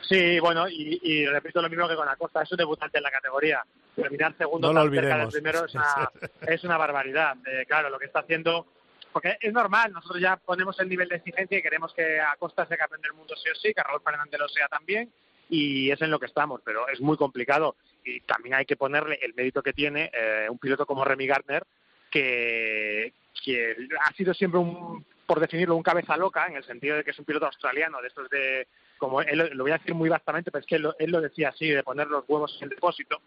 Sí, 0.08 0.40
bueno, 0.40 0.68
y, 0.68 1.00
y 1.04 1.26
repito 1.26 1.62
lo 1.62 1.70
mismo 1.70 1.88
que 1.88 1.96
con 1.96 2.08
Acosta, 2.08 2.42
es 2.42 2.52
un 2.52 2.58
debutante 2.58 2.98
en 2.98 3.04
la 3.04 3.12
categoría. 3.12 3.64
Terminar 3.96 4.36
segundo 4.38 4.68
No 4.68 4.74
lo 4.74 4.86
tan 4.86 4.94
cerca 4.94 5.18
del 5.18 5.30
primero 5.30 5.66
es 5.66 5.76
una, 5.76 6.12
es 6.48 6.64
una 6.64 6.78
barbaridad. 6.78 7.36
Eh, 7.46 7.66
claro, 7.68 7.90
lo 7.90 8.00
que 8.00 8.06
está 8.06 8.20
haciendo, 8.20 8.68
porque 9.12 9.38
es 9.42 9.54
normal, 9.54 9.92
nosotros 9.92 10.22
ya 10.22 10.38
ponemos 10.38 10.80
el 10.80 10.90
nivel 10.90 11.10
de 11.10 11.16
exigencia 11.18 11.58
y 11.58 11.62
queremos 11.62 11.94
que 11.94 12.20
Acosta 12.20 12.66
sea 12.66 12.78
campeón 12.78 13.02
del 13.02 13.14
mundo 13.14 13.36
sí 13.36 13.50
o 13.50 13.56
sí, 13.56 13.74
que 13.74 13.84
Raúl 13.84 14.02
Fernández 14.04 14.40
lo 14.40 14.48
sea 14.50 14.68
también, 14.68 15.12
y 15.50 15.92
es 15.92 16.02
en 16.02 16.12
lo 16.12 16.20
que 16.20 16.28
estamos, 16.28 16.62
pero 16.64 16.88
es 16.88 17.02
muy 17.02 17.18
complicado. 17.18 17.76
Y 18.06 18.22
también 18.22 18.56
hay 18.56 18.66
que 18.66 18.78
ponerle 18.78 19.20
el 19.22 19.34
mérito 19.34 19.62
que 19.62 19.74
tiene 19.74 20.10
eh, 20.14 20.48
un 20.50 20.58
piloto 20.58 20.86
como 20.86 21.04
Remy 21.06 21.28
Gardner, 21.28 21.64
que, 22.10 23.14
que 23.44 23.76
ha 24.06 24.14
sido 24.14 24.34
siempre 24.34 24.60
un, 24.60 25.06
por 25.26 25.40
definirlo, 25.40 25.76
un 25.76 25.84
cabeza 25.84 26.18
loca, 26.18 26.46
en 26.48 26.56
el 26.58 26.64
sentido 26.64 26.98
de 26.98 27.04
que 27.04 27.12
es 27.12 27.20
un 27.20 27.26
piloto 27.26 27.46
australiano, 27.46 28.02
de 28.02 28.08
estos 28.08 28.30
de, 28.30 28.68
como 28.98 29.22
él, 29.22 29.50
lo 29.54 29.64
voy 29.64 29.72
a 29.72 29.78
decir 29.78 29.94
muy 29.94 30.10
vastamente, 30.10 30.52
pero 30.52 30.62
es 30.62 30.68
que 30.68 30.76
él, 30.76 30.84
lo- 30.84 30.96
él 31.00 31.12
lo 31.12 31.22
decía 31.22 31.50
así, 31.50 31.70
de 31.70 31.84
poner 31.84 32.08
los 32.08 32.24
huevos 32.28 32.56
en 32.58 32.64
el 32.66 32.70
depósito, 32.70 33.22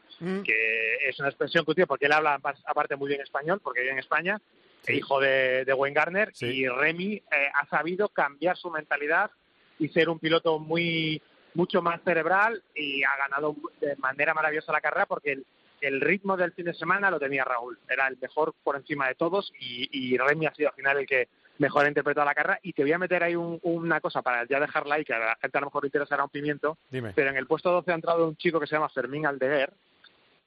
que 0.44 0.96
es 1.08 1.18
una 1.18 1.28
expresión 1.28 1.64
que 1.64 1.72
utiliza 1.72 1.86
porque 1.88 2.06
él 2.06 2.12
habla 2.12 2.34
apa- 2.34 2.54
aparte 2.66 2.96
muy 2.96 3.08
bien 3.08 3.20
español, 3.20 3.60
porque 3.62 3.80
vive 3.80 3.92
en 3.92 3.98
España, 3.98 4.40
hijo 4.92 5.20
de, 5.20 5.64
de 5.64 5.72
Wayne 5.72 5.94
Garner, 5.94 6.32
y 6.46 6.68
Remy 6.68 7.14
eh, 7.14 7.22
ha 7.54 7.66
sabido 7.68 8.08
cambiar 8.08 8.56
su 8.56 8.70
mentalidad 8.70 9.30
y 9.78 9.88
ser 9.88 10.08
un 10.08 10.18
piloto 10.18 10.58
muy 10.58 11.20
mucho 11.54 11.80
más 11.82 12.00
cerebral 12.02 12.62
y 12.74 13.04
ha 13.04 13.16
ganado 13.16 13.54
de 13.80 13.94
manera 13.96 14.34
maravillosa 14.34 14.72
la 14.72 14.80
carrera 14.80 15.06
porque 15.06 15.32
el, 15.32 15.46
el 15.80 16.00
ritmo 16.00 16.36
del 16.36 16.52
fin 16.52 16.64
de 16.64 16.74
semana 16.74 17.10
lo 17.12 17.20
tenía 17.20 17.44
Raúl, 17.44 17.78
era 17.88 18.08
el 18.08 18.18
mejor 18.20 18.54
por 18.64 18.74
encima 18.74 19.06
de 19.06 19.14
todos 19.14 19.52
y, 19.60 19.88
y 19.92 20.18
Remy 20.18 20.46
ha 20.46 20.54
sido 20.54 20.70
al 20.70 20.74
final 20.74 20.98
el 20.98 21.06
que 21.06 21.28
mejor 21.58 21.84
ha 21.84 21.88
interpretado 21.88 22.24
la 22.26 22.34
carrera. 22.34 22.58
Y 22.64 22.72
te 22.72 22.82
voy 22.82 22.90
a 22.92 22.98
meter 22.98 23.22
ahí 23.22 23.36
un- 23.36 23.60
una 23.62 24.00
cosa 24.00 24.20
para 24.22 24.44
ya 24.48 24.58
dejarla 24.58 24.96
ahí 24.96 25.04
que 25.04 25.14
a 25.14 25.18
la 25.20 25.36
gente 25.40 25.56
a 25.56 25.60
lo 25.60 25.68
mejor 25.68 25.84
le 25.84 25.88
interesará 25.88 26.24
un 26.24 26.30
pimiento 26.30 26.76
Dime. 26.90 27.12
pero 27.14 27.30
en 27.30 27.36
el 27.36 27.46
puesto 27.46 27.70
12 27.70 27.92
ha 27.92 27.94
entrado 27.94 28.26
un 28.26 28.36
chico 28.36 28.58
que 28.58 28.66
se 28.66 28.74
llama 28.74 28.88
Fermín 28.88 29.24
Aldeguer, 29.24 29.72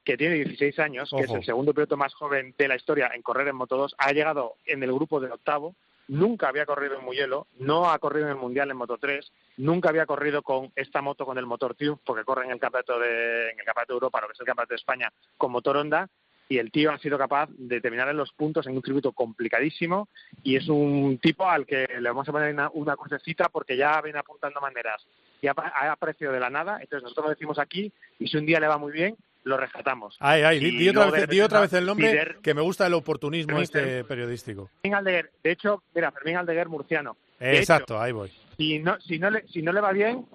que 0.07 0.15
tiene 0.15 0.35
16 0.35 0.79
años, 0.79 1.09
que 1.09 1.23
es 1.23 1.31
el 1.31 1.43
segundo 1.43 1.73
piloto 1.73 1.97
más 1.97 2.13
joven 2.13 2.55
de 2.57 2.69
la 2.69 2.77
historia 2.77 3.11
en 3.13 3.21
correr 3.21 3.45
en 3.49 3.57
Moto 3.57 3.75
2. 3.75 3.93
Ha 3.97 4.13
llegado 4.13 4.53
en 4.65 4.81
el 4.81 4.93
grupo 4.93 5.19
del 5.19 5.33
octavo, 5.33 5.75
nunca 6.07 6.47
había 6.47 6.65
corrido 6.65 6.97
en 6.97 7.03
Mugello, 7.03 7.45
no 7.59 7.89
ha 7.89 7.99
corrido 7.99 8.27
en 8.27 8.31
el 8.31 8.37
Mundial 8.37 8.71
en 8.71 8.77
Moto 8.77 8.97
3, 8.97 9.29
nunca 9.57 9.89
había 9.89 10.05
corrido 10.05 10.43
con 10.43 10.71
esta 10.77 11.01
moto 11.01 11.25
con 11.25 11.37
el 11.37 11.45
motor 11.45 11.75
Triumph, 11.75 11.99
porque 12.05 12.23
corre 12.23 12.45
en 12.45 12.51
el 12.51 12.59
campeonato 12.59 12.97
de, 12.97 13.49
en 13.49 13.59
el 13.59 13.65
campeonato 13.65 13.91
de 13.91 13.95
Europa, 13.95 14.21
lo 14.21 14.27
que 14.27 14.33
es 14.33 14.39
el 14.39 14.45
campeonato 14.45 14.73
de 14.75 14.77
España, 14.77 15.11
con 15.37 15.51
motor 15.51 15.75
Honda. 15.75 16.07
Y 16.47 16.57
el 16.57 16.71
tío 16.71 16.93
ha 16.93 16.99
sido 16.99 17.17
capaz 17.17 17.49
de 17.57 17.81
terminar 17.81 18.07
en 18.07 18.15
los 18.15 18.31
puntos 18.31 18.65
en 18.65 18.77
un 18.77 18.81
circuito 18.81 19.11
complicadísimo 19.11 20.07
y 20.41 20.55
es 20.55 20.69
un 20.69 21.19
tipo 21.21 21.49
al 21.49 21.65
que 21.65 21.85
le 21.99 22.07
vamos 22.07 22.29
a 22.29 22.31
poner 22.31 22.53
una, 22.53 22.69
una 22.71 22.95
crucecita 22.95 23.49
porque 23.49 23.75
ya 23.75 24.01
viene 24.01 24.19
apuntando 24.19 24.61
maneras 24.61 25.05
y 25.41 25.47
ha, 25.47 25.51
ha 25.57 25.91
aparecido 25.91 26.31
de 26.31 26.39
la 26.39 26.49
nada. 26.49 26.79
Entonces 26.81 27.03
nosotros 27.03 27.25
lo 27.25 27.29
decimos 27.31 27.59
aquí 27.59 27.91
y 28.17 28.29
si 28.29 28.37
un 28.37 28.45
día 28.45 28.61
le 28.61 28.67
va 28.69 28.77
muy 28.77 28.93
bien, 28.93 29.17
lo 29.47 29.57
rescatamos. 29.57 30.15
Ay, 30.19 30.43
ay, 30.43 30.59
di, 30.59 30.71
di 30.77 30.89
otra, 30.89 31.09
vez, 31.09 31.27
di 31.27 31.41
otra 31.41 31.61
vez 31.61 31.73
el 31.73 31.85
nombre, 31.85 32.35
que 32.43 32.53
me 32.53 32.61
gusta 32.61 32.85
el 32.87 32.93
oportunismo 32.93 33.59
este 33.59 34.03
periodístico. 34.03 34.69
Fermín 34.81 34.95
Aldeguer, 34.95 35.31
de 35.43 35.51
hecho, 35.51 35.83
mira, 35.95 36.11
Fermín 36.11 36.37
Aldeguer 36.37 36.67
murciano. 36.69 37.17
De 37.39 37.57
Exacto, 37.57 37.93
hecho, 37.95 38.01
ahí 38.01 38.11
voy. 38.11 38.31
si 38.57 38.79
no, 38.79 38.99
si 38.99 39.19
no 39.19 39.29
le, 39.29 39.47
si 39.47 39.61
no 39.61 39.71
le 39.71 39.79
va 39.81 39.91
bien, 39.91 40.25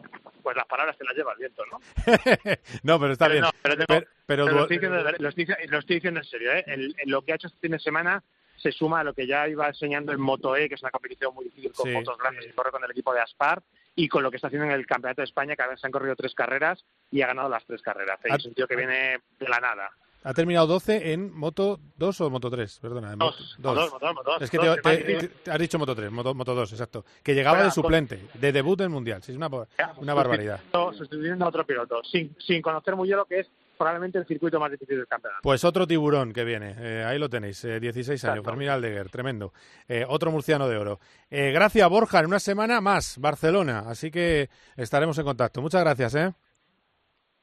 pues 0.43 0.57
las 0.57 0.67
palabras 0.67 0.97
se 0.97 1.05
las 1.05 1.15
lleva 1.17 1.33
el 1.33 1.39
viento, 1.39 1.63
¿no? 1.71 1.79
no, 2.83 2.99
pero 3.01 3.13
está 3.13 3.27
Pero 3.27 3.33
bien. 3.35 3.43
no, 3.45 3.51
pero 3.63 3.77
tengo- 3.77 3.87
pero, 3.87 4.07
pero 4.27 4.47
lo, 4.47 4.63
estoy 4.63 4.77
diciendo, 4.79 5.11
lo, 5.19 5.29
estoy, 5.29 5.47
lo 5.69 5.79
estoy 5.79 5.97
diciendo 5.97 6.21
en 6.21 6.25
serio, 6.27 6.53
¿eh? 6.53 6.65
El- 6.67 6.95
el- 6.99 7.11
lo 7.11 7.23
que 7.23 7.33
ha 7.33 7.35
hecho 7.37 7.49
este 7.49 7.59
fin 7.61 7.73
de 7.73 7.79
semana 7.79 8.23
se 8.57 8.71
suma 8.73 9.01
a 9.01 9.05
lo 9.05 9.13
que 9.13 9.27
ya 9.27 9.49
iba 9.49 9.67
enseñando 9.67 10.13
en 10.13 10.21
Moto 10.21 10.57
E, 10.57 10.69
que 10.69 10.77
es 10.77 10.83
una 10.83 10.91
competición 10.93 11.35
muy 11.35 11.45
difícil 11.47 11.73
con 11.73 11.89
Sí. 11.89 11.93
motos 11.95 12.17
grandes 12.19 12.47
y 12.47 12.53
corre 12.53 12.71
con 12.71 12.85
el 12.85 12.91
equipo 12.93 13.13
de 13.13 13.21
Aspar, 13.21 13.63
y 13.95 14.09
con 14.09 14.23
lo 14.23 14.31
que 14.31 14.37
está 14.37 14.49
haciendo 14.49 14.67
en 14.67 14.73
el 14.73 14.87
Campeonato 14.87 15.21
de 15.23 15.27
España, 15.27 15.55
que 15.57 15.63
se 15.77 15.87
han 15.87 15.93
corrido 15.93 16.17
tres 16.17 16.35
carreras 16.35 16.85
y 17.11 17.23
ha 17.23 17.27
ganado 17.27 17.49
las 17.49 17.65
tres 17.67 17.83
carreras. 17.83 18.19
¿eh? 18.25 18.29
Es 18.37 18.45
un 18.47 18.55
tío 18.55 18.67
que 18.67 18.77
viene 18.77 19.19
de 19.39 19.49
la 19.49 19.61
nada. 19.61 19.91
ha 20.25 20.33
terminado 20.35 20.67
12 20.69 21.13
en 21.13 21.33
Moto 21.35 21.79
2 21.97 22.21
o 22.23 22.31
Moto 22.31 22.49
3, 22.51 22.79
perdona. 22.81 23.13
en 23.13 23.19
Dos, 23.19 23.57
Moto- 23.59 23.75
dos, 23.81 23.93
Moto 23.93 24.15
Moto 24.15 24.41
Es 24.41 24.51
que 24.51 24.59
te, 24.59 24.77
te- 24.77 25.29
te- 25.29 25.51
has 25.51 25.59
dicho 25.59 25.79
Moto 25.79 25.95
3, 25.95 26.11
Moto, 26.11 26.33
Moto 26.35 26.55
2, 26.55 26.73
exacto. 26.73 27.05
Que 27.23 27.35
llegaba 27.35 27.57
Fuera, 27.59 27.67
de 27.67 27.73
suplente, 27.73 28.29
de 28.35 28.53
debut 28.53 28.79
del 28.79 28.89
Mundial. 28.89 29.23
Sí, 29.23 29.33
es 29.33 29.37
una, 29.37 29.51
una 29.99 30.15
barbaridad. 30.15 30.61
Sustituyendo 30.97 31.45
a 31.45 31.49
otro 31.49 31.67
piloto, 31.67 32.03
sin, 32.05 32.35
sin 32.39 32.63
conocer 32.63 32.95
muy 32.97 33.09
bien 33.09 33.19
lo 33.19 33.27
que 33.27 33.41
es 33.41 33.51
probablemente 33.83 34.19
el 34.19 34.27
circuito 34.27 34.61
más 34.61 34.71
difícil 34.71 34.97
del 34.97 35.07
campeonato. 35.09 35.41
Pues 35.43 35.65
otro 35.65 35.87
tiburón 35.87 36.33
que 36.33 36.45
viene, 36.45 36.75
eh, 36.79 37.05
ahí 37.05 37.19
lo 37.19 37.29
tenéis, 37.29 37.65
eh, 37.65 37.81
16 37.81 38.23
años, 38.25 38.37
Exacto. 38.37 38.51
Fermín 38.51 38.69
Aldeguer, 38.69 39.09
tremendo. 39.11 39.53
Eh, 39.89 40.05
otro 40.09 40.31
murciano 40.31 40.69
de 40.69 40.77
oro. 40.77 41.01
Eh, 41.31 41.51
gracias, 41.53 41.89
Borja, 41.89 42.21
en 42.21 42.27
una 42.27 42.39
semana 42.39 42.81
más, 42.81 43.19
Barcelona, 43.19 43.85
así 43.87 44.11
que 44.11 44.49
estaremos 44.77 45.19
en 45.19 45.25
contacto. 45.25 45.61
Muchas 45.61 45.81
gracias, 45.83 46.15
¿eh? 46.15 46.33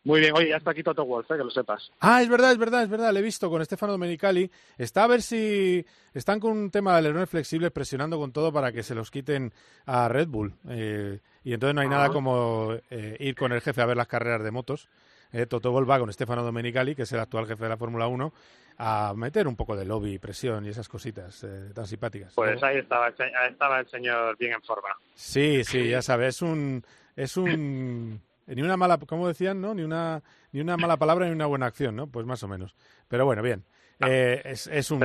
Muy 0.06 0.22
bien, 0.22 0.34
oye, 0.34 0.48
ya 0.50 0.56
está 0.56 0.72
aquí 0.72 0.82
Toto 0.82 1.04
Wolf, 1.06 1.30
¿eh? 1.30 1.36
que 1.38 1.44
lo 1.44 1.50
sepas. 1.52 1.92
Ah, 2.00 2.22
es 2.22 2.30
verdad, 2.30 2.54
es 2.54 2.58
verdad, 2.58 2.84
es 2.84 2.90
verdad, 2.90 3.12
le 3.12 3.20
he 3.20 3.24
visto 3.24 3.50
con 3.50 3.64
Stefano 3.66 3.92
Domenicali. 3.92 4.50
Está 4.78 5.04
a 5.04 5.08
ver 5.08 5.22
si 5.22 5.86
están 6.14 6.40
con 6.40 6.54
un 6.54 6.72
tema 6.72 6.94
de 6.94 7.00
alerones 7.00 7.30
flexibles 7.30 7.70
presionando 7.72 8.18
con 8.18 8.32
todo 8.32 8.54
para 8.54 8.72
que 8.72 8.82
se 8.82 8.96
los 8.96 9.12
quiten 9.12 9.54
a 9.86 10.08
Red 10.08 10.30
Bull. 10.30 10.54
Eh, 10.70 11.20
y 11.44 11.52
entonces 11.54 11.76
no 11.76 11.82
hay 11.82 11.90
nada 11.90 12.06
Ah. 12.06 12.14
como 12.14 12.76
eh, 12.90 13.18
ir 13.20 13.36
con 13.36 13.52
el 13.52 13.60
jefe 13.60 13.82
a 13.82 13.86
ver 13.86 13.98
las 13.98 14.08
carreras 14.08 14.42
de 14.42 14.52
motos. 14.52 14.88
Eh, 15.32 15.46
Toto 15.46 15.72
Wolff 15.72 15.90
va 15.90 16.00
con 16.00 16.12
Stefano 16.12 16.44
Domenicali, 16.44 16.96
que 16.96 17.04
es 17.04 17.12
el 17.12 17.20
actual 17.20 17.46
jefe 17.46 17.64
de 17.64 17.70
la 17.70 17.78
Fórmula 17.78 18.08
1, 18.08 18.34
a 18.78 19.14
meter 19.16 19.48
un 19.48 19.56
poco 19.56 19.76
de 19.76 19.86
lobby, 19.86 20.18
presión 20.20 20.66
y 20.66 20.70
esas 20.70 20.88
cositas 20.88 21.44
eh, 21.44 21.72
tan 21.74 21.86
simpáticas. 21.86 22.34
Pues 22.34 22.62
ahí 22.64 22.78
estaba, 22.78 23.08
ahí 23.08 23.52
estaba 23.52 23.80
el 23.80 23.88
señor 23.88 24.38
bien 24.38 24.54
en 24.54 24.62
forma. 24.64 24.90
Sí, 25.14 25.64
sí, 25.64 25.90
ya 25.90 26.02
sabes, 26.02 26.36
es 26.36 26.42
un 26.42 26.84
es 27.16 27.38
un 27.38 28.22
ni 28.48 28.62
una 28.62 28.78
mala, 28.78 28.98
¿cómo 28.98 29.28
decían, 29.28 29.62
no? 29.62 29.74
Ni 29.74 29.84
una 29.84 30.24
ni 30.52 30.62
una 30.62 30.78
mala 30.78 30.98
palabra 30.98 31.26
ni 31.28 31.34
una 31.34 31.46
buena 31.46 31.68
acción, 31.68 31.96
¿no? 31.96 32.08
Pues 32.08 32.26
más 32.26 32.42
o 32.44 32.48
menos. 32.48 32.76
Pero 33.08 33.26
bueno, 33.26 33.42
bien. 33.42 33.66
Eh, 34.00 34.42
es, 34.46 34.68
es 34.68 34.92
un 34.92 35.02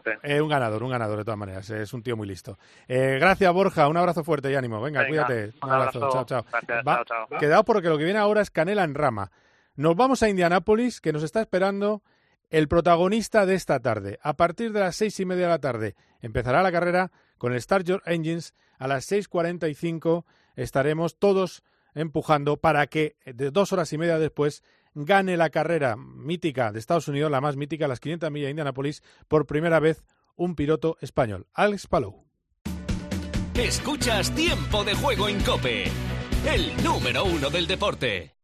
Te 0.00 0.16
daré 0.16 0.40
un 0.42 0.50
eh, 0.50 0.54
ganador, 0.54 0.82
un 0.82 0.90
ganador 0.90 1.18
de 1.18 1.24
todas 1.24 1.38
maneras. 1.38 1.68
Es 1.70 1.92
un 1.92 2.02
tío 2.02 2.16
muy 2.16 2.26
listo. 2.26 2.58
Eh, 2.88 3.18
gracias, 3.20 3.52
Borja. 3.52 3.88
Un 3.88 3.96
abrazo 3.96 4.24
fuerte 4.24 4.50
y 4.50 4.54
ánimo. 4.54 4.80
Venga, 4.80 5.00
Venga, 5.02 5.26
cuídate. 5.26 5.52
un 5.62 5.70
abrazo. 5.70 5.98
abrazo. 5.98 6.12
Chao, 6.12 6.24
chao. 6.24 6.46
Gracias, 6.50 6.86
Va- 6.86 7.04
chao, 7.06 7.26
chao. 7.28 7.38
Quedaos 7.38 7.64
porque 7.64 7.88
lo 7.88 7.98
que 7.98 8.04
viene 8.04 8.18
ahora 8.18 8.40
es 8.40 8.50
Canela 8.50 8.84
en 8.84 8.94
Rama. 8.94 9.30
Nos 9.74 9.96
vamos 9.96 10.22
a 10.22 10.28
Indianápolis, 10.28 11.00
que 11.00 11.12
nos 11.12 11.22
está 11.22 11.40
esperando 11.40 12.02
el 12.50 12.68
protagonista 12.68 13.46
de 13.46 13.54
esta 13.54 13.80
tarde. 13.80 14.18
A 14.22 14.34
partir 14.34 14.72
de 14.72 14.80
las 14.80 14.96
seis 14.96 15.18
y 15.20 15.24
media 15.24 15.44
de 15.44 15.50
la 15.52 15.58
tarde 15.58 15.94
empezará 16.20 16.62
la 16.62 16.70
carrera 16.72 17.10
con 17.38 17.52
el 17.54 17.60
Your 17.84 18.02
Engines. 18.06 18.54
A 18.78 18.86
las 18.88 19.10
6.45 19.10 20.24
estaremos 20.56 21.16
todos 21.18 21.62
empujando 21.94 22.56
para 22.56 22.86
que 22.86 23.16
de 23.24 23.50
dos 23.50 23.72
horas 23.72 23.92
y 23.92 23.98
media 23.98 24.18
después 24.18 24.62
gane 24.94 25.36
la 25.36 25.50
carrera 25.50 25.96
mítica 25.96 26.72
de 26.72 26.78
Estados 26.78 27.08
Unidos, 27.08 27.30
la 27.30 27.40
más 27.40 27.56
mítica, 27.56 27.88
las 27.88 28.00
500 28.00 28.30
millas 28.30 28.46
de 28.46 28.50
Indianápolis, 28.50 29.02
por 29.28 29.46
primera 29.46 29.80
vez 29.80 30.04
un 30.36 30.54
piloto 30.54 30.96
español, 31.00 31.46
Alex 31.52 31.86
Palou. 31.86 32.24
Escuchas 33.54 34.34
Tiempo 34.34 34.84
de 34.84 34.94
Juego 34.94 35.28
en 35.28 35.40
Cope, 35.42 35.84
el 36.46 36.82
número 36.82 37.24
uno 37.24 37.50
del 37.50 37.66
deporte. 37.66 38.34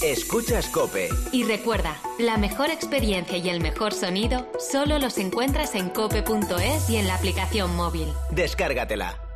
Escuchas 0.00 0.68
Cope. 0.68 1.08
Y 1.32 1.44
recuerda, 1.44 1.96
la 2.18 2.36
mejor 2.36 2.70
experiencia 2.70 3.36
y 3.36 3.48
el 3.48 3.60
mejor 3.60 3.92
sonido 3.92 4.48
solo 4.58 4.98
los 4.98 5.18
encuentras 5.18 5.74
en 5.74 5.90
cope.es 5.90 6.88
y 6.88 6.96
en 6.96 7.08
la 7.08 7.16
aplicación 7.16 7.74
móvil. 7.74 8.08
Descárgatela. 8.30 9.31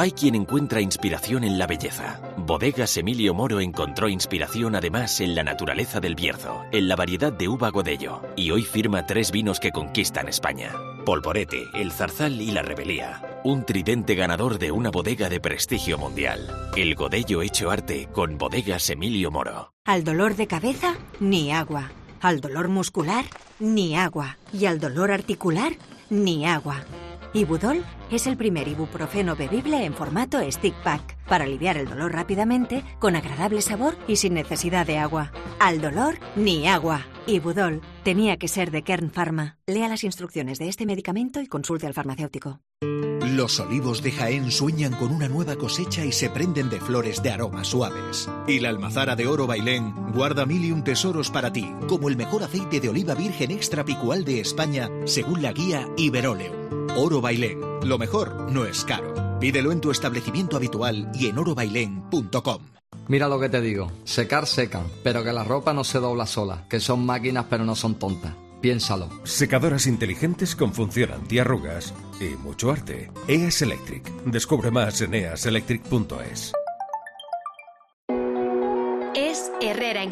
Hay 0.00 0.12
quien 0.12 0.34
encuentra 0.34 0.80
inspiración 0.80 1.44
en 1.44 1.58
la 1.58 1.66
belleza. 1.66 2.22
Bodegas 2.38 2.96
Emilio 2.96 3.34
Moro 3.34 3.60
encontró 3.60 4.08
inspiración 4.08 4.74
además 4.74 5.20
en 5.20 5.34
la 5.34 5.44
naturaleza 5.44 6.00
del 6.00 6.14
Bierzo, 6.14 6.62
en 6.72 6.88
la 6.88 6.96
variedad 6.96 7.30
de 7.30 7.48
uva 7.48 7.68
Godello, 7.68 8.22
y 8.34 8.50
hoy 8.50 8.62
firma 8.62 9.04
tres 9.04 9.30
vinos 9.30 9.60
que 9.60 9.72
conquistan 9.72 10.26
España. 10.26 10.72
Polvorete, 11.04 11.64
el 11.74 11.92
Zarzal 11.92 12.40
y 12.40 12.50
la 12.50 12.62
Rebelía. 12.62 13.20
Un 13.44 13.66
tridente 13.66 14.14
ganador 14.14 14.58
de 14.58 14.72
una 14.72 14.90
bodega 14.90 15.28
de 15.28 15.38
prestigio 15.38 15.98
mundial. 15.98 16.48
El 16.78 16.94
Godello 16.94 17.42
hecho 17.42 17.70
arte 17.70 18.08
con 18.10 18.38
Bodegas 18.38 18.88
Emilio 18.88 19.30
Moro. 19.30 19.74
Al 19.84 20.02
dolor 20.02 20.34
de 20.34 20.46
cabeza, 20.46 20.94
ni 21.20 21.52
agua. 21.52 21.92
Al 22.22 22.40
dolor 22.40 22.68
muscular, 22.68 23.26
ni 23.58 23.96
agua. 23.96 24.38
Y 24.50 24.64
al 24.64 24.80
dolor 24.80 25.10
articular, 25.10 25.72
ni 26.08 26.46
agua. 26.46 26.86
Ibudol 27.32 27.84
es 28.10 28.26
el 28.26 28.36
primer 28.36 28.66
ibuprofeno 28.66 29.36
bebible 29.36 29.84
en 29.84 29.94
formato 29.94 30.40
stick 30.50 30.74
pack 30.82 31.16
para 31.28 31.44
aliviar 31.44 31.76
el 31.76 31.88
dolor 31.88 32.12
rápidamente, 32.12 32.84
con 32.98 33.14
agradable 33.14 33.62
sabor 33.62 33.96
y 34.08 34.16
sin 34.16 34.34
necesidad 34.34 34.84
de 34.84 34.98
agua. 34.98 35.30
Al 35.60 35.80
dolor, 35.80 36.18
ni 36.34 36.66
agua. 36.66 37.06
Ibudol 37.28 37.82
tenía 38.02 38.36
que 38.36 38.48
ser 38.48 38.72
de 38.72 38.82
Kern 38.82 39.10
Pharma. 39.10 39.58
Lea 39.66 39.88
las 39.88 40.02
instrucciones 40.02 40.58
de 40.58 40.68
este 40.68 40.86
medicamento 40.86 41.40
y 41.40 41.46
consulte 41.46 41.86
al 41.86 41.94
farmacéutico. 41.94 42.58
Los 42.80 43.60
olivos 43.60 44.02
de 44.02 44.10
Jaén 44.10 44.50
sueñan 44.50 44.94
con 44.94 45.12
una 45.12 45.28
nueva 45.28 45.54
cosecha 45.54 46.04
y 46.04 46.10
se 46.10 46.30
prenden 46.30 46.68
de 46.68 46.80
flores 46.80 47.22
de 47.22 47.30
aromas 47.30 47.68
suaves. 47.68 48.28
Y 48.48 48.58
la 48.58 48.70
almazara 48.70 49.14
de 49.14 49.28
oro 49.28 49.46
Bailén 49.46 49.94
guarda 50.12 50.46
mil 50.46 50.64
y 50.64 50.72
un 50.72 50.82
tesoros 50.82 51.30
para 51.30 51.52
ti, 51.52 51.72
como 51.86 52.08
el 52.08 52.16
mejor 52.16 52.42
aceite 52.42 52.80
de 52.80 52.88
oliva 52.88 53.14
virgen 53.14 53.52
extra 53.52 53.84
picual 53.84 54.24
de 54.24 54.40
España, 54.40 54.88
según 55.04 55.42
la 55.42 55.52
guía 55.52 55.86
Iberoleum. 55.96 56.79
Oro 56.96 57.20
Bailén, 57.20 57.60
lo 57.84 57.98
mejor 57.98 58.50
no 58.50 58.64
es 58.64 58.84
caro. 58.84 59.38
Pídelo 59.38 59.72
en 59.72 59.80
tu 59.80 59.90
establecimiento 59.90 60.56
habitual 60.56 61.10
y 61.14 61.28
en 61.28 61.38
orobailén.com. 61.38 62.62
Mira 63.08 63.28
lo 63.28 63.40
que 63.40 63.48
te 63.48 63.60
digo, 63.60 63.90
secar 64.04 64.46
secan, 64.46 64.86
pero 65.02 65.24
que 65.24 65.32
la 65.32 65.44
ropa 65.44 65.72
no 65.72 65.84
se 65.84 65.98
dobla 65.98 66.26
sola, 66.26 66.66
que 66.68 66.80
son 66.80 67.04
máquinas 67.04 67.46
pero 67.48 67.64
no 67.64 67.74
son 67.74 67.94
tontas. 67.96 68.34
Piénsalo. 68.60 69.08
Secadoras 69.24 69.86
inteligentes 69.86 70.54
con 70.54 70.74
función 70.74 71.12
antiarrugas 71.12 71.94
y 72.20 72.36
mucho 72.36 72.70
arte. 72.70 73.10
EAS 73.26 73.62
Electric. 73.62 74.04
Descubre 74.26 74.70
más 74.70 75.00
en 75.00 75.14
easelectric.es. 75.14 76.52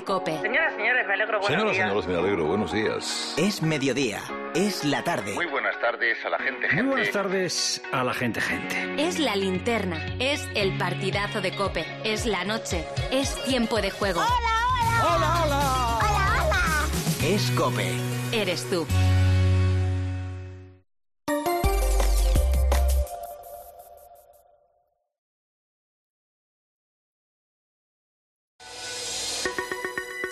Cope. 0.09 0.41
Señoras, 0.41 0.73
señores, 0.75 1.07
me 1.07 1.13
alegro. 1.13 1.39
Buenos 1.39 1.47
Señoras, 1.49 1.73
días. 1.75 1.87
señores, 1.87 2.09
me 2.09 2.17
alegro. 2.17 2.47
Buenos 2.47 2.73
días. 2.73 3.35
Es 3.37 3.61
mediodía. 3.61 4.23
Es 4.55 4.83
la 4.83 5.05
tarde. 5.05 5.35
Muy 5.35 5.45
buenas 5.45 5.79
tardes 5.83 6.17
a 6.25 6.31
la 6.31 6.39
gente, 6.39 6.67
gente. 6.67 6.83
Muy 6.83 6.93
buenas 6.93 7.11
tardes 7.11 7.83
a 7.93 8.05
la 8.05 8.15
gente, 8.15 8.41
gente. 8.41 8.95
Es 9.07 9.19
la 9.19 9.37
linterna. 9.37 10.03
Es 10.19 10.49
el 10.55 10.79
partidazo 10.79 11.43
de 11.43 11.55
Cope. 11.55 11.85
Es 12.05 12.25
la 12.25 12.43
noche. 12.45 12.87
Es 13.11 13.35
tiempo 13.45 13.83
de 13.83 13.91
juego. 13.91 14.23
¡Hola, 14.23 15.45
hola! 15.45 15.99
¡Hola, 16.01 16.45
hola! 16.47 17.27
Es 17.29 17.51
Cope. 17.51 17.93
Eres 18.33 18.65
tú. 18.71 18.87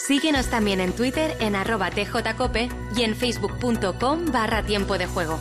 Síguenos 0.06 0.46
también 0.46 0.80
en 0.80 0.92
Twitter 0.92 1.36
en 1.40 1.56
arroba 1.56 1.90
tjcope 1.90 2.68
y 2.96 3.02
en 3.02 3.16
facebook.com 3.16 4.26
barra 4.30 4.62
tiempo 4.62 4.98
de 4.98 5.06
juego. 5.06 5.40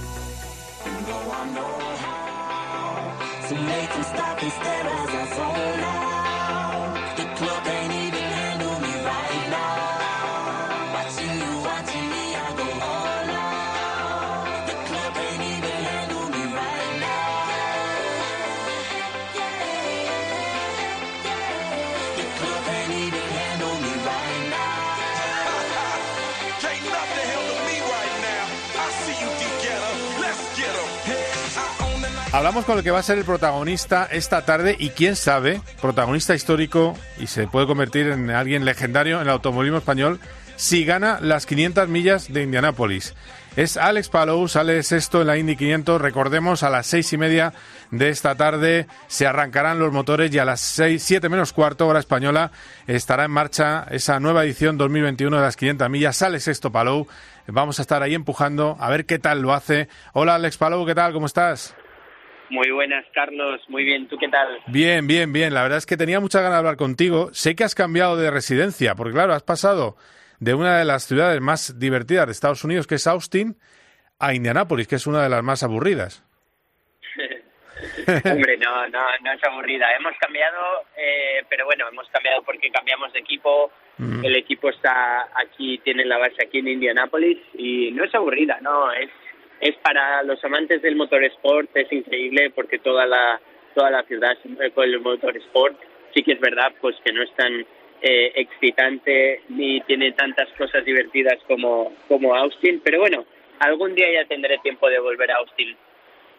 Hablamos 32.36 32.66
con 32.66 32.78
el 32.78 32.84
que 32.84 32.92
va 32.92 33.00
a 33.00 33.04
ser 33.04 33.18
el 33.18 33.24
protagonista 33.24 34.10
esta 34.12 34.44
tarde 34.44 34.76
y 34.78 34.90
quién 34.90 35.16
sabe, 35.16 35.62
protagonista 35.82 36.36
histórico 36.36 36.94
y 37.18 37.28
se 37.28 37.48
puede 37.48 37.66
convertir 37.66 38.08
en 38.08 38.30
alguien 38.30 38.66
legendario 38.66 39.22
en 39.22 39.22
el 39.22 39.30
automovilismo 39.30 39.78
español 39.78 40.20
si 40.58 40.84
gana 40.84 41.20
las 41.22 41.46
500 41.46 41.88
millas 41.88 42.34
de 42.34 42.44
Indianápolis. 42.44 43.16
Es 43.56 43.78
Alex 43.78 44.10
Palou, 44.10 44.50
sale 44.50 44.84
sexto 44.84 45.22
en 45.22 45.28
la 45.28 45.38
Indy 45.38 45.56
500. 45.56 46.02
Recordemos, 46.02 46.64
a 46.64 46.70
las 46.70 46.88
seis 46.88 47.14
y 47.14 47.18
media 47.18 47.54
de 47.92 48.10
esta 48.10 48.36
tarde 48.36 48.86
se 49.08 49.26
arrancarán 49.26 49.80
los 49.80 49.94
motores 49.94 50.30
y 50.34 50.38
a 50.38 50.44
las 50.44 50.60
seis, 50.60 51.04
siete 51.04 51.30
menos 51.30 51.54
cuarto, 51.54 51.88
hora 51.88 52.00
española, 52.00 52.52
estará 52.86 53.24
en 53.24 53.32
marcha 53.32 53.88
esa 53.92 54.20
nueva 54.20 54.44
edición 54.44 54.78
2021 54.78 55.38
de 55.38 55.42
las 55.42 55.56
500 55.56 55.90
millas. 55.90 56.18
Sale 56.18 56.42
sexto 56.42 56.70
Palou. 56.70 57.08
Vamos 57.48 57.80
a 57.80 57.84
estar 57.84 58.04
ahí 58.04 58.14
empujando 58.14 58.76
a 58.78 58.90
ver 58.90 59.06
qué 59.06 59.20
tal 59.20 59.42
lo 59.42 59.54
hace. 59.54 59.88
Hola 60.12 60.36
Alex 60.36 60.58
Palou, 60.58 60.86
¿qué 60.86 60.96
tal? 60.96 61.14
¿Cómo 61.14 61.28
estás? 61.28 61.76
Muy 62.50 62.72
buenas, 62.72 63.06
Carlos. 63.14 63.62
Muy 63.70 63.84
bien. 63.84 64.08
¿Tú 64.08 64.18
qué 64.18 64.28
tal? 64.28 64.60
Bien, 64.68 65.08
bien, 65.08 65.34
bien. 65.34 65.54
La 65.54 65.64
verdad 65.64 65.78
es 65.78 65.86
que 65.86 65.98
tenía 65.98 66.20
mucha 66.20 66.40
ganas 66.40 66.56
de 66.56 66.60
hablar 66.60 66.78
contigo. 66.78 67.30
Sé 67.34 67.56
que 67.56 67.64
has 67.64 67.76
cambiado 67.76 68.18
de 68.18 68.32
residencia, 68.32 68.96
porque 68.96 69.14
claro, 69.14 69.34
has 69.34 69.44
pasado 69.44 69.96
de 70.40 70.54
una 70.54 70.78
de 70.78 70.86
las 70.86 71.04
ciudades 71.04 71.42
más 71.42 71.80
divertidas 71.80 72.26
de 72.26 72.32
Estados 72.32 72.64
Unidos, 72.64 72.88
que 72.88 72.96
es 72.96 73.08
Austin, 73.08 73.56
a 74.20 74.34
Indianápolis, 74.34 74.88
que 74.88 74.96
es 74.96 75.08
una 75.08 75.24
de 75.24 75.30
las 75.30 75.44
más 75.44 75.64
aburridas. 75.64 76.24
Hombre, 78.26 78.58
no, 78.58 78.88
no, 78.90 79.02
no 79.24 79.32
es 79.32 79.44
aburrida. 79.44 79.88
Hemos 79.98 80.14
cambiado, 80.20 80.84
eh, 80.98 81.44
pero 81.50 81.66
bueno, 81.66 81.88
hemos 81.90 82.08
cambiado 82.10 82.44
porque 82.44 82.70
cambiamos 82.70 83.12
de 83.14 83.20
equipo. 83.20 83.72
Mm. 83.98 84.26
El 84.26 84.36
equipo 84.36 84.70
está 84.70 85.30
aquí, 85.36 85.80
tiene 85.80 86.06
la 86.06 86.18
base 86.18 86.44
aquí 86.44 86.60
en 86.60 86.68
Indianápolis 86.68 87.40
y 87.54 87.92
no 87.92 88.04
es 88.04 88.14
aburrida, 88.14 88.60
no. 88.62 88.92
Es, 88.92 89.10
es 89.62 89.76
para 89.84 90.24
los 90.24 90.44
amantes 90.44 90.82
del 90.82 90.96
motorsport, 90.96 91.70
es 91.76 91.92
increíble 91.92 92.52
porque 92.54 92.80
toda 92.80 93.06
la, 93.06 93.40
toda 93.74 93.90
la 93.92 94.04
ciudad 94.04 94.38
se 94.42 94.72
con 94.72 94.84
el 94.86 95.00
motorsport. 95.00 95.78
Sí 96.14 96.24
que 96.24 96.34
es 96.34 96.40
verdad, 96.40 96.72
pues 96.82 96.96
que 97.04 97.12
no 97.12 97.22
es 97.24 97.34
tan 97.36 97.54
eh, 98.02 98.32
excitante 98.36 99.42
ni 99.50 99.82
tiene 99.82 100.12
tantas 100.14 100.48
cosas 100.58 100.84
divertidas 100.86 101.38
como, 101.48 101.94
como 102.08 102.36
Austin, 102.36 102.82
pero 102.84 103.00
bueno, 103.00 103.26
algún 103.60 103.96
día 103.96 104.08
ya 104.14 104.28
tendré 104.28 104.58
tiempo 104.60 104.90
de 104.90 105.00
volver 105.00 105.32
a 105.32 105.38
Austin. 105.38 105.76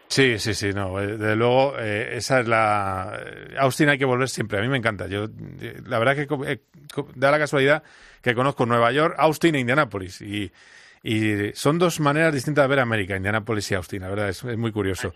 Sí, 0.09 0.39
sí, 0.39 0.53
sí, 0.53 0.69
no. 0.73 0.99
eh, 1.01 1.07
Desde 1.17 1.35
luego, 1.35 1.75
eh, 1.77 2.15
esa 2.15 2.39
es 2.39 2.47
la. 2.47 3.19
eh, 3.25 3.55
Austin 3.57 3.89
hay 3.89 3.97
que 3.97 4.05
volver 4.05 4.29
siempre. 4.29 4.57
A 4.57 4.61
mí 4.61 4.69
me 4.69 4.77
encanta. 4.77 5.05
Yo, 5.07 5.25
eh, 5.61 5.75
la 5.85 5.99
verdad 5.99 6.15
que 6.15 6.59
da 7.15 7.29
la 7.29 7.37
casualidad 7.37 7.83
que 8.23 8.33
conozco 8.33 8.65
Nueva 8.65 8.91
York, 8.93 9.15
Austin 9.17 9.55
e 9.55 9.59
Indianápolis. 9.59 10.21
Y, 10.21 10.49
y 11.03 11.51
son 11.53 11.79
dos 11.79 11.99
maneras 11.99 12.33
distintas 12.33 12.63
de 12.63 12.69
ver 12.69 12.79
América, 12.79 13.15
Indianápolis 13.15 13.71
y 13.71 13.75
Austin. 13.75 14.01
La 14.01 14.09
verdad 14.09 14.29
es, 14.29 14.43
es 14.43 14.57
muy 14.57 14.71
curioso. 14.71 15.13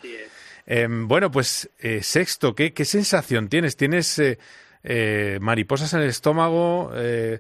Eh, 0.68 0.88
bueno, 0.90 1.32
pues 1.32 1.70
eh, 1.80 2.02
sexto, 2.04 2.54
¿qué, 2.54 2.74
¿qué 2.74 2.86
sensación 2.86 3.50
tienes? 3.50 3.76
¿Tienes 3.76 4.20
eh, 4.20 4.38
eh, 4.84 5.40
mariposas 5.42 5.94
en 5.94 6.02
el 6.02 6.10
estómago? 6.10 6.92
Eh, 6.96 7.40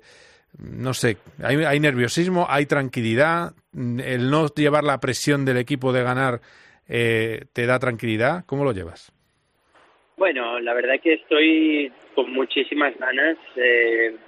no 0.59 0.93
sé, 0.93 1.17
¿hay, 1.43 1.55
hay 1.63 1.79
nerviosismo? 1.79 2.45
¿Hay 2.49 2.65
tranquilidad? 2.65 3.53
Mm, 3.73 3.99
¿El 3.99 4.29
no 4.29 4.47
llevar 4.47 4.83
la 4.83 4.99
presión 4.99 5.45
del 5.45 5.57
equipo 5.57 5.93
de 5.93 6.03
ganar 6.03 6.41
eh, 6.89 7.45
te 7.53 7.65
da 7.65 7.79
tranquilidad? 7.79 8.43
¿Cómo 8.45 8.63
lo 8.63 8.73
llevas? 8.73 9.11
Bueno, 10.17 10.59
la 10.59 10.73
verdad 10.73 10.95
que 11.01 11.13
estoy 11.13 11.91
con 12.13 12.31
muchísimas 12.33 12.95
ganas 12.99 13.37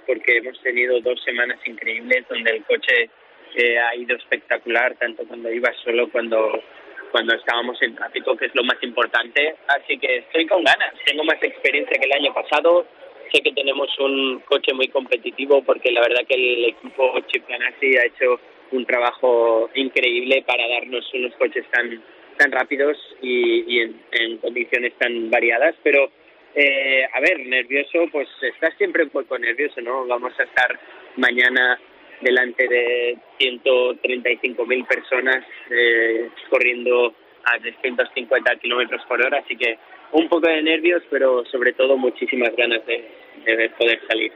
porque 0.06 0.38
hemos 0.38 0.60
tenido 0.62 1.00
dos 1.00 1.22
semanas 1.22 1.58
increíbles 1.66 2.24
donde 2.28 2.50
el 2.50 2.64
coche 2.64 3.10
ha 3.56 3.94
ido 3.96 4.16
espectacular, 4.16 4.96
tanto 4.96 5.24
cuando 5.26 5.52
iba 5.52 5.70
solo 5.84 6.10
cuando 6.10 6.62
cuando 7.10 7.36
estábamos 7.36 7.80
en 7.80 7.94
tráfico, 7.94 8.36
que 8.36 8.46
es 8.46 8.54
lo 8.56 8.64
más 8.64 8.76
importante. 8.82 9.54
Así 9.68 9.96
que 9.98 10.16
estoy 10.16 10.46
con 10.46 10.64
ganas. 10.64 10.92
Tengo 11.06 11.22
más 11.22 11.40
experiencia 11.40 11.96
que 11.96 12.06
el 12.06 12.12
año 12.12 12.34
pasado. 12.34 12.86
Sé 13.32 13.40
que 13.40 13.52
tenemos 13.52 13.88
un 14.00 14.40
coche 14.40 14.74
muy 14.74 14.88
competitivo 14.88 15.62
porque 15.62 15.92
la 15.92 16.00
verdad 16.00 16.26
que 16.26 16.34
el 16.34 16.64
equipo 16.64 17.14
Chip 17.28 17.48
Ganassi 17.48 17.96
ha 17.96 18.06
hecho 18.06 18.40
un 18.72 18.84
trabajo 18.84 19.70
increíble 19.74 20.42
para 20.44 20.66
darnos 20.66 21.08
unos 21.14 21.32
coches 21.36 21.64
tan 21.70 22.02
tan 22.36 22.50
rápidos 22.50 22.96
y, 23.22 23.76
y 23.76 23.80
en, 23.80 24.00
en 24.10 24.38
condiciones 24.38 24.92
tan 24.98 25.30
variadas, 25.30 25.76
pero 25.84 26.10
eh, 26.54 27.04
a 27.12 27.20
ver, 27.20 27.46
nervioso, 27.46 28.06
pues 28.12 28.28
estás 28.42 28.74
siempre 28.76 29.04
un 29.04 29.10
poco 29.10 29.38
nervioso, 29.38 29.80
¿no? 29.80 30.06
Vamos 30.06 30.32
a 30.38 30.44
estar 30.44 30.78
mañana 31.16 31.78
delante 32.20 32.68
de 32.68 33.16
135.000 33.38 34.86
personas 34.86 35.44
eh, 35.70 36.28
corriendo 36.48 37.14
a 37.44 37.58
350 37.58 38.56
kilómetros 38.56 39.02
por 39.06 39.20
hora, 39.20 39.38
así 39.38 39.56
que 39.56 39.78
un 40.12 40.28
poco 40.28 40.46
de 40.46 40.62
nervios, 40.62 41.02
pero 41.10 41.44
sobre 41.46 41.72
todo 41.72 41.96
muchísimas 41.96 42.54
ganas 42.56 42.84
de, 42.86 43.04
de 43.44 43.70
poder 43.70 44.00
salir. 44.08 44.32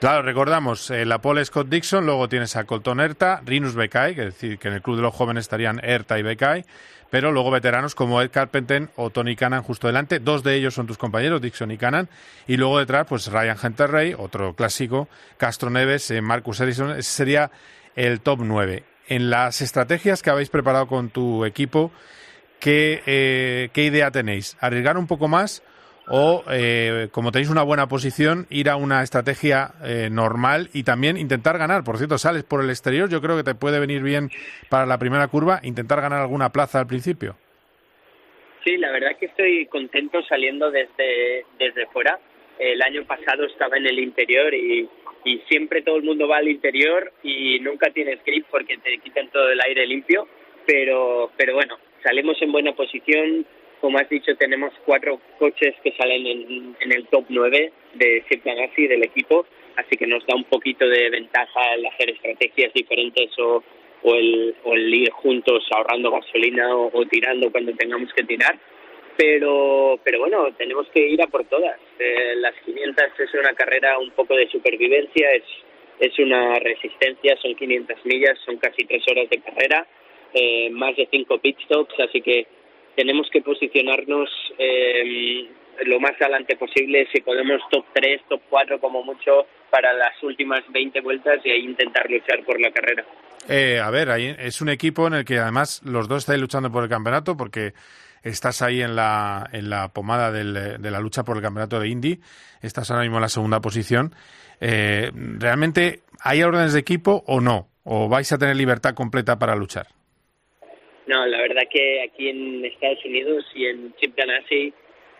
Claro, 0.00 0.22
recordamos, 0.22 0.90
eh, 0.90 1.04
la 1.04 1.20
pole 1.20 1.44
Scott 1.44 1.68
Dixon, 1.68 2.06
luego 2.06 2.26
tienes 2.26 2.56
a 2.56 2.64
Colton 2.64 3.00
Herta, 3.00 3.42
Rinus 3.44 3.74
Bekai, 3.74 4.14
que 4.14 4.22
es 4.22 4.32
decir, 4.32 4.58
que 4.58 4.68
en 4.68 4.74
el 4.74 4.80
club 4.80 4.96
de 4.96 5.02
los 5.02 5.14
jóvenes 5.14 5.42
estarían 5.42 5.78
Herta 5.84 6.18
y 6.18 6.22
Bekai, 6.22 6.64
pero 7.10 7.32
luego 7.32 7.50
veteranos 7.50 7.94
como 7.94 8.22
Ed 8.22 8.30
Carpenter 8.30 8.88
o 8.96 9.10
Tony 9.10 9.36
Cannan 9.36 9.62
justo 9.62 9.88
delante, 9.88 10.18
dos 10.18 10.42
de 10.42 10.54
ellos 10.54 10.72
son 10.72 10.86
tus 10.86 10.96
compañeros, 10.96 11.42
Dixon 11.42 11.70
y 11.70 11.76
Cannan, 11.76 12.08
y 12.46 12.56
luego 12.56 12.78
detrás, 12.78 13.06
pues 13.06 13.26
Ryan 13.26 13.58
Hunter-Ray, 13.62 14.14
otro 14.16 14.54
clásico, 14.54 15.06
Castro 15.36 15.68
Neves, 15.68 16.10
eh, 16.12 16.22
Marcus 16.22 16.60
Ellison, 16.60 16.92
ese 16.92 17.02
sería 17.02 17.50
el 17.94 18.22
top 18.22 18.40
9. 18.42 18.84
En 19.06 19.28
las 19.28 19.60
estrategias 19.60 20.22
que 20.22 20.30
habéis 20.30 20.48
preparado 20.48 20.86
con 20.86 21.10
tu 21.10 21.44
equipo, 21.44 21.92
¿qué, 22.58 23.02
eh, 23.04 23.68
qué 23.74 23.84
idea 23.84 24.10
tenéis? 24.10 24.56
¿Arriesgar 24.60 24.96
un 24.96 25.06
poco 25.06 25.28
más? 25.28 25.62
O, 26.10 26.42
eh, 26.50 27.08
como 27.12 27.30
tenéis 27.30 27.50
una 27.50 27.62
buena 27.62 27.86
posición, 27.86 28.46
ir 28.50 28.68
a 28.68 28.76
una 28.76 29.02
estrategia 29.02 29.70
eh, 29.84 30.08
normal 30.10 30.68
y 30.74 30.82
también 30.82 31.16
intentar 31.16 31.56
ganar. 31.56 31.84
Por 31.84 31.98
cierto, 31.98 32.18
sales 32.18 32.42
por 32.42 32.62
el 32.62 32.70
exterior, 32.70 33.08
yo 33.08 33.20
creo 33.20 33.36
que 33.36 33.44
te 33.44 33.54
puede 33.54 33.78
venir 33.78 34.02
bien 34.02 34.28
para 34.68 34.86
la 34.86 34.98
primera 34.98 35.28
curva, 35.28 35.60
intentar 35.62 36.00
ganar 36.00 36.20
alguna 36.20 36.50
plaza 36.50 36.80
al 36.80 36.88
principio. 36.88 37.36
Sí, 38.64 38.76
la 38.76 38.90
verdad 38.90 39.16
que 39.18 39.26
estoy 39.26 39.66
contento 39.66 40.20
saliendo 40.28 40.70
desde, 40.70 41.46
desde 41.58 41.86
fuera. 41.86 42.18
El 42.58 42.82
año 42.82 43.04
pasado 43.04 43.44
estaba 43.44 43.76
en 43.76 43.86
el 43.86 43.98
interior 43.98 44.52
y, 44.52 44.88
siempre 45.48 45.82
todo 45.82 45.96
el 45.96 46.02
mundo 46.02 46.26
va 46.26 46.38
al 46.38 46.48
interior 46.48 47.12
y 47.22 47.60
nunca 47.60 47.90
tienes 47.90 48.24
grip 48.24 48.46
porque 48.50 48.78
te 48.78 48.96
quitan 48.98 49.28
todo 49.30 49.50
el 49.50 49.60
aire 49.60 49.86
limpio. 49.86 50.26
Pero, 50.66 51.30
pero 51.36 51.54
bueno, 51.54 51.76
salimos 52.02 52.40
en 52.40 52.52
buena 52.52 52.72
posición, 52.72 53.46
como 53.80 53.98
has 53.98 54.08
dicho, 54.08 54.34
tenemos 54.36 54.72
cuatro 54.84 55.20
coches 55.38 55.74
que 55.82 55.92
salen 55.92 56.26
en, 56.26 56.92
el 56.92 57.06
top 57.08 57.24
9 57.28 57.72
de 57.94 58.24
Chip 58.28 58.44
Ganassi 58.44 58.86
del 58.86 59.02
equipo, 59.02 59.46
así 59.76 59.96
que 59.96 60.06
nos 60.06 60.24
da 60.26 60.36
un 60.36 60.44
poquito 60.44 60.86
de 60.86 61.10
ventaja 61.10 61.74
el 61.74 61.86
hacer 61.86 62.10
estrategias 62.10 62.72
diferentes 62.74 63.30
o, 63.38 63.62
o, 64.02 64.14
el, 64.14 64.54
o 64.64 64.76
ir 64.76 65.10
juntos 65.10 65.64
ahorrando 65.70 66.10
gasolina 66.10 66.76
o, 66.76 66.90
o 66.92 67.06
tirando 67.06 67.50
cuando 67.50 67.72
tengamos 67.72 68.12
que 68.12 68.24
tirar. 68.24 68.58
Pero, 69.16 69.98
pero 70.04 70.20
bueno, 70.20 70.48
tenemos 70.56 70.88
que 70.94 71.06
ir 71.06 71.20
a 71.22 71.26
por 71.26 71.44
todas. 71.44 71.78
Eh, 71.98 72.34
las 72.36 72.54
500 72.64 73.04
es 73.18 73.34
una 73.34 73.52
carrera 73.54 73.98
un 73.98 74.10
poco 74.12 74.34
de 74.34 74.48
supervivencia, 74.48 75.30
es, 75.32 75.44
es 75.98 76.18
una 76.18 76.58
resistencia, 76.58 77.36
son 77.36 77.54
500 77.54 78.04
millas, 78.04 78.38
son 78.46 78.56
casi 78.56 78.84
tres 78.84 79.02
horas 79.10 79.28
de 79.28 79.40
carrera, 79.40 79.86
eh, 80.32 80.70
más 80.70 80.96
de 80.96 81.08
cinco 81.10 81.38
pit 81.38 81.58
stops, 81.64 81.98
así 82.00 82.22
que 82.22 82.46
tenemos 82.96 83.28
que 83.30 83.42
posicionarnos 83.42 84.28
eh, 84.58 85.48
lo 85.84 86.00
más 86.00 86.12
adelante 86.20 86.56
posible, 86.56 87.08
si 87.12 87.20
podemos 87.20 87.60
top 87.70 87.84
3, 87.94 88.22
top 88.28 88.42
4 88.50 88.80
como 88.80 89.02
mucho 89.02 89.46
para 89.70 89.92
las 89.92 90.22
últimas 90.22 90.60
20 90.72 91.00
vueltas 91.00 91.38
y 91.44 91.50
ahí 91.50 91.64
intentar 91.64 92.10
luchar 92.10 92.44
por 92.44 92.60
la 92.60 92.70
carrera. 92.70 93.04
Eh, 93.48 93.80
a 93.82 93.90
ver, 93.90 94.10
ahí 94.10 94.34
es 94.38 94.60
un 94.60 94.68
equipo 94.68 95.06
en 95.06 95.14
el 95.14 95.24
que 95.24 95.38
además 95.38 95.82
los 95.84 96.08
dos 96.08 96.18
estáis 96.18 96.40
luchando 96.40 96.70
por 96.70 96.82
el 96.82 96.90
campeonato 96.90 97.36
porque 97.36 97.72
estás 98.22 98.62
ahí 98.62 98.82
en 98.82 98.94
la, 98.96 99.48
en 99.52 99.70
la 99.70 99.88
pomada 99.88 100.30
de 100.30 100.90
la 100.90 101.00
lucha 101.00 101.24
por 101.24 101.36
el 101.36 101.42
campeonato 101.42 101.80
de 101.80 101.88
Indy, 101.88 102.20
estás 102.60 102.90
ahora 102.90 103.02
mismo 103.02 103.16
en 103.16 103.22
la 103.22 103.28
segunda 103.28 103.60
posición. 103.60 104.14
Eh, 104.60 105.10
¿Realmente 105.14 106.02
hay 106.20 106.42
órdenes 106.42 106.74
de 106.74 106.80
equipo 106.80 107.24
o 107.26 107.40
no? 107.40 107.68
¿O 107.84 108.08
vais 108.08 108.30
a 108.32 108.38
tener 108.38 108.56
libertad 108.56 108.94
completa 108.94 109.38
para 109.38 109.56
luchar? 109.56 109.86
No, 111.10 111.26
la 111.26 111.40
verdad 111.40 111.62
que 111.68 112.02
aquí 112.02 112.28
en 112.28 112.64
Estados 112.64 113.04
Unidos 113.04 113.44
y 113.52 113.66
en 113.66 113.92
Chip 113.96 114.16
Ganassi 114.16 114.72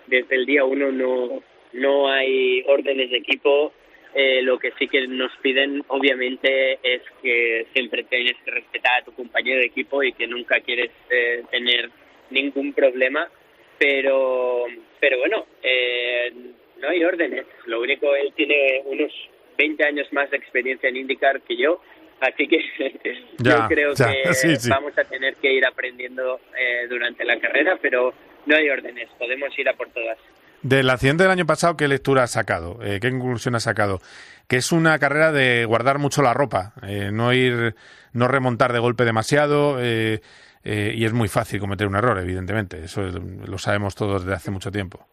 desde 0.06 0.36
el 0.36 0.46
día 0.46 0.64
uno 0.64 0.92
no, 0.92 1.42
no 1.72 2.08
hay 2.08 2.62
órdenes 2.68 3.10
de 3.10 3.16
equipo. 3.16 3.72
Eh, 4.14 4.40
lo 4.42 4.56
que 4.56 4.70
sí 4.78 4.86
que 4.86 5.08
nos 5.08 5.36
piden, 5.38 5.82
obviamente, 5.88 6.78
es 6.80 7.02
que 7.20 7.66
siempre 7.72 8.04
tienes 8.04 8.36
que 8.44 8.52
respetar 8.52 9.00
a 9.00 9.04
tu 9.04 9.12
compañero 9.14 9.58
de 9.58 9.66
equipo 9.66 10.00
y 10.04 10.12
que 10.12 10.28
nunca 10.28 10.60
quieres 10.60 10.92
eh, 11.10 11.42
tener 11.50 11.90
ningún 12.30 12.72
problema. 12.72 13.28
Pero, 13.76 14.66
pero 15.00 15.18
bueno, 15.18 15.44
eh, 15.60 16.32
no 16.78 16.88
hay 16.88 17.02
órdenes. 17.02 17.46
Lo 17.66 17.80
único, 17.80 18.14
él 18.14 18.32
tiene 18.36 18.82
unos 18.84 19.12
20 19.58 19.84
años 19.84 20.12
más 20.12 20.30
de 20.30 20.36
experiencia 20.36 20.88
en 20.88 20.98
IndyCar 20.98 21.40
que 21.40 21.56
yo, 21.56 21.80
así 22.20 22.46
que 22.48 22.58
Ya, 23.38 23.62
yo 23.62 23.68
creo 23.68 23.94
ya, 23.94 24.06
que 24.12 24.34
sí, 24.34 24.56
sí. 24.56 24.68
vamos 24.70 24.96
a 24.98 25.04
tener 25.04 25.36
que 25.36 25.52
ir 25.52 25.64
aprendiendo 25.66 26.40
eh, 26.58 26.86
durante 26.88 27.24
la 27.24 27.38
carrera, 27.40 27.78
pero 27.80 28.12
no 28.46 28.56
hay 28.56 28.68
órdenes, 28.70 29.08
podemos 29.18 29.56
ir 29.58 29.68
a 29.68 29.74
por 29.74 29.88
todas. 29.90 30.18
Del 30.62 30.90
accidente 30.90 31.22
del 31.22 31.32
año 31.32 31.46
pasado, 31.46 31.76
¿qué 31.76 31.88
lectura 31.88 32.24
has 32.24 32.32
sacado? 32.32 32.78
Eh, 32.84 32.98
¿Qué 33.00 33.10
conclusión 33.10 33.54
has 33.54 33.62
sacado? 33.62 34.00
Que 34.46 34.56
es 34.56 34.72
una 34.72 34.98
carrera 34.98 35.32
de 35.32 35.64
guardar 35.64 35.98
mucho 35.98 36.20
la 36.20 36.34
ropa, 36.34 36.74
eh, 36.86 37.10
no 37.12 37.32
ir, 37.32 37.74
no 38.12 38.28
remontar 38.28 38.72
de 38.74 38.78
golpe 38.78 39.04
demasiado, 39.04 39.78
eh, 39.80 40.20
eh, 40.62 40.92
y 40.94 41.06
es 41.06 41.14
muy 41.14 41.28
fácil 41.28 41.60
cometer 41.60 41.86
un 41.86 41.96
error, 41.96 42.18
evidentemente. 42.18 42.84
Eso 42.84 43.06
es- 43.06 43.14
lo 43.14 43.56
sabemos 43.56 43.94
todos 43.94 44.22
desde 44.26 44.36
hace 44.36 44.50
mucho 44.50 44.70
tiempo. 44.70 45.06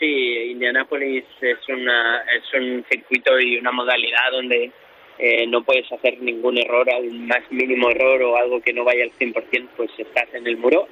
Sí, 0.00 0.50
Indianápolis 0.52 1.24
es, 1.42 1.58
una, 1.68 2.22
es 2.22 2.44
un 2.54 2.84
circuito 2.90 3.38
y 3.40 3.58
una 3.58 3.72
modalidad 3.72 4.30
donde 4.32 4.72
eh, 5.18 5.46
no 5.46 5.64
puedes 5.64 5.90
hacer 5.92 6.20
ningún 6.20 6.58
error, 6.58 6.88
al 6.90 7.10
más 7.12 7.42
mínimo 7.50 7.90
error 7.90 8.22
o 8.22 8.36
algo 8.36 8.60
que 8.60 8.72
no 8.72 8.84
vaya 8.84 9.04
al 9.04 9.12
100%, 9.12 9.68
pues 9.76 9.90
estás 9.98 10.32
en 10.34 10.46
el 10.46 10.56
muro. 10.56 10.88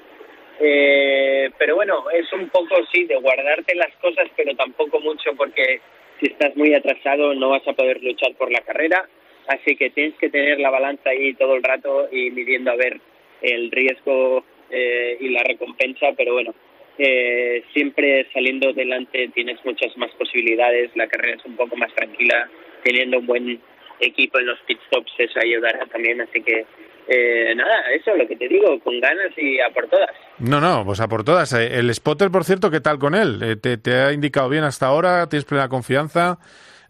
Eh, 0.59 1.51
pero 1.59 1.77
bueno, 1.77 2.05
es 2.11 2.33
un 2.33 2.49
poco, 2.49 2.77
sí, 2.93 3.05
de 3.05 3.17
guardarte 3.17 3.75
las 3.75 3.95
cosas, 3.97 4.29
pero 4.37 4.55
tampoco 4.57 5.01
mucho 5.01 5.35
porque 5.37 5.81
si 6.21 6.27
estás 6.27 6.57
muy 6.57 6.75
atrasado 6.75 7.35
no 7.35 7.51
vas 7.51 7.67
a 7.69 7.75
poder 7.75 8.03
luchar 8.03 8.35
por 8.35 8.51
la 8.51 8.63
carrera. 8.63 9.09
Así 9.47 9.77
que 9.77 9.91
tienes 9.91 10.15
que 10.19 10.29
tener 10.29 10.59
la 10.59 10.71
balanza 10.71 11.11
ahí 11.11 11.35
todo 11.35 11.55
el 11.55 11.63
rato 11.63 12.09
y 12.11 12.31
midiendo 12.31 12.73
a 12.73 12.77
ver 12.77 12.99
el 13.43 13.71
riesgo 13.71 14.45
eh, 14.71 15.17
y 15.21 15.29
la 15.29 15.45
recompensa, 15.45 16.09
pero 16.17 16.33
bueno, 16.33 16.53
eh, 16.99 17.63
siempre 17.73 18.27
saliendo 18.33 18.73
delante 18.73 19.29
tienes 19.29 19.65
muchas 19.65 19.97
más 19.99 20.11
posibilidades, 20.13 20.91
la 20.97 21.07
carrera 21.07 21.37
es 21.37 21.45
un 21.45 21.55
poco 21.55 21.77
más 21.77 21.95
tranquila, 21.95 22.49
teniendo 22.83 23.19
un 23.19 23.27
buen 23.27 23.61
equipo 24.01 24.39
en 24.39 24.47
los 24.47 24.59
pit 24.61 24.79
stops 24.87 25.13
eso 25.19 25.39
ayudará 25.41 25.87
también, 25.87 26.21
así 26.21 26.43
que 26.43 26.67
eh, 27.09 27.55
nada, 27.55 27.93
eso 27.95 28.11
es 28.13 28.19
lo 28.19 28.27
que 28.27 28.37
te 28.37 28.49
digo, 28.49 28.81
con 28.81 28.99
ganas 29.01 29.31
y 29.37 29.61
a 29.61 29.71
por 29.71 29.89
todas. 29.89 30.11
No, 30.39 30.61
no, 30.61 30.85
pues 30.85 31.01
a 31.01 31.07
por 31.07 31.23
todas. 31.23 31.53
Eh, 31.53 31.79
El 31.79 31.95
spotter, 31.95 32.31
por 32.31 32.45
cierto, 32.45 32.71
¿qué 32.71 32.81
tal 32.81 32.99
con 32.99 33.15
él? 33.15 33.41
Eh, 33.43 33.57
¿Te, 33.57 33.79
te 33.79 33.95
ha 33.95 34.13
indicado 34.13 34.49
bien 34.49 34.65
hasta 34.65 34.87
ahora? 34.87 35.29
¿Tienes 35.29 35.45
plena 35.45 35.69
confianza? 35.69 36.39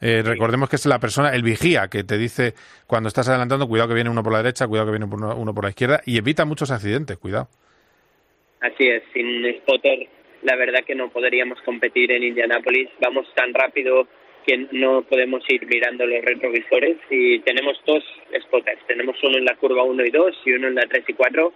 Eh, 0.01 0.23
recordemos 0.25 0.69
que 0.69 0.77
es 0.77 0.87
la 0.87 0.99
persona, 0.99 1.35
el 1.35 1.43
vigía, 1.43 1.89
que 1.89 2.05
te 2.05 2.19
dice 2.19 2.55
cuando 2.87 3.09
estás 3.09 3.29
adelantando, 3.29 3.67
cuidado 3.69 3.89
que 3.89 3.95
viene 3.95 4.11
uno 4.11 4.23
por 4.23 4.33
la 4.33 4.43
derecha, 4.43 4.67
cuidado 4.67 4.87
que 4.87 4.99
viene 4.99 5.07
uno, 5.07 5.35
uno 5.37 5.55
por 5.55 5.65
la 5.65 5.71
izquierda, 5.71 6.01
y 6.05 6.19
evita 6.19 6.45
muchos 6.45 6.71
accidentes, 6.71 7.17
cuidado. 7.19 7.49
Así 8.61 8.89
es, 8.89 9.03
sin 9.13 9.45
spotter 9.59 10.09
la 10.43 10.57
verdad 10.57 10.85
que 10.87 10.95
no 10.95 11.09
podríamos 11.11 11.61
competir 11.63 12.13
en 12.13 12.23
Indianápolis, 12.23 12.89
vamos 13.01 13.27
tan 13.35 13.53
rápido 13.53 14.07
que 14.47 14.69
no 14.73 15.03
podemos 15.03 15.43
ir 15.49 15.67
mirando 15.67 16.07
los 16.07 16.25
retrovisores 16.25 16.97
y 17.11 17.41
tenemos 17.41 17.81
dos 17.85 18.05
spotters, 18.45 18.81
tenemos 18.87 19.17
uno 19.23 19.39
en 19.39 19.45
la 19.45 19.57
curva 19.57 19.83
1 19.83 20.05
y 20.05 20.11
2 20.11 20.37
y 20.45 20.53
uno 20.53 20.69
en 20.69 20.77
la 20.77 20.87
3 20.87 21.05
y 21.09 21.13
4 21.13 21.53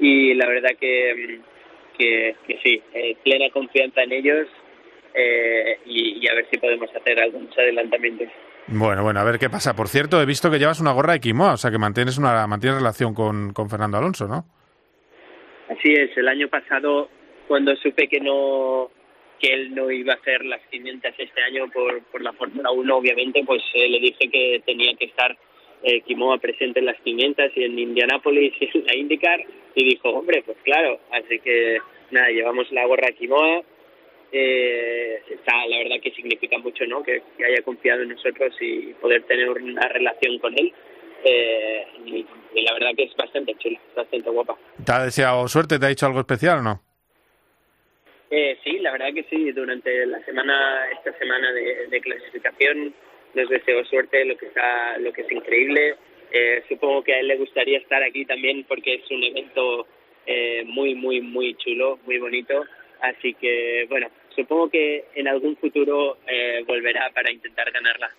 y 0.00 0.34
la 0.34 0.46
verdad 0.46 0.70
que, 0.78 1.40
que, 1.96 2.34
que 2.46 2.58
sí, 2.62 2.82
eh, 2.94 3.16
plena 3.22 3.50
confianza 3.50 4.02
en 4.02 4.12
ellos 4.12 4.48
eh, 5.14 5.78
y, 5.86 6.24
y 6.24 6.28
a 6.28 6.34
ver 6.34 6.46
si 6.50 6.58
podemos 6.58 6.90
hacer 6.94 7.20
algunos 7.20 7.56
adelantamientos. 7.56 8.28
Bueno, 8.66 9.02
bueno, 9.02 9.20
a 9.20 9.24
ver 9.24 9.38
qué 9.38 9.50
pasa. 9.50 9.74
Por 9.74 9.88
cierto, 9.88 10.20
he 10.20 10.26
visto 10.26 10.50
que 10.50 10.58
llevas 10.58 10.80
una 10.80 10.92
gorra 10.92 11.12
de 11.12 11.20
Quimoa, 11.20 11.54
o 11.54 11.56
sea 11.56 11.70
que 11.70 11.78
mantienes 11.78 12.18
una 12.18 12.46
mantienes 12.46 12.78
relación 12.78 13.14
con, 13.14 13.52
con 13.52 13.68
Fernando 13.68 13.98
Alonso, 13.98 14.26
¿no? 14.26 14.44
Así 15.68 15.92
es, 15.92 16.16
el 16.16 16.28
año 16.28 16.48
pasado 16.48 17.08
cuando 17.48 17.74
supe 17.76 18.08
que 18.08 18.20
no 18.20 18.90
que 19.42 19.52
él 19.52 19.74
no 19.74 19.90
iba 19.90 20.12
a 20.12 20.16
hacer 20.16 20.44
las 20.44 20.60
500 20.70 21.14
este 21.18 21.42
año 21.42 21.68
por, 21.74 22.00
por 22.04 22.22
la 22.22 22.32
Fórmula 22.32 22.70
1, 22.70 22.96
obviamente, 22.96 23.42
pues 23.44 23.60
eh, 23.74 23.88
le 23.88 23.98
dije 23.98 24.30
que 24.30 24.62
tenía 24.64 24.94
que 24.94 25.06
estar 25.06 25.36
eh, 25.82 26.00
Kimoa 26.02 26.38
presente 26.38 26.78
en 26.78 26.86
las 26.86 27.00
500 27.00 27.50
y 27.56 27.64
en 27.64 27.76
Indianápolis 27.76 28.54
y 28.60 28.70
en 28.72 28.86
la 28.86 28.94
IndyCar 28.94 29.40
y 29.74 29.84
dijo, 29.84 30.10
hombre, 30.10 30.44
pues 30.46 30.56
claro, 30.62 31.00
así 31.10 31.40
que 31.40 31.78
nada, 32.12 32.28
llevamos 32.28 32.70
la 32.70 32.86
gorra 32.86 33.08
a 33.08 33.12
Kimoa, 33.12 33.62
eh, 34.30 35.20
está, 35.28 35.66
la 35.66 35.78
verdad 35.78 35.96
que 36.00 36.12
significa 36.12 36.58
mucho, 36.58 36.86
¿no? 36.86 37.02
Que, 37.02 37.20
haya 37.44 37.62
confiado 37.64 38.02
en 38.02 38.10
nosotros 38.10 38.54
y 38.60 38.94
poder 38.94 39.24
tener 39.24 39.50
una 39.50 39.88
relación 39.88 40.38
con 40.38 40.56
él 40.56 40.72
eh, 41.24 41.86
y 42.06 42.24
la 42.62 42.74
verdad 42.74 42.90
que 42.96 43.04
es 43.04 43.16
bastante 43.16 43.56
chula, 43.58 43.80
bastante 43.96 44.30
guapa. 44.30 44.56
¿Te 44.84 44.92
ha 44.92 45.04
deseado 45.04 45.48
suerte? 45.48 45.80
¿Te 45.80 45.86
ha 45.86 45.88
dicho 45.88 46.06
algo 46.06 46.20
especial 46.20 46.60
o 46.60 46.62
no? 46.62 46.91
Eh, 48.34 48.56
sí, 48.64 48.78
la 48.78 48.92
verdad 48.92 49.12
que 49.12 49.24
sí. 49.24 49.52
Durante 49.52 50.06
la 50.06 50.18
semana, 50.24 50.88
esta 50.90 51.12
semana 51.18 51.52
de, 51.52 51.86
de 51.88 52.00
clasificación, 52.00 52.94
les 53.34 53.46
deseo 53.46 53.84
suerte, 53.84 54.24
lo 54.24 54.38
que 54.38 54.46
está, 54.46 54.96
lo 54.96 55.12
que 55.12 55.20
es 55.20 55.30
increíble. 55.30 55.96
Eh, 56.32 56.62
supongo 56.66 57.04
que 57.04 57.12
a 57.12 57.20
él 57.20 57.28
le 57.28 57.36
gustaría 57.36 57.76
estar 57.76 58.02
aquí 58.02 58.24
también 58.24 58.64
porque 58.64 58.94
es 58.94 59.10
un 59.10 59.22
evento 59.22 59.86
eh, 60.24 60.64
muy, 60.64 60.94
muy, 60.94 61.20
muy 61.20 61.54
chulo, 61.56 61.98
muy 62.06 62.18
bonito. 62.18 62.64
Así 63.02 63.34
que, 63.34 63.84
bueno, 63.90 64.08
supongo 64.34 64.70
que 64.70 65.04
en 65.14 65.28
algún 65.28 65.54
futuro 65.58 66.16
eh, 66.26 66.64
volverá 66.66 67.10
para 67.10 67.30
intentar 67.30 67.70
ganarla. 67.70 68.10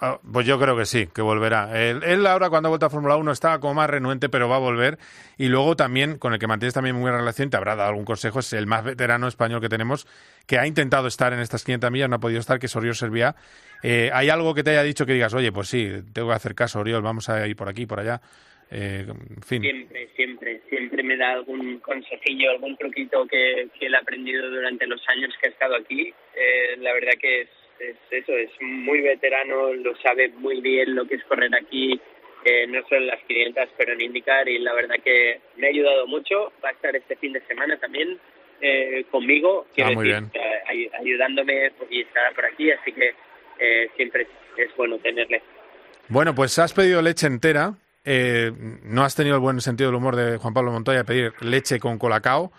Ah, 0.00 0.18
Pues 0.32 0.44
yo 0.46 0.58
creo 0.58 0.76
que 0.76 0.84
sí, 0.84 1.06
que 1.14 1.22
volverá. 1.22 1.70
Él, 1.80 2.02
él 2.02 2.26
ahora 2.26 2.50
cuando 2.50 2.68
ha 2.68 2.70
vuelto 2.70 2.86
a 2.86 2.90
Fórmula 2.90 3.16
1 3.16 3.30
estaba 3.30 3.60
como 3.60 3.74
más 3.74 3.88
renuente, 3.88 4.28
pero 4.28 4.48
va 4.48 4.56
a 4.56 4.58
volver. 4.58 4.98
Y 5.38 5.48
luego 5.48 5.76
también, 5.76 6.18
con 6.18 6.32
el 6.32 6.40
que 6.40 6.48
mantienes 6.48 6.74
también 6.74 6.96
muy 6.96 7.02
buena 7.02 7.18
relación, 7.18 7.50
te 7.50 7.56
habrá 7.56 7.76
dado 7.76 7.90
algún 7.90 8.04
consejo, 8.04 8.40
es 8.40 8.52
el 8.52 8.66
más 8.66 8.84
veterano 8.84 9.28
español 9.28 9.60
que 9.60 9.68
tenemos, 9.68 10.06
que 10.46 10.58
ha 10.58 10.66
intentado 10.66 11.06
estar 11.06 11.32
en 11.32 11.38
estas 11.38 11.64
500 11.64 11.90
millas, 11.92 12.08
no 12.08 12.16
ha 12.16 12.20
podido 12.20 12.40
estar, 12.40 12.58
que 12.58 12.66
es 12.66 12.74
Oriol 12.74 12.96
Serviá. 12.96 13.36
Eh, 13.84 14.10
¿Hay 14.12 14.28
algo 14.28 14.54
que 14.54 14.64
te 14.64 14.70
haya 14.70 14.82
dicho 14.82 15.06
que 15.06 15.12
digas, 15.12 15.34
oye, 15.34 15.52
pues 15.52 15.68
sí, 15.68 15.88
tengo 16.12 16.28
que 16.28 16.34
hacer 16.34 16.54
caso, 16.56 16.80
Oriol, 16.80 17.02
vamos 17.02 17.28
a 17.28 17.46
ir 17.46 17.54
por 17.54 17.68
aquí, 17.68 17.86
por 17.86 18.00
allá? 18.00 18.20
Eh, 18.72 19.04
en 19.06 19.42
fin. 19.42 19.62
Siempre, 19.62 20.08
siempre, 20.16 20.62
siempre 20.68 21.02
me 21.02 21.16
da 21.16 21.32
algún 21.32 21.78
consejillo, 21.80 22.50
algún 22.50 22.76
truquito 22.76 23.26
que, 23.26 23.68
que 23.78 23.86
él 23.86 23.94
ha 23.94 23.98
aprendido 23.98 24.48
durante 24.50 24.86
los 24.86 25.00
años 25.08 25.32
que 25.40 25.48
ha 25.48 25.50
estado 25.50 25.76
aquí. 25.76 26.12
Eh, 26.34 26.76
la 26.78 26.92
verdad 26.94 27.12
que 27.20 27.42
es, 27.42 27.48
es 27.82 27.96
eso, 28.10 28.32
es 28.32 28.50
muy 28.60 29.00
veterano, 29.00 29.72
lo 29.74 29.94
sabe 29.96 30.28
muy 30.28 30.60
bien 30.60 30.94
lo 30.94 31.06
que 31.06 31.16
es 31.16 31.24
correr 31.24 31.54
aquí, 31.54 32.00
eh, 32.44 32.66
no 32.66 32.80
solo 32.88 33.02
en 33.02 33.06
las 33.08 33.22
500, 33.24 33.68
pero 33.76 33.92
en 33.92 34.00
IndyCar, 34.00 34.48
y 34.48 34.58
la 34.58 34.72
verdad 34.74 34.96
que 35.04 35.40
me 35.56 35.66
ha 35.66 35.70
ayudado 35.70 36.06
mucho. 36.06 36.52
Va 36.64 36.70
a 36.70 36.72
estar 36.72 36.94
este 36.96 37.16
fin 37.16 37.32
de 37.32 37.40
semana 37.46 37.76
también 37.78 38.18
eh, 38.60 39.04
conmigo, 39.10 39.66
Ah, 39.78 39.90
muy 39.90 40.06
decir, 40.08 40.22
bien. 40.22 40.30
eh, 40.34 40.60
ay- 40.66 40.90
ayudándome 41.00 41.72
y 41.90 42.02
estará 42.02 42.30
por 42.32 42.44
aquí, 42.46 42.70
así 42.70 42.92
que 42.92 43.14
eh, 43.58 43.90
siempre 43.96 44.26
es 44.56 44.74
bueno 44.76 44.98
tenerle. 44.98 45.42
Bueno, 46.08 46.34
pues 46.34 46.58
has 46.58 46.72
pedido 46.72 47.02
leche 47.02 47.26
entera. 47.26 47.74
eh, 48.04 48.50
no 48.82 49.04
has 49.04 49.14
tenido 49.14 49.36
el 49.36 49.40
buen 49.40 49.60
sentido 49.60 49.90
del 49.90 49.96
humor 49.96 50.16
de 50.16 50.36
Juan 50.36 50.52
Pablo 50.54 50.72
Montoya 50.72 51.04
pedir 51.04 51.32
leche 51.40 51.78
con 51.78 51.98
colacao, 51.98 52.52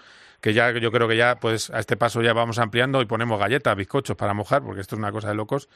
que 0.43 0.53
ya 0.53 0.71
yo 0.77 0.91
creo 0.91 1.07
que 1.07 1.15
ya 1.15 1.37
pues 1.39 1.69
a 1.69 1.79
este 1.79 1.95
paso 1.95 2.21
ya 2.21 2.33
vamos 2.33 2.59
ampliando 2.59 3.01
y 3.01 3.05
ponemos 3.05 3.39
galletas, 3.39 3.77
bizcochos 3.77 4.17
para 4.17 4.33
mojar, 4.33 4.61
porque 4.61 4.81
esto 4.81 4.95
es 4.95 4.99
una 4.99 5.11
cosa 5.13 5.29
de 5.29 5.35
locos. 5.35 5.69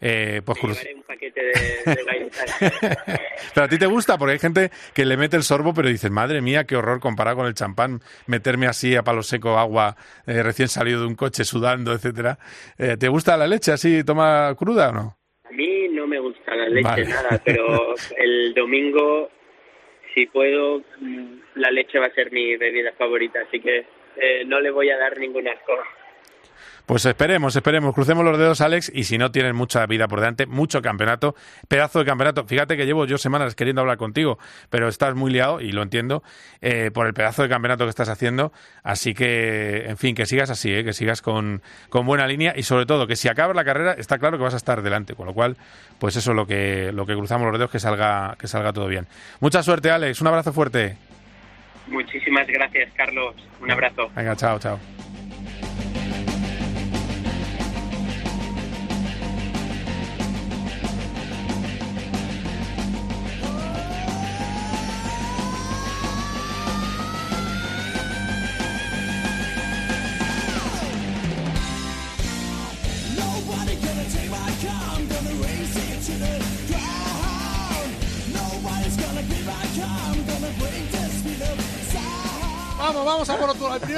Eh, 0.00 0.40
pues 0.44 0.58
cruz- 0.58 0.84
un 0.96 1.02
paquete 1.04 1.40
de, 1.42 1.94
de 1.94 2.04
galletas. 2.04 2.56
Pero 3.54 3.64
a 3.66 3.68
ti 3.68 3.78
te 3.78 3.86
gusta, 3.86 4.18
porque 4.18 4.32
hay 4.32 4.38
gente 4.38 4.70
que 4.94 5.04
le 5.04 5.16
mete 5.16 5.36
el 5.36 5.42
sorbo, 5.42 5.74
pero 5.74 5.88
dices, 5.88 6.10
madre 6.10 6.40
mía, 6.40 6.64
qué 6.64 6.74
horror 6.76 7.00
comparado 7.00 7.36
con 7.38 7.46
el 7.46 7.54
champán, 7.54 8.00
meterme 8.26 8.66
así 8.66 8.96
a 8.96 9.02
palo 9.02 9.22
seco 9.22 9.58
agua 9.58 9.96
eh, 10.26 10.42
recién 10.42 10.68
salido 10.68 11.00
de 11.00 11.06
un 11.06 11.14
coche 11.16 11.44
sudando, 11.44 11.92
etcétera. 11.92 12.38
Eh, 12.78 12.96
¿Te 12.98 13.08
gusta 13.08 13.36
la 13.36 13.46
leche 13.46 13.72
así, 13.72 14.02
toma 14.04 14.54
cruda 14.56 14.88
o 14.90 14.92
no? 14.92 15.16
A 15.44 15.52
mí 15.52 15.88
no 15.90 16.06
me 16.06 16.18
gusta 16.18 16.54
la 16.54 16.68
leche, 16.68 16.82
Vale. 16.88 17.04
nada, 17.06 17.40
pero 17.44 17.94
el 18.16 18.54
domingo, 18.54 19.30
si 20.14 20.26
puedo, 20.26 20.78
mm, 21.00 21.34
la 21.56 21.70
leche 21.70 21.98
va 21.98 22.06
a 22.06 22.14
ser 22.14 22.32
mi 22.32 22.56
bebida 22.56 22.92
favorita, 22.96 23.40
así 23.46 23.60
que 23.60 23.84
eh, 24.16 24.44
no 24.46 24.60
le 24.60 24.70
voy 24.70 24.90
a 24.90 24.98
dar 24.98 25.18
ningún 25.18 25.48
asco. 25.48 25.72
Pues 26.90 27.06
esperemos, 27.06 27.54
esperemos, 27.54 27.94
crucemos 27.94 28.24
los 28.24 28.36
dedos, 28.36 28.60
Alex, 28.60 28.90
y 28.92 29.04
si 29.04 29.16
no 29.16 29.30
tienes 29.30 29.54
mucha 29.54 29.86
vida 29.86 30.08
por 30.08 30.18
delante, 30.18 30.46
mucho 30.46 30.82
campeonato, 30.82 31.36
pedazo 31.68 32.00
de 32.00 32.04
campeonato. 32.04 32.44
Fíjate 32.46 32.76
que 32.76 32.84
llevo 32.84 33.06
yo 33.06 33.16
semanas 33.16 33.54
queriendo 33.54 33.82
hablar 33.82 33.96
contigo, 33.96 34.40
pero 34.70 34.88
estás 34.88 35.14
muy 35.14 35.30
liado, 35.30 35.60
y 35.60 35.70
lo 35.70 35.82
entiendo, 35.82 36.24
eh, 36.60 36.90
por 36.92 37.06
el 37.06 37.14
pedazo 37.14 37.44
de 37.44 37.48
campeonato 37.48 37.84
que 37.84 37.90
estás 37.90 38.08
haciendo. 38.08 38.52
Así 38.82 39.14
que, 39.14 39.84
en 39.86 39.98
fin, 39.98 40.16
que 40.16 40.26
sigas 40.26 40.50
así, 40.50 40.74
eh, 40.74 40.82
que 40.82 40.92
sigas 40.92 41.22
con, 41.22 41.62
con 41.90 42.06
buena 42.06 42.26
línea, 42.26 42.54
y 42.56 42.64
sobre 42.64 42.86
todo, 42.86 43.06
que 43.06 43.14
si 43.14 43.28
acabas 43.28 43.54
la 43.54 43.64
carrera, 43.64 43.92
está 43.92 44.18
claro 44.18 44.36
que 44.36 44.42
vas 44.42 44.54
a 44.54 44.56
estar 44.56 44.82
delante, 44.82 45.14
con 45.14 45.26
lo 45.26 45.32
cual, 45.32 45.56
pues 46.00 46.16
eso 46.16 46.32
es 46.32 46.36
lo 46.36 46.44
que, 46.44 46.90
lo 46.92 47.06
que 47.06 47.14
cruzamos 47.14 47.46
los 47.46 47.56
dedos, 47.56 47.70
que 47.70 47.78
salga, 47.78 48.34
que 48.36 48.48
salga 48.48 48.72
todo 48.72 48.88
bien. 48.88 49.06
Mucha 49.38 49.62
suerte, 49.62 49.92
Alex, 49.92 50.20
un 50.20 50.26
abrazo 50.26 50.52
fuerte. 50.52 50.96
Muchísimas 51.90 52.46
gracias, 52.46 52.90
Carlos. 52.94 53.34
Un 53.60 53.70
abrazo. 53.70 54.10
Venga, 54.14 54.36
chao, 54.36 54.58
chao. 54.58 54.78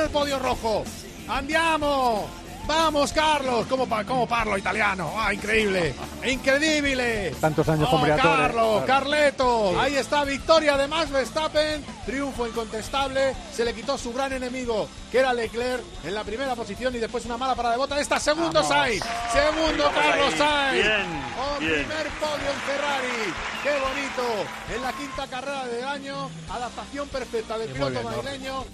A 0.01 0.09
por 0.09 0.09
otro, 0.09 0.09
el 0.09 0.09
primer 0.09 0.11
podio 0.11 0.39
rojo. 0.39 0.85
Andiamo. 1.29 2.29
Vamos, 2.65 3.13
Carlos. 3.13 3.67
¿Cómo, 3.69 3.89
cómo 4.07 4.29
parlo 4.29 4.57
italiano? 4.57 5.13
Ah, 5.17 5.35
increíble. 5.35 5.97
Increíble. 6.25 7.35
Tantos 7.41 7.69
años 7.69 7.89
con 7.89 7.99
Oh, 7.99 8.03
Briatore. 8.05 8.29
Carlos, 8.29 8.85
Claro. 8.85 8.87
Carleto. 8.87 9.81
Ahí 9.81 9.97
está, 9.97 10.23
victoria 10.23 10.77
de 10.77 10.87
Max 10.87 11.11
Verstappen. 11.11 11.85
Triunfo 12.07 12.47
incontestable. 12.47 13.35
Se 13.53 13.65
le 13.65 13.75
quitó 13.75 13.99
su 13.99 14.13
gran 14.13 14.33
enemigo, 14.33 14.89
que 15.11 15.19
era 15.19 15.33
Leclerc, 15.33 15.83
en 16.05 16.15
la 16.15 16.23
primera 16.23 16.55
posición 16.55 16.95
y 16.95 16.99
después 16.99 17.25
una 17.25 17.37
mala 17.37 17.57
parada 17.57 17.75
de 17.75 17.79
bota. 17.79 17.99
Esta 18.01 18.21
segundo 18.21 18.53
Vamos. 18.63 18.69
Sainz. 18.69 19.03
Segundo 19.33 19.85
Vamos 19.85 20.01
Carlos 20.01 20.33
ahí. 20.35 20.39
Sainz. 20.39 20.85
Bien, 20.85 21.23
Oh, 21.41 21.59
bien. 21.59 21.73
primer 21.73 22.07
podio 22.21 22.49
en 22.49 22.61
Ferrari. 22.61 23.33
Qué 23.65 23.71
bonito. 23.81 24.51
En 24.77 24.83
la 24.83 24.93
quinta 24.93 25.27
carrera 25.27 25.67
del 25.67 25.85
año. 25.85 26.31
Adaptación 26.49 27.09
perfecta 27.09 27.59
del 27.59 27.71
piloto 27.71 28.03
madrileño. 28.05 28.65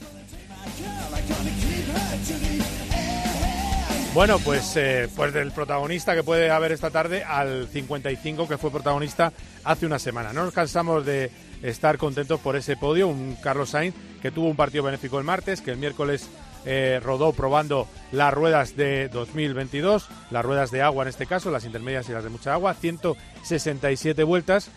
Bueno, 4.14 4.38
pues, 4.40 4.76
eh, 4.76 5.08
pues 5.14 5.32
del 5.32 5.52
protagonista 5.52 6.14
que 6.14 6.24
puede 6.24 6.50
haber 6.50 6.72
esta 6.72 6.90
tarde 6.90 7.22
al 7.22 7.68
55 7.68 8.48
que 8.48 8.58
fue 8.58 8.70
protagonista 8.70 9.32
hace 9.62 9.86
una 9.86 9.98
semana. 9.98 10.32
No 10.32 10.44
nos 10.44 10.54
cansamos 10.54 11.06
de 11.06 11.30
estar 11.62 11.98
contentos 11.98 12.40
por 12.40 12.56
ese 12.56 12.76
podio, 12.76 13.06
un 13.06 13.36
Carlos 13.40 13.70
Sainz 13.70 13.94
que 14.20 14.30
tuvo 14.30 14.48
un 14.48 14.56
partido 14.56 14.82
benéfico 14.82 15.18
el 15.18 15.24
martes, 15.24 15.60
que 15.60 15.70
el 15.70 15.76
miércoles 15.76 16.28
eh, 16.64 17.00
rodó 17.02 17.32
probando 17.32 17.86
las 18.10 18.34
ruedas 18.34 18.76
de 18.76 19.08
2022, 19.08 20.08
las 20.30 20.44
ruedas 20.44 20.70
de 20.70 20.82
agua 20.82 21.04
en 21.04 21.08
este 21.10 21.26
caso, 21.26 21.50
las 21.50 21.64
intermedias 21.64 22.08
y 22.08 22.12
las 22.12 22.24
de 22.24 22.30
mucha 22.30 22.54
agua, 22.54 22.74
167 22.74 24.24
vueltas. 24.24 24.70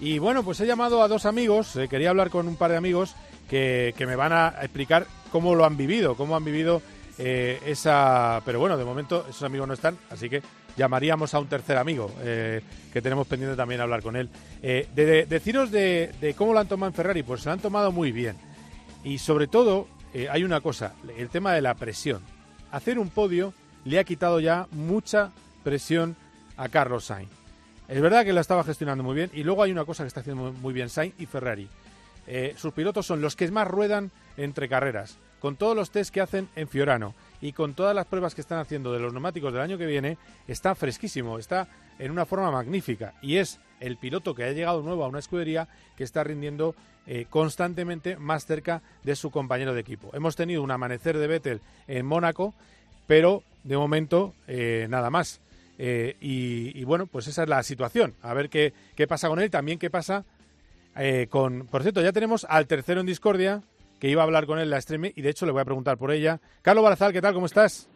Y 0.00 0.18
bueno, 0.18 0.42
pues 0.42 0.60
he 0.60 0.66
llamado 0.66 1.02
a 1.02 1.08
dos 1.08 1.26
amigos, 1.26 1.76
eh, 1.76 1.88
quería 1.88 2.10
hablar 2.10 2.30
con 2.30 2.48
un 2.48 2.56
par 2.56 2.70
de 2.70 2.76
amigos 2.78 3.14
que, 3.48 3.94
me 4.06 4.16
van 4.16 4.32
a 4.32 4.48
explicar 4.62 5.06
cómo 5.30 5.54
lo 5.54 5.64
han 5.64 5.76
vivido, 5.76 6.16
cómo 6.16 6.36
han 6.36 6.44
vivido 6.44 6.82
eh, 7.18 7.60
esa... 7.66 8.40
Pero 8.44 8.58
bueno, 8.60 8.76
de 8.76 8.84
momento 8.84 9.26
esos 9.28 9.42
amigos 9.42 9.68
no 9.68 9.74
están, 9.74 9.96
así 10.10 10.28
que 10.28 10.42
llamaríamos 10.76 11.32
a 11.34 11.38
un 11.40 11.46
tercer 11.48 11.78
amigo 11.78 12.12
eh, 12.22 12.60
que 12.92 13.00
tenemos 13.00 13.26
pendiente 13.26 13.56
también 13.56 13.80
hablar 13.80 14.02
con 14.02 14.16
él. 14.16 14.28
Eh, 14.62 14.88
de, 14.94 15.06
de- 15.06 15.26
deciros 15.26 15.70
de, 15.70 16.34
cómo 16.36 16.52
lo 16.52 16.58
han 16.60 16.68
tomado 16.68 16.90
en 16.90 16.94
Ferrari, 16.94 17.22
pues 17.22 17.40
se 17.42 17.48
lo 17.48 17.52
han 17.54 17.60
tomado 17.60 17.92
muy 17.92 18.12
bien. 18.12 18.36
Y 19.04 19.18
sobre 19.18 19.46
todo, 19.46 19.88
eh, 20.12 20.28
hay 20.30 20.44
una 20.44 20.60
cosa, 20.60 20.94
el 21.16 21.28
tema 21.28 21.52
de 21.54 21.62
la 21.62 21.74
presión. 21.74 22.20
Hacer 22.72 22.98
un 22.98 23.08
podio 23.08 23.54
le 23.84 23.98
ha 23.98 24.04
quitado 24.04 24.40
ya 24.40 24.66
mucha 24.72 25.30
presión 25.62 26.16
a 26.56 26.68
Carlos 26.68 27.04
Sainz. 27.06 27.30
Es 27.88 28.00
verdad 28.00 28.24
que 28.24 28.32
la 28.32 28.40
estaba 28.40 28.64
gestionando 28.64 29.04
muy 29.04 29.14
bien 29.14 29.30
y 29.32 29.44
luego 29.44 29.62
hay 29.62 29.70
una 29.70 29.84
cosa 29.84 30.02
que 30.02 30.08
está 30.08 30.20
haciendo 30.20 30.52
muy 30.52 30.74
bien 30.74 30.88
Sainz 30.88 31.14
y 31.18 31.26
Ferrari. 31.26 31.68
Eh, 32.26 32.54
sus 32.56 32.72
pilotos 32.72 33.06
son 33.06 33.20
los 33.20 33.36
que 33.36 33.50
más 33.50 33.68
ruedan 33.68 34.10
entre 34.36 34.68
carreras, 34.68 35.18
con 35.40 35.56
todos 35.56 35.76
los 35.76 35.90
test 35.90 36.12
que 36.12 36.20
hacen 36.20 36.48
en 36.56 36.68
Fiorano 36.68 37.14
y 37.40 37.52
con 37.52 37.74
todas 37.74 37.94
las 37.94 38.06
pruebas 38.06 38.34
que 38.34 38.40
están 38.40 38.58
haciendo 38.58 38.92
de 38.92 39.00
los 39.00 39.12
neumáticos 39.12 39.52
del 39.52 39.62
año 39.62 39.78
que 39.78 39.86
viene, 39.86 40.18
está 40.48 40.74
fresquísimo, 40.74 41.38
está 41.38 41.68
en 41.98 42.10
una 42.10 42.26
forma 42.26 42.50
magnífica 42.50 43.14
y 43.22 43.36
es 43.36 43.60
el 43.80 43.96
piloto 43.96 44.34
que 44.34 44.44
ha 44.44 44.52
llegado 44.52 44.82
nuevo 44.82 45.04
a 45.04 45.08
una 45.08 45.18
escudería 45.18 45.68
que 45.96 46.04
está 46.04 46.24
rindiendo 46.24 46.74
eh, 47.06 47.26
constantemente 47.30 48.16
más 48.16 48.46
cerca 48.46 48.82
de 49.04 49.14
su 49.14 49.30
compañero 49.30 49.74
de 49.74 49.80
equipo. 49.80 50.10
Hemos 50.14 50.34
tenido 50.34 50.62
un 50.62 50.70
amanecer 50.70 51.16
de 51.18 51.26
Vettel 51.26 51.60
en 51.86 52.06
Mónaco, 52.06 52.54
pero 53.06 53.42
de 53.64 53.76
momento 53.76 54.34
eh, 54.48 54.86
nada 54.90 55.10
más. 55.10 55.40
Y, 55.78 56.72
y 56.74 56.84
bueno, 56.84 57.06
pues 57.06 57.26
esa 57.26 57.42
es 57.42 57.50
la 57.50 57.62
situación. 57.62 58.14
A 58.22 58.32
ver 58.32 58.48
qué, 58.48 58.72
qué 58.94 59.06
pasa 59.06 59.28
con 59.28 59.40
él, 59.40 59.50
también 59.50 59.78
qué 59.78 59.90
pasa 59.90 60.24
eh, 60.96 61.26
con... 61.30 61.66
Por 61.66 61.82
cierto, 61.82 62.00
ya 62.02 62.12
tenemos 62.12 62.46
al 62.48 62.66
tercero 62.66 63.00
en 63.00 63.06
discordia, 63.06 63.62
que 63.98 64.08
iba 64.08 64.22
a 64.22 64.24
hablar 64.24 64.46
con 64.46 64.58
él 64.58 64.70
la 64.70 64.80
stream, 64.80 65.06
y 65.14 65.22
de 65.22 65.30
hecho 65.30 65.46
le 65.46 65.52
voy 65.52 65.62
a 65.62 65.64
preguntar 65.64 65.96
por 65.98 66.10
ella. 66.12 66.40
Carlos 66.62 66.84
Barazal, 66.84 67.12
¿qué 67.12 67.20
tal? 67.22 67.34
¿Cómo 67.34 67.46
estás? 67.46 67.88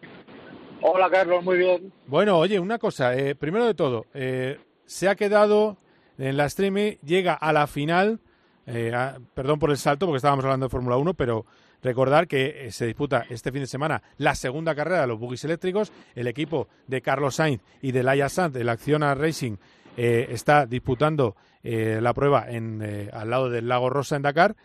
Hola 0.82 1.10
Carlos, 1.10 1.44
muy 1.44 1.58
bien. 1.58 1.92
Bueno, 2.06 2.38
oye, 2.38 2.58
una 2.58 2.78
cosa. 2.78 3.14
eh, 3.14 3.34
primero 3.34 3.66
de 3.66 3.74
todo, 3.74 4.06
eh, 4.14 4.58
se 4.86 5.08
ha 5.08 5.14
quedado 5.14 5.76
en 6.18 6.36
la 6.36 6.46
streaming, 6.46 6.92
llega 7.04 7.34
a 7.34 7.52
la 7.52 7.66
final, 7.66 8.20
eh, 8.66 8.92
a- 8.94 9.18
perdón 9.34 9.58
por 9.58 9.70
el 9.70 9.76
salto 9.76 10.06
porque 10.06 10.16
estábamos 10.16 10.44
hablando 10.44 10.66
de 10.66 10.70
Fórmula 10.70 10.96
1, 10.96 11.12
pero 11.14 11.44
recordar 11.82 12.26
que 12.28 12.66
eh, 12.66 12.72
se 12.72 12.86
disputa 12.86 13.26
este 13.28 13.52
fin 13.52 13.60
de 13.62 13.66
semana 13.66 14.02
la 14.16 14.34
segunda 14.34 14.74
carrera 14.74 15.02
de 15.02 15.06
los 15.06 15.18
buggies 15.18 15.44
eléctricos, 15.44 15.92
el 16.14 16.26
equipo 16.26 16.68
de 16.86 17.02
Carlos 17.02 17.34
Sainz 17.36 17.60
y 17.82 17.92
de 17.92 18.02
Laia 18.02 18.28
Sanz, 18.30 18.56
el 18.56 18.68
Acciona 18.70 19.14
Racing, 19.14 19.56
eh, 19.96 20.28
está 20.30 20.66
disputando 20.66 21.36
eh, 21.62 21.98
la 22.00 22.14
prueba 22.14 22.46
en, 22.50 22.80
eh, 22.82 23.10
al 23.12 23.30
lado 23.30 23.50
del 23.50 23.68
Lago 23.68 23.90
Rosa 23.90 24.16
en 24.16 24.22
Dakar, 24.22 24.56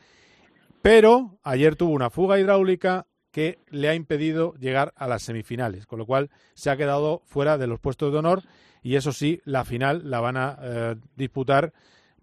pero 0.81 1.37
ayer 1.43 1.75
tuvo 1.75 1.91
una 1.93 2.09
fuga 2.09 2.39
hidráulica 2.39 3.07
que 3.31 3.59
le 3.69 3.89
ha 3.89 3.95
impedido 3.95 4.53
llegar 4.55 4.93
a 4.95 5.07
las 5.07 5.23
semifinales, 5.23 5.85
con 5.87 5.99
lo 5.99 6.05
cual 6.05 6.29
se 6.53 6.69
ha 6.69 6.77
quedado 6.77 7.21
fuera 7.25 7.57
de 7.57 7.67
los 7.67 7.79
puestos 7.79 8.11
de 8.13 8.19
honor 8.19 8.43
y 8.81 8.95
eso 8.95 9.11
sí, 9.11 9.41
la 9.45 9.65
final 9.65 10.09
la 10.09 10.21
van 10.21 10.37
a 10.37 10.95
disputar, 11.15 11.73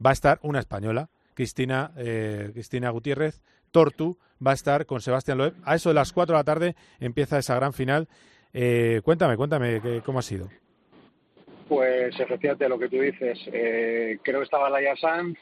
va 0.05 0.11
a 0.11 0.13
estar 0.15 0.39
una 0.43 0.61
española, 0.61 1.11
Cristina, 1.35 1.93
Cristina 2.53 2.89
Gutiérrez, 2.91 3.43
Tortu, 3.73 4.17
va 4.45 4.53
a 4.53 4.55
estar 4.55 4.87
con 4.87 5.01
Sebastián 5.01 5.39
Loeb. 5.39 5.55
A 5.65 5.75
eso 5.75 5.91
de 5.91 5.95
las 5.97 6.13
4 6.13 6.35
de 6.35 6.39
la 6.41 6.45
tarde 6.45 6.77
empieza 7.01 7.37
esa 7.39 7.57
gran 7.57 7.73
final. 7.73 8.09
Cuéntame, 9.03 9.37
cuéntame 9.37 9.81
¿qué- 9.81 10.03
cómo 10.05 10.21
ha 10.21 10.23
sido. 10.23 10.49
Pues 11.69 12.19
efectivamente 12.19 12.69
lo 12.69 12.79
que 12.79 12.89
tú 12.89 13.01
dices, 13.01 13.39
eh, 13.53 14.19
creo 14.23 14.41
que 14.41 14.45
estaba 14.45 14.71
Laia 14.71 14.97
Sanz 14.97 15.39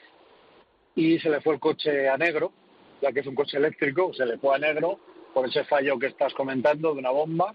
y 0.94 1.18
se 1.18 1.30
le 1.30 1.40
fue 1.40 1.54
el 1.54 1.60
coche 1.60 2.08
a 2.08 2.16
negro, 2.16 2.52
ya 3.00 3.12
que 3.12 3.20
es 3.20 3.26
un 3.26 3.34
coche 3.34 3.56
eléctrico, 3.56 4.12
se 4.12 4.26
le 4.26 4.38
fue 4.38 4.54
a 4.54 4.58
negro 4.58 5.00
por 5.32 5.48
ese 5.48 5.64
fallo 5.64 5.98
que 5.98 6.08
estás 6.08 6.34
comentando 6.34 6.92
de 6.92 7.00
una 7.00 7.10
bomba 7.10 7.54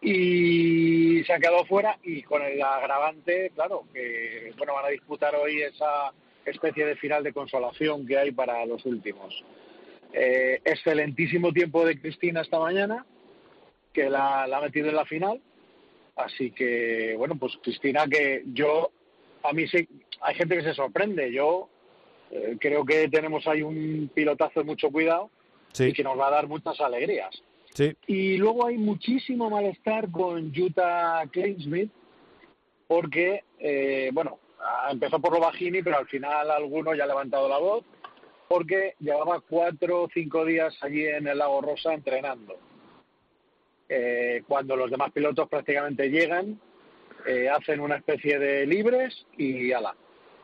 y 0.00 1.22
se 1.24 1.32
ha 1.32 1.38
quedado 1.38 1.64
fuera 1.66 1.98
y 2.02 2.22
con 2.22 2.42
el 2.42 2.60
agravante, 2.62 3.50
claro, 3.54 3.84
que 3.92 4.52
bueno 4.56 4.74
van 4.74 4.86
a 4.86 4.90
disputar 4.90 5.34
hoy 5.34 5.62
esa 5.62 6.12
especie 6.44 6.86
de 6.86 6.96
final 6.96 7.22
de 7.22 7.32
consolación 7.32 8.06
que 8.06 8.18
hay 8.18 8.32
para 8.32 8.64
los 8.64 8.84
últimos. 8.86 9.44
Eh, 10.12 10.60
excelentísimo 10.64 11.52
tiempo 11.52 11.84
de 11.84 12.00
Cristina 12.00 12.40
esta 12.40 12.58
mañana, 12.58 13.04
que 13.92 14.08
la, 14.08 14.46
la 14.46 14.58
ha 14.58 14.62
metido 14.62 14.88
en 14.88 14.96
la 14.96 15.04
final. 15.04 15.40
Así 16.18 16.50
que, 16.50 17.14
bueno, 17.16 17.36
pues 17.38 17.52
Cristina, 17.62 18.06
que 18.08 18.42
yo, 18.52 18.90
a 19.44 19.52
mí 19.52 19.68
sí, 19.68 19.88
hay 20.20 20.34
gente 20.34 20.56
que 20.56 20.64
se 20.64 20.74
sorprende. 20.74 21.32
Yo 21.32 21.68
eh, 22.32 22.56
creo 22.60 22.84
que 22.84 23.08
tenemos 23.08 23.46
ahí 23.46 23.62
un 23.62 24.10
pilotazo 24.12 24.60
de 24.60 24.66
mucho 24.66 24.90
cuidado 24.90 25.30
Sí. 25.72 25.84
y 25.84 25.92
que 25.92 26.02
nos 26.02 26.18
va 26.18 26.26
a 26.28 26.32
dar 26.32 26.48
muchas 26.48 26.80
alegrías. 26.80 27.30
Sí. 27.74 27.94
Y 28.08 28.36
luego 28.36 28.66
hay 28.66 28.78
muchísimo 28.78 29.48
malestar 29.48 30.10
con 30.10 30.52
Utah 30.58 31.22
Kleinsmith, 31.30 31.92
porque, 32.88 33.44
eh, 33.60 34.10
bueno, 34.12 34.38
empezó 34.90 35.20
por 35.20 35.32
lo 35.32 35.40
bajini, 35.40 35.82
pero 35.82 35.98
al 35.98 36.08
final 36.08 36.50
alguno 36.50 36.94
ya 36.94 37.04
ha 37.04 37.06
levantado 37.06 37.48
la 37.48 37.58
voz, 37.58 37.84
porque 38.48 38.94
llevaba 38.98 39.40
cuatro 39.40 40.04
o 40.04 40.08
cinco 40.12 40.44
días 40.44 40.74
allí 40.80 41.06
en 41.06 41.28
el 41.28 41.38
Lago 41.38 41.60
Rosa 41.60 41.94
entrenando. 41.94 42.56
Eh, 43.88 44.42
cuando 44.46 44.76
los 44.76 44.90
demás 44.90 45.10
pilotos 45.12 45.48
prácticamente 45.48 46.08
llegan, 46.10 46.60
eh, 47.26 47.48
hacen 47.48 47.80
una 47.80 47.96
especie 47.96 48.38
de 48.38 48.66
libres 48.66 49.26
y 49.36 49.72
ala. 49.72 49.94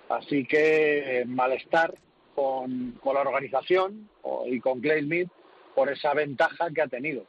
Así 0.08 0.46
que 0.46 1.20
eh, 1.20 1.24
malestar 1.26 1.94
con, 2.34 2.92
con 3.02 3.14
la 3.14 3.20
organización 3.20 4.08
o- 4.22 4.46
y 4.46 4.60
con 4.60 4.80
Clay 4.80 5.02
Smith 5.02 5.28
por 5.74 5.90
esa 5.90 6.14
ventaja 6.14 6.70
que 6.74 6.82
ha 6.82 6.88
tenido. 6.88 7.24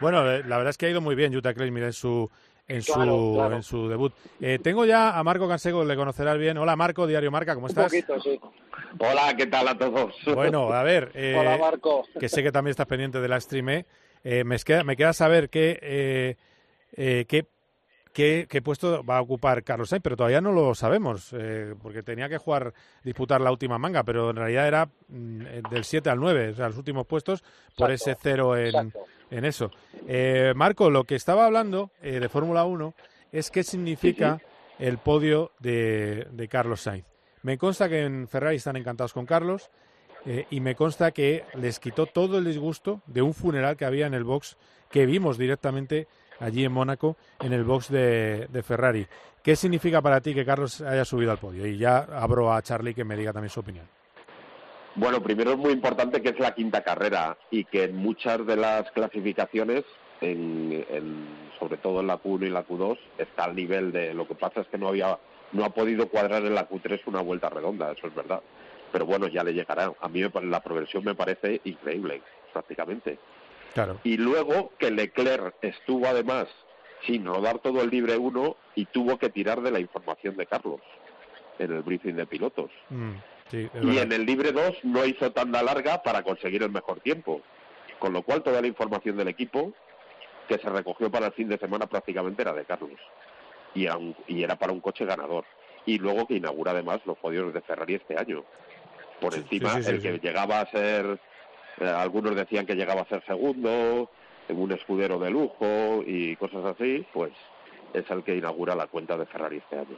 Bueno, 0.00 0.28
eh, 0.30 0.42
la 0.46 0.56
verdad 0.56 0.70
es 0.70 0.78
que 0.78 0.86
ha 0.86 0.90
ido 0.90 1.00
muy 1.00 1.14
bien 1.14 1.34
Utah 1.36 1.54
Klein 1.54 1.76
en 1.76 1.92
su 1.92 2.30
en 2.66 2.80
su 2.82 2.94
Claro, 3.34 3.56
en 3.56 3.62
su 3.62 3.88
debut. 3.90 4.12
Eh, 4.40 4.58
tengo 4.58 4.86
ya 4.86 5.18
a 5.18 5.22
Marco 5.22 5.46
Cansego, 5.46 5.84
le 5.84 5.96
conocerás 5.96 6.38
bien. 6.38 6.56
Hola 6.56 6.76
Marco, 6.76 7.06
Diario 7.06 7.30
Marca, 7.30 7.54
¿cómo 7.54 7.66
Un 7.66 7.70
estás? 7.70 7.92
poquito, 7.92 8.18
sí. 8.22 8.40
Hola, 8.98 9.34
¿qué 9.36 9.46
tal 9.46 9.68
a 9.68 9.76
todos? 9.76 10.14
Bueno, 10.34 10.72
a 10.72 10.82
ver, 10.82 11.10
eh, 11.14 11.36
Hola, 11.38 11.58
Marco. 11.58 12.06
que 12.18 12.28
sé 12.30 12.42
que 12.42 12.50
también 12.50 12.70
estás 12.70 12.86
pendiente 12.86 13.20
de 13.20 13.28
la 13.28 13.38
stream. 13.40 13.84
Eh, 14.24 14.42
me, 14.42 14.58
queda, 14.58 14.82
me 14.84 14.96
queda 14.96 15.12
saber 15.12 15.50
qué, 15.50 15.78
eh, 15.82 16.36
eh, 16.96 17.26
qué, 17.28 17.46
qué, 18.14 18.46
qué 18.48 18.62
puesto 18.62 19.04
va 19.04 19.18
a 19.18 19.20
ocupar 19.20 19.62
Carlos 19.62 19.90
Sainz, 19.90 20.02
pero 20.02 20.16
todavía 20.16 20.40
no 20.40 20.50
lo 20.50 20.74
sabemos, 20.74 21.34
porque 21.82 22.02
tenía 22.02 22.28
que 22.30 22.38
jugar, 22.38 22.72
disputar 23.02 23.42
la 23.42 23.50
última 23.50 23.78
manga, 23.78 24.02
pero 24.02 24.30
en 24.30 24.36
realidad 24.36 24.66
era 24.66 24.88
mm, 25.08 25.68
del 25.70 25.84
7 25.84 26.08
al 26.08 26.18
9, 26.18 26.48
o 26.48 26.54
sea, 26.54 26.68
los 26.68 26.78
últimos 26.78 27.06
puestos, 27.06 27.42
por 27.76 27.90
Exacto, 27.90 28.10
ese 28.12 28.18
cero 28.22 28.56
en, 28.56 28.66
exacto. 28.66 29.04
en 29.30 29.44
eso. 29.44 29.70
Eh, 30.08 30.54
Marco, 30.56 30.88
lo 30.88 31.04
que 31.04 31.16
estaba 31.16 31.44
hablando 31.44 31.90
eh, 32.00 32.18
de 32.18 32.28
Fórmula 32.30 32.64
1 32.64 32.94
es 33.30 33.50
qué 33.50 33.62
significa 33.62 34.40
el 34.78 34.96
podio 34.98 35.52
de, 35.58 36.28
de 36.30 36.48
Carlos 36.48 36.80
Sainz. 36.80 37.04
Me 37.42 37.58
consta 37.58 37.90
que 37.90 38.04
en 38.04 38.26
Ferrari 38.26 38.56
están 38.56 38.76
encantados 38.76 39.12
con 39.12 39.26
Carlos 39.26 39.70
eh, 40.26 40.46
y 40.50 40.60
me 40.60 40.74
consta 40.74 41.10
que 41.12 41.44
les 41.54 41.78
quitó 41.80 42.06
todo 42.06 42.38
el 42.38 42.44
disgusto 42.44 43.00
de 43.06 43.22
un 43.22 43.34
funeral 43.34 43.76
que 43.76 43.84
había 43.84 44.06
en 44.06 44.14
el 44.14 44.24
box 44.24 44.56
que 44.90 45.06
vimos 45.06 45.38
directamente 45.38 46.06
allí 46.40 46.64
en 46.64 46.72
Mónaco, 46.72 47.16
en 47.40 47.52
el 47.52 47.64
box 47.64 47.90
de, 47.90 48.48
Ferrari. 48.64 49.06
¿Qué 49.42 49.56
significa 49.56 50.00
para 50.00 50.20
ti 50.20 50.34
que 50.34 50.44
Carlos 50.44 50.80
haya 50.80 51.04
subido 51.04 51.30
al 51.30 51.38
podio? 51.38 51.66
Y 51.66 51.76
ya 51.76 51.98
abro 51.98 52.52
a 52.52 52.62
Charlie 52.62 52.94
que 52.94 53.04
me 53.04 53.16
diga 53.16 53.32
también 53.32 53.50
su 53.50 53.60
opinión. 53.60 53.86
Bueno, 54.96 55.20
primero 55.22 55.52
es 55.52 55.58
muy 55.58 55.72
importante 55.72 56.22
que 56.22 56.30
es 56.30 56.38
la 56.38 56.54
quinta 56.54 56.82
carrera 56.82 57.36
y 57.50 57.64
que 57.64 57.84
en 57.84 57.96
muchas 57.96 58.46
de 58.46 58.56
las 58.56 58.90
clasificaciones, 58.92 59.84
en- 60.20 60.84
sobre 61.58 61.76
todo 61.78 62.00
en 62.00 62.06
la 62.06 62.18
Q1 62.18 62.46
y 62.46 62.50
la 62.50 62.66
Q2, 62.66 62.98
está 63.18 63.44
al 63.44 63.56
nivel 63.56 63.90
de. 63.92 64.14
Lo 64.14 64.26
que 64.26 64.34
pasa 64.34 64.60
es 64.60 64.68
que 64.68 64.78
no 64.78 64.88
había, 64.88 65.18
no 65.52 65.64
ha 65.64 65.70
podido 65.70 66.08
cuadrar 66.08 66.44
en 66.44 66.54
la 66.54 66.68
Q3 66.68 67.00
una 67.06 67.20
vuelta 67.20 67.48
redonda, 67.48 67.92
eso 67.92 68.06
es 68.06 68.14
verdad. 68.14 68.40
Pero 68.94 69.06
bueno, 69.06 69.26
ya 69.26 69.42
le 69.42 69.52
llegará. 69.52 69.92
A 70.00 70.08
mí 70.08 70.22
me 70.22 70.30
la 70.46 70.60
progresión 70.60 71.02
me 71.02 71.16
parece 71.16 71.60
increíble, 71.64 72.22
prácticamente. 72.52 73.18
Claro. 73.72 73.98
Y 74.04 74.16
luego 74.18 74.70
que 74.78 74.92
Leclerc 74.92 75.56
estuvo 75.62 76.06
además 76.06 76.46
sin 77.04 77.26
rodar 77.26 77.58
todo 77.58 77.82
el 77.82 77.90
libre 77.90 78.16
1 78.16 78.56
y 78.76 78.84
tuvo 78.84 79.18
que 79.18 79.30
tirar 79.30 79.62
de 79.62 79.72
la 79.72 79.80
información 79.80 80.36
de 80.36 80.46
Carlos 80.46 80.80
en 81.58 81.72
el 81.72 81.82
briefing 81.82 82.14
de 82.14 82.24
pilotos. 82.24 82.70
Mm, 82.90 83.14
sí, 83.50 83.68
Y 83.74 83.78
verdad. 83.86 84.02
en 84.04 84.12
el 84.12 84.26
libre 84.26 84.52
2 84.52 84.76
no 84.84 85.04
hizo 85.04 85.32
tanda 85.32 85.60
larga 85.64 86.00
para 86.04 86.22
conseguir 86.22 86.62
el 86.62 86.70
mejor 86.70 87.00
tiempo. 87.00 87.40
Con 87.98 88.12
lo 88.12 88.22
cual 88.22 88.44
toda 88.44 88.60
la 88.60 88.68
información 88.68 89.16
del 89.16 89.26
equipo 89.26 89.72
que 90.46 90.56
se 90.58 90.70
recogió 90.70 91.10
para 91.10 91.26
el 91.26 91.32
fin 91.32 91.48
de 91.48 91.58
semana 91.58 91.88
prácticamente 91.88 92.42
era 92.42 92.52
de 92.52 92.64
Carlos. 92.64 93.00
Y 93.74 93.88
un- 93.88 94.14
y 94.28 94.44
era 94.44 94.54
para 94.54 94.72
un 94.72 94.78
coche 94.80 95.04
ganador. 95.04 95.44
Y 95.86 95.98
luego 95.98 96.26
que 96.26 96.36
inaugura 96.36 96.70
además 96.70 97.00
los 97.04 97.18
podios 97.18 97.52
de 97.52 97.60
Ferrari 97.60 97.96
este 97.96 98.16
año. 98.16 98.42
Por 99.24 99.34
encima, 99.34 99.74
sí, 99.74 99.82
sí, 99.82 99.90
el 99.90 100.02
que 100.02 100.18
llegaba 100.18 100.60
a 100.60 100.70
ser, 100.70 101.18
eh, 101.78 101.88
algunos 101.88 102.34
decían 102.36 102.66
que 102.66 102.74
llegaba 102.74 103.02
a 103.02 103.08
ser 103.08 103.24
segundo, 103.24 104.10
en 104.48 104.60
un 104.60 104.72
escudero 104.72 105.18
de 105.18 105.30
lujo 105.30 106.02
y 106.06 106.36
cosas 106.36 106.64
así, 106.64 107.06
pues 107.12 107.32
es 107.92 108.10
el 108.10 108.22
que 108.22 108.36
inaugura 108.36 108.74
la 108.74 108.86
cuenta 108.86 109.16
de 109.16 109.26
Ferrari 109.26 109.58
este 109.58 109.78
año. 109.78 109.96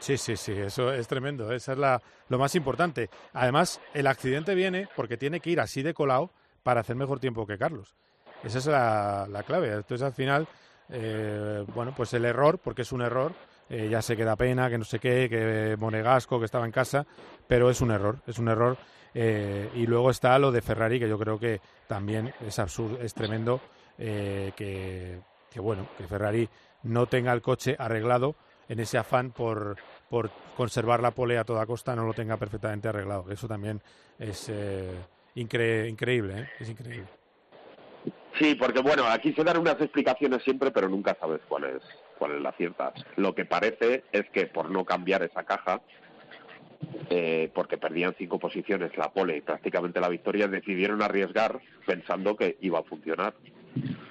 Sí, 0.00 0.16
sí, 0.16 0.36
sí, 0.36 0.52
eso 0.52 0.92
es 0.92 1.06
tremendo. 1.06 1.52
Eso 1.52 1.72
es 1.72 1.78
la, 1.78 2.02
lo 2.28 2.38
más 2.38 2.54
importante. 2.54 3.08
Además, 3.32 3.80
el 3.94 4.06
accidente 4.06 4.54
viene 4.54 4.88
porque 4.96 5.16
tiene 5.16 5.40
que 5.40 5.50
ir 5.50 5.60
así 5.60 5.82
de 5.82 5.94
colado 5.94 6.30
para 6.62 6.80
hacer 6.80 6.96
mejor 6.96 7.20
tiempo 7.20 7.46
que 7.46 7.56
Carlos. 7.56 7.94
Esa 8.42 8.58
es 8.58 8.66
la, 8.66 9.26
la 9.30 9.42
clave. 9.44 9.72
Entonces, 9.72 10.02
al 10.02 10.12
final, 10.12 10.46
eh, 10.90 11.64
bueno, 11.74 11.94
pues 11.96 12.12
el 12.14 12.24
error, 12.24 12.58
porque 12.58 12.82
es 12.82 12.92
un 12.92 13.02
error, 13.02 13.32
eh, 13.68 13.88
ya 13.90 14.02
sé 14.02 14.16
que 14.16 14.24
da 14.24 14.36
pena, 14.36 14.68
que 14.70 14.78
no 14.78 14.84
sé 14.84 14.98
qué, 14.98 15.28
que 15.28 15.76
Monegasco, 15.78 16.38
que 16.38 16.44
estaba 16.46 16.64
en 16.66 16.72
casa, 16.72 17.06
pero 17.46 17.70
es 17.70 17.80
un 17.80 17.90
error, 17.90 18.18
es 18.26 18.38
un 18.38 18.48
error. 18.48 18.76
Eh, 19.14 19.70
y 19.76 19.86
luego 19.86 20.10
está 20.10 20.38
lo 20.38 20.50
de 20.50 20.60
Ferrari, 20.60 20.98
que 20.98 21.08
yo 21.08 21.18
creo 21.18 21.38
que 21.38 21.60
también 21.86 22.32
es 22.46 22.58
absurdo, 22.58 22.98
es 23.00 23.14
tremendo 23.14 23.60
eh, 23.96 24.52
que, 24.56 25.20
que, 25.52 25.60
bueno, 25.60 25.86
que 25.96 26.04
Ferrari 26.08 26.48
no 26.82 27.06
tenga 27.06 27.32
el 27.32 27.40
coche 27.40 27.76
arreglado 27.78 28.34
en 28.68 28.80
ese 28.80 28.98
afán 28.98 29.30
por, 29.30 29.76
por 30.08 30.30
conservar 30.56 31.00
la 31.00 31.12
pole 31.12 31.38
a 31.38 31.44
toda 31.44 31.64
costa, 31.64 31.94
no 31.94 32.04
lo 32.06 32.12
tenga 32.12 32.36
perfectamente 32.36 32.88
arreglado. 32.88 33.30
Eso 33.30 33.46
también 33.46 33.80
es 34.18 34.48
eh, 34.48 34.90
incre- 35.36 35.88
increíble, 35.88 36.40
¿eh? 36.40 36.46
es 36.60 36.68
increíble. 36.70 37.06
Sí, 38.38 38.56
porque 38.56 38.80
bueno, 38.80 39.04
aquí 39.06 39.32
se 39.32 39.44
dan 39.44 39.58
unas 39.58 39.80
explicaciones 39.80 40.42
siempre, 40.42 40.72
pero 40.72 40.88
nunca 40.88 41.16
sabes 41.20 41.40
cuál 41.48 41.64
es, 41.64 41.82
cuál 42.18 42.36
es 42.36 42.42
la 42.42 42.52
cierta. 42.52 42.92
Lo 43.16 43.34
que 43.34 43.44
parece 43.44 44.04
es 44.12 44.28
que 44.30 44.46
por 44.46 44.70
no 44.70 44.84
cambiar 44.84 45.22
esa 45.22 45.44
caja, 45.44 45.80
eh, 47.10 47.50
porque 47.54 47.78
perdían 47.78 48.14
cinco 48.18 48.38
posiciones 48.38 48.96
la 48.96 49.12
pole 49.12 49.38
y 49.38 49.40
prácticamente 49.40 50.00
la 50.00 50.08
victoria, 50.08 50.48
decidieron 50.48 51.02
arriesgar 51.02 51.60
pensando 51.86 52.36
que 52.36 52.56
iba 52.60 52.78
a 52.78 52.82
funcionar. 52.82 53.34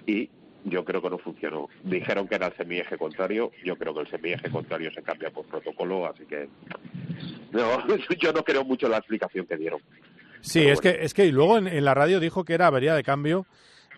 Y 0.05 0.29
yo 0.65 0.85
creo 0.85 1.01
que 1.01 1.09
no 1.09 1.17
funcionó. 1.17 1.69
Dijeron 1.83 2.27
que 2.27 2.35
era 2.35 2.47
el 2.47 2.57
semieje 2.57 2.97
contrario, 2.97 3.51
yo 3.63 3.75
creo 3.77 3.93
que 3.93 4.01
el 4.01 4.09
semieje 4.09 4.49
contrario 4.49 4.91
se 4.93 5.01
cambia 5.01 5.29
por 5.29 5.45
protocolo, 5.45 6.05
así 6.07 6.25
que 6.25 6.47
no, 7.51 7.85
yo 7.97 8.33
no 8.33 8.43
creo 8.43 8.63
mucho 8.63 8.87
la 8.87 8.97
explicación 8.97 9.45
que 9.45 9.57
dieron. 9.57 9.81
Sí, 10.41 10.67
es 10.67 10.81
que 10.81 10.97
es 11.01 11.13
que 11.13 11.25
y 11.25 11.31
luego 11.31 11.57
en, 11.57 11.67
en 11.67 11.85
la 11.85 11.93
radio 11.93 12.19
dijo 12.19 12.43
que 12.43 12.53
era 12.53 12.67
avería 12.67 12.95
de 12.95 13.03
cambio. 13.03 13.45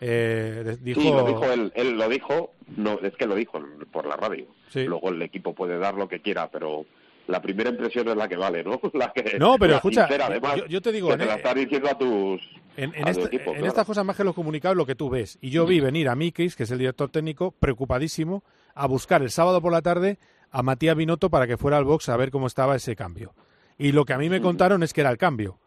Eh, 0.01 0.77
dijo, 0.81 1.01
Sí, 1.01 1.09
lo 1.09 1.23
dijo 1.25 1.45
él, 1.51 1.71
él 1.75 1.97
lo 1.97 2.09
dijo, 2.09 2.53
no, 2.77 2.99
es 3.01 3.13
que 3.15 3.25
lo 3.27 3.35
dijo 3.35 3.59
por 3.91 4.05
la 4.05 4.15
radio. 4.15 4.45
Sí. 4.69 4.83
Luego 4.85 5.09
el 5.09 5.21
equipo 5.21 5.53
puede 5.53 5.77
dar 5.77 5.95
lo 5.95 6.07
que 6.07 6.19
quiera, 6.21 6.49
pero 6.49 6.85
la 7.27 7.41
primera 7.41 7.69
impresión 7.69 8.07
es 8.09 8.15
la 8.15 8.27
que 8.27 8.35
vale, 8.37 8.63
¿no? 8.63 8.79
La 8.93 9.11
que, 9.13 9.37
No, 9.39 9.57
pero 9.57 9.71
la 9.71 9.77
escucha, 9.77 10.07
sincera, 10.07 10.27
además, 10.27 10.57
yo- 10.57 10.65
yo 10.67 10.81
te 10.81 10.91
digo, 10.91 11.07
que 11.07 11.13
en- 11.13 11.19
te 11.21 11.25
la 11.25 11.35
estás 11.35 11.55
diciendo 11.55 11.89
a 11.89 11.97
tus, 11.97 12.41
En, 12.77 12.93
en 12.93 13.01
a 13.07 13.13
tu 13.13 13.19
esta- 13.21 13.27
equipo, 13.27 13.49
en 13.51 13.55
claro. 13.55 13.67
estas 13.67 13.85
cosas 13.87 14.05
más 14.05 14.15
que 14.15 14.23
los 14.23 14.35
comunicados, 14.35 14.77
lo 14.77 14.85
que 14.85 14.95
tú 14.95 15.09
ves. 15.09 15.37
Y 15.41 15.49
yo 15.49 15.65
vi 15.65 15.79
venir 15.79 16.07
a 16.09 16.15
Mikis, 16.15 16.55
que 16.55 16.63
es 16.63 16.71
el 16.71 16.77
director 16.77 17.09
técnico, 17.09 17.51
preocupadísimo, 17.51 18.43
a 18.75 18.85
buscar 18.87 19.21
el 19.23 19.31
sábado 19.31 19.61
por 19.61 19.71
la 19.71 19.81
tarde 19.81 20.19
a 20.51 20.61
Matías 20.61 20.95
Binotto 20.95 21.29
para 21.29 21.47
que 21.47 21.57
fuera 21.57 21.77
al 21.77 21.85
box 21.85 22.09
a 22.09 22.17
ver 22.17 22.29
cómo 22.31 22.47
estaba 22.47 22.75
ese 22.75 22.95
cambio. 22.95 23.33
Y 23.77 23.91
lo 23.91 24.05
que 24.05 24.13
a 24.13 24.17
mí 24.17 24.29
me 24.29 24.39
contaron 24.41 24.83
es 24.83 24.93
que 24.93 25.01
era 25.01 25.09
el 25.09 25.17
cambio. 25.17 25.57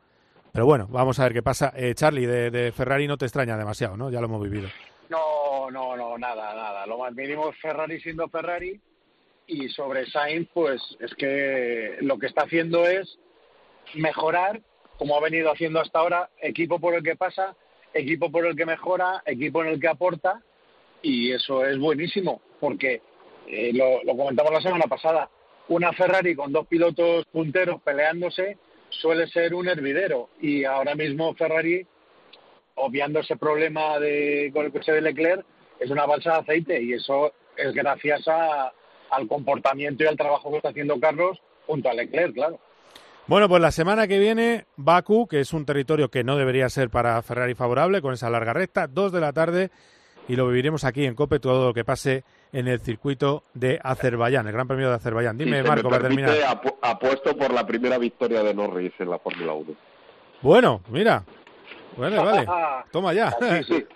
Pero 0.58 0.66
bueno, 0.66 0.88
vamos 0.90 1.20
a 1.20 1.22
ver 1.22 1.34
qué 1.34 1.40
pasa. 1.40 1.72
Eh, 1.76 1.94
Charlie, 1.94 2.26
de, 2.26 2.72
Ferrari 2.72 3.06
no 3.06 3.16
te 3.16 3.26
extraña 3.26 3.56
demasiado, 3.56 3.96
¿no? 3.96 4.10
Ya 4.10 4.18
lo 4.18 4.26
hemos 4.26 4.42
vivido. 4.42 4.68
No, 5.08 5.70
no, 5.70 5.96
no, 5.96 6.18
nada, 6.18 6.52
nada. 6.52 6.84
Lo 6.84 6.98
más 6.98 7.14
mínimo 7.14 7.52
Ferrari 7.62 8.00
siendo 8.00 8.28
Ferrari 8.28 8.80
y 9.46 9.68
sobre 9.68 10.06
Sainz, 10.06 10.48
pues 10.52 10.82
es 10.98 11.14
que 11.14 11.98
lo 12.00 12.18
que 12.18 12.26
está 12.26 12.42
haciendo 12.42 12.88
es 12.88 13.20
mejorar, 13.94 14.60
como 14.96 15.16
ha 15.16 15.20
venido 15.20 15.52
haciendo 15.52 15.78
hasta 15.78 16.00
ahora, 16.00 16.28
equipo 16.42 16.80
por 16.80 16.96
el 16.96 17.04
que 17.04 17.14
pasa, 17.14 17.54
equipo 17.94 18.28
por 18.32 18.44
el 18.44 18.56
que 18.56 18.66
mejora, 18.66 19.22
equipo 19.26 19.62
en 19.62 19.68
el 19.68 19.80
que 19.80 19.86
aporta 19.86 20.42
y 21.02 21.30
eso 21.30 21.64
es 21.64 21.78
buenísimo 21.78 22.42
porque 22.58 23.00
eh, 23.46 23.70
lo, 23.72 24.02
lo 24.02 24.16
comentamos 24.16 24.52
la 24.52 24.60
semana 24.60 24.86
pasada, 24.88 25.30
una 25.68 25.92
Ferrari 25.92 26.34
con 26.34 26.50
dos 26.50 26.66
pilotos 26.66 27.26
punteros 27.26 27.80
peleándose 27.82 28.58
suele 28.90 29.26
ser 29.28 29.54
un 29.54 29.68
hervidero 29.68 30.30
y 30.40 30.64
ahora 30.64 30.94
mismo 30.94 31.34
Ferrari 31.34 31.86
obviando 32.76 33.20
ese 33.20 33.36
problema 33.36 33.98
de, 33.98 34.50
con 34.52 34.64
el 34.64 34.72
coche 34.72 34.92
de 34.92 35.00
Leclerc, 35.00 35.44
es 35.80 35.90
una 35.90 36.06
balsa 36.06 36.34
de 36.34 36.38
aceite 36.38 36.82
y 36.82 36.92
eso 36.92 37.32
es 37.56 37.74
gracias 37.74 38.26
a- 38.28 38.72
al 39.10 39.26
comportamiento 39.26 40.04
y 40.04 40.06
al 40.06 40.16
trabajo 40.16 40.50
que 40.50 40.58
está 40.58 40.68
haciendo 40.68 41.00
Carlos 41.00 41.38
junto 41.66 41.88
a 41.88 41.94
Leclerc, 41.94 42.34
claro. 42.34 42.60
Bueno, 43.26 43.48
pues 43.48 43.60
la 43.60 43.72
semana 43.72 44.06
que 44.06 44.18
viene, 44.18 44.64
Bakú, 44.76 45.26
que 45.26 45.40
es 45.40 45.52
un 45.52 45.66
territorio 45.66 46.08
que 46.08 46.24
no 46.24 46.36
debería 46.36 46.68
ser 46.68 46.88
para 46.88 47.20
Ferrari 47.22 47.54
favorable, 47.54 48.00
con 48.00 48.14
esa 48.14 48.30
larga 48.30 48.52
recta, 48.54 48.86
dos 48.86 49.12
de 49.12 49.20
la 49.20 49.32
tarde, 49.32 49.70
y 50.28 50.36
lo 50.36 50.46
viviremos 50.46 50.84
aquí 50.84 51.04
en 51.06 51.14
COPE, 51.14 51.40
todo 51.40 51.66
lo 51.68 51.74
que 51.74 51.84
pase 51.84 52.22
en 52.52 52.68
el 52.68 52.80
circuito 52.80 53.42
de 53.54 53.80
Azerbaiyán, 53.82 54.46
el 54.46 54.52
Gran 54.52 54.68
Premio 54.68 54.88
de 54.90 54.94
Azerbaiyán. 54.96 55.36
Dime, 55.36 55.62
Marco, 55.62 55.88
para 55.88 56.02
terminar. 56.02 56.30
apu- 56.46 56.76
apuesto 56.82 57.36
por 57.36 57.52
la 57.52 57.66
primera 57.66 57.98
victoria 57.98 58.42
de 58.42 58.54
Norris 58.54 58.92
en 58.98 59.10
la 59.10 59.18
Fórmula 59.18 59.52
1. 59.54 59.72
Bueno, 60.42 60.82
mira. 60.88 61.24
Bueno, 61.96 62.24
vale. 62.24 62.46
Toma 62.92 63.12
ya. 63.12 63.30
Sí, 63.32 63.64
sí. 63.66 63.74
¿Eh? 63.74 63.86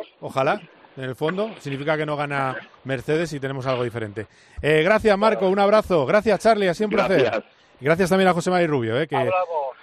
Ojalá. 0.20 0.60
En 0.96 1.04
el 1.04 1.14
fondo, 1.14 1.50
significa 1.58 1.94
que 1.98 2.06
no 2.06 2.16
gana 2.16 2.56
Mercedes 2.84 3.30
y 3.34 3.38
tenemos 3.40 3.66
algo 3.66 3.84
diferente. 3.84 4.26
Eh, 4.62 4.82
gracias, 4.82 5.16
Marco. 5.18 5.46
Un 5.48 5.58
abrazo. 5.58 6.06
Gracias, 6.06 6.40
Charlie. 6.40 6.68
Ha 6.68 6.74
sido 6.74 6.88
un 6.88 6.94
placer. 6.94 7.44
Gracias. 7.80 8.08
También 8.10 8.28
a 8.28 8.32
José 8.32 8.50
María 8.50 8.66
Rubio, 8.66 9.00
eh, 9.00 9.06
que, 9.06 9.30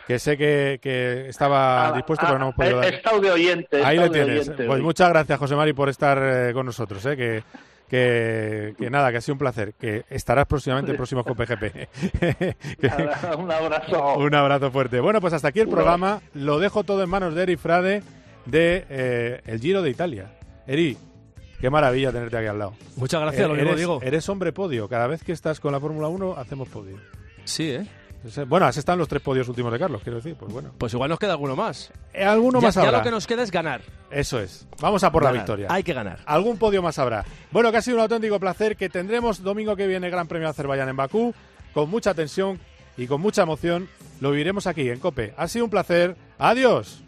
que 0.07 0.19
sé 0.19 0.37
que, 0.37 0.79
que 0.81 1.29
estaba 1.29 1.91
dispuesto, 1.93 2.25
pero 2.25 2.39
no 2.39 2.45
hemos 2.45 2.55
podido 2.55 2.81
He 2.81 2.85
dar. 2.85 2.93
estado 2.95 3.19
de 3.19 3.31
oyente. 3.31 3.83
Ahí 3.85 3.97
de 3.99 4.09
tienes. 4.09 4.39
oyente 4.49 4.63
Pues 4.65 4.77
hoy. 4.79 4.81
muchas 4.81 5.09
gracias, 5.09 5.39
José 5.39 5.55
Mari, 5.55 5.73
por 5.73 5.89
estar 5.89 6.19
eh, 6.21 6.53
con 6.53 6.65
nosotros. 6.65 7.05
eh, 7.05 7.15
que, 7.15 7.43
que, 7.89 8.73
que 8.79 8.89
nada, 8.89 9.11
que 9.11 9.17
ha 9.17 9.21
sido 9.21 9.35
un 9.35 9.39
placer. 9.39 9.73
Que 9.79 10.03
estarás 10.09 10.45
próximamente 10.47 10.89
en 10.89 10.93
el 10.93 10.97
próximo 10.97 11.23
COPGP. 11.23 11.63
Un 13.37 13.51
abrazo. 13.51 14.13
un 14.17 14.33
abrazo 14.35 14.71
fuerte. 14.71 14.99
Bueno, 14.99 15.21
pues 15.21 15.33
hasta 15.33 15.49
aquí 15.49 15.59
el 15.59 15.67
programa. 15.69 16.21
Lo 16.33 16.59
dejo 16.59 16.83
todo 16.83 17.03
en 17.03 17.09
manos 17.09 17.35
de 17.35 17.43
Eri 17.43 17.55
Frade 17.57 18.01
de 18.45 18.85
eh, 18.89 19.41
el 19.45 19.59
Giro 19.59 19.81
de 19.83 19.89
Italia. 19.91 20.31
Eri, 20.65 20.97
qué 21.61 21.69
maravilla 21.69 22.11
tenerte 22.11 22.35
aquí 22.37 22.47
al 22.47 22.57
lado. 22.59 22.73
Muchas 22.95 23.21
gracias, 23.21 23.45
Eh, 23.45 23.47
lo 23.47 23.53
mismo 23.53 23.69
eres, 23.69 23.79
digo. 23.79 23.99
Eres 24.01 24.27
hombre 24.29 24.51
podio. 24.51 24.87
Cada 24.89 25.07
vez 25.07 25.23
que 25.23 25.31
estás 25.31 25.59
con 25.59 25.71
la 25.71 25.79
Fórmula 25.79 26.07
1 26.07 26.35
hacemos 26.37 26.67
podio. 26.69 26.97
Sí, 27.45 27.69
¿eh? 27.71 27.85
Bueno, 28.47 28.69
estado 28.69 28.93
en 28.93 28.99
los 28.99 29.09
tres 29.09 29.21
podios 29.21 29.49
últimos 29.49 29.69
de 29.73 29.77
Carlos, 29.79 30.01
quiero 30.01 30.15
decir. 30.17 30.35
Pues 30.35 30.49
bueno. 30.53 30.71
Pues 30.77 30.93
igual 30.93 31.09
nos 31.09 31.19
queda 31.19 31.33
alguno 31.33 31.57
más. 31.57 31.91
Eh, 32.13 32.23
alguno 32.23 32.61
Ya- 32.61 32.67
más 32.67 32.75
ya 32.75 32.81
habrá. 32.83 32.97
lo 32.99 33.03
que 33.03 33.11
nos 33.11 33.27
queda 33.27 33.43
es 33.43 33.51
ganar. 33.51 33.81
Eso 34.09 34.39
es. 34.39 34.65
Vamos 34.79 35.03
a 35.03 35.11
por 35.11 35.23
la 35.23 35.31
victoria. 35.33 35.67
Hay 35.69 35.83
que 35.83 35.93
ganar. 35.93 36.19
Algún 36.25 36.57
podio 36.57 36.81
más 36.81 36.97
habrá. 36.99 37.25
Bueno, 37.51 37.69
que 37.71 37.77
ha 37.77 37.81
sido 37.81 37.97
un 37.97 38.03
auténtico 38.03 38.39
placer, 38.39 38.77
que 38.77 38.87
tendremos 38.87 39.43
domingo 39.43 39.75
que 39.75 39.87
viene 39.87 40.09
Gran 40.09 40.27
Premio 40.29 40.47
de 40.47 40.51
Azerbaiyán 40.51 40.87
en 40.87 40.95
Bakú, 40.95 41.33
con 41.73 41.89
mucha 41.89 42.13
tensión 42.13 42.59
y 42.95 43.07
con 43.07 43.19
mucha 43.19 43.41
emoción. 43.43 43.89
Lo 44.21 44.31
viviremos 44.31 44.67
aquí 44.67 44.89
en 44.89 44.99
COPE. 44.99 45.33
Ha 45.35 45.47
sido 45.49 45.65
un 45.65 45.71
placer. 45.71 46.15
Adiós. 46.39 47.03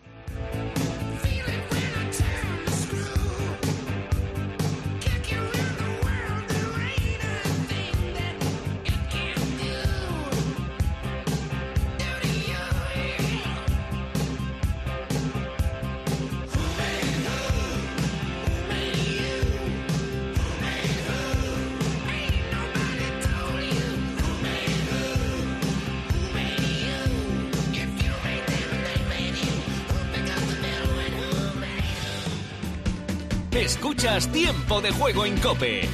Tiempo 34.06 34.82
de 34.82 34.91
Juego 34.91 35.26
en 35.26 35.36
Cope, 35.39 35.89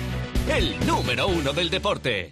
el 0.50 0.86
número 0.86 1.28
uno 1.28 1.54
del 1.54 1.70
deporte. 1.70 2.30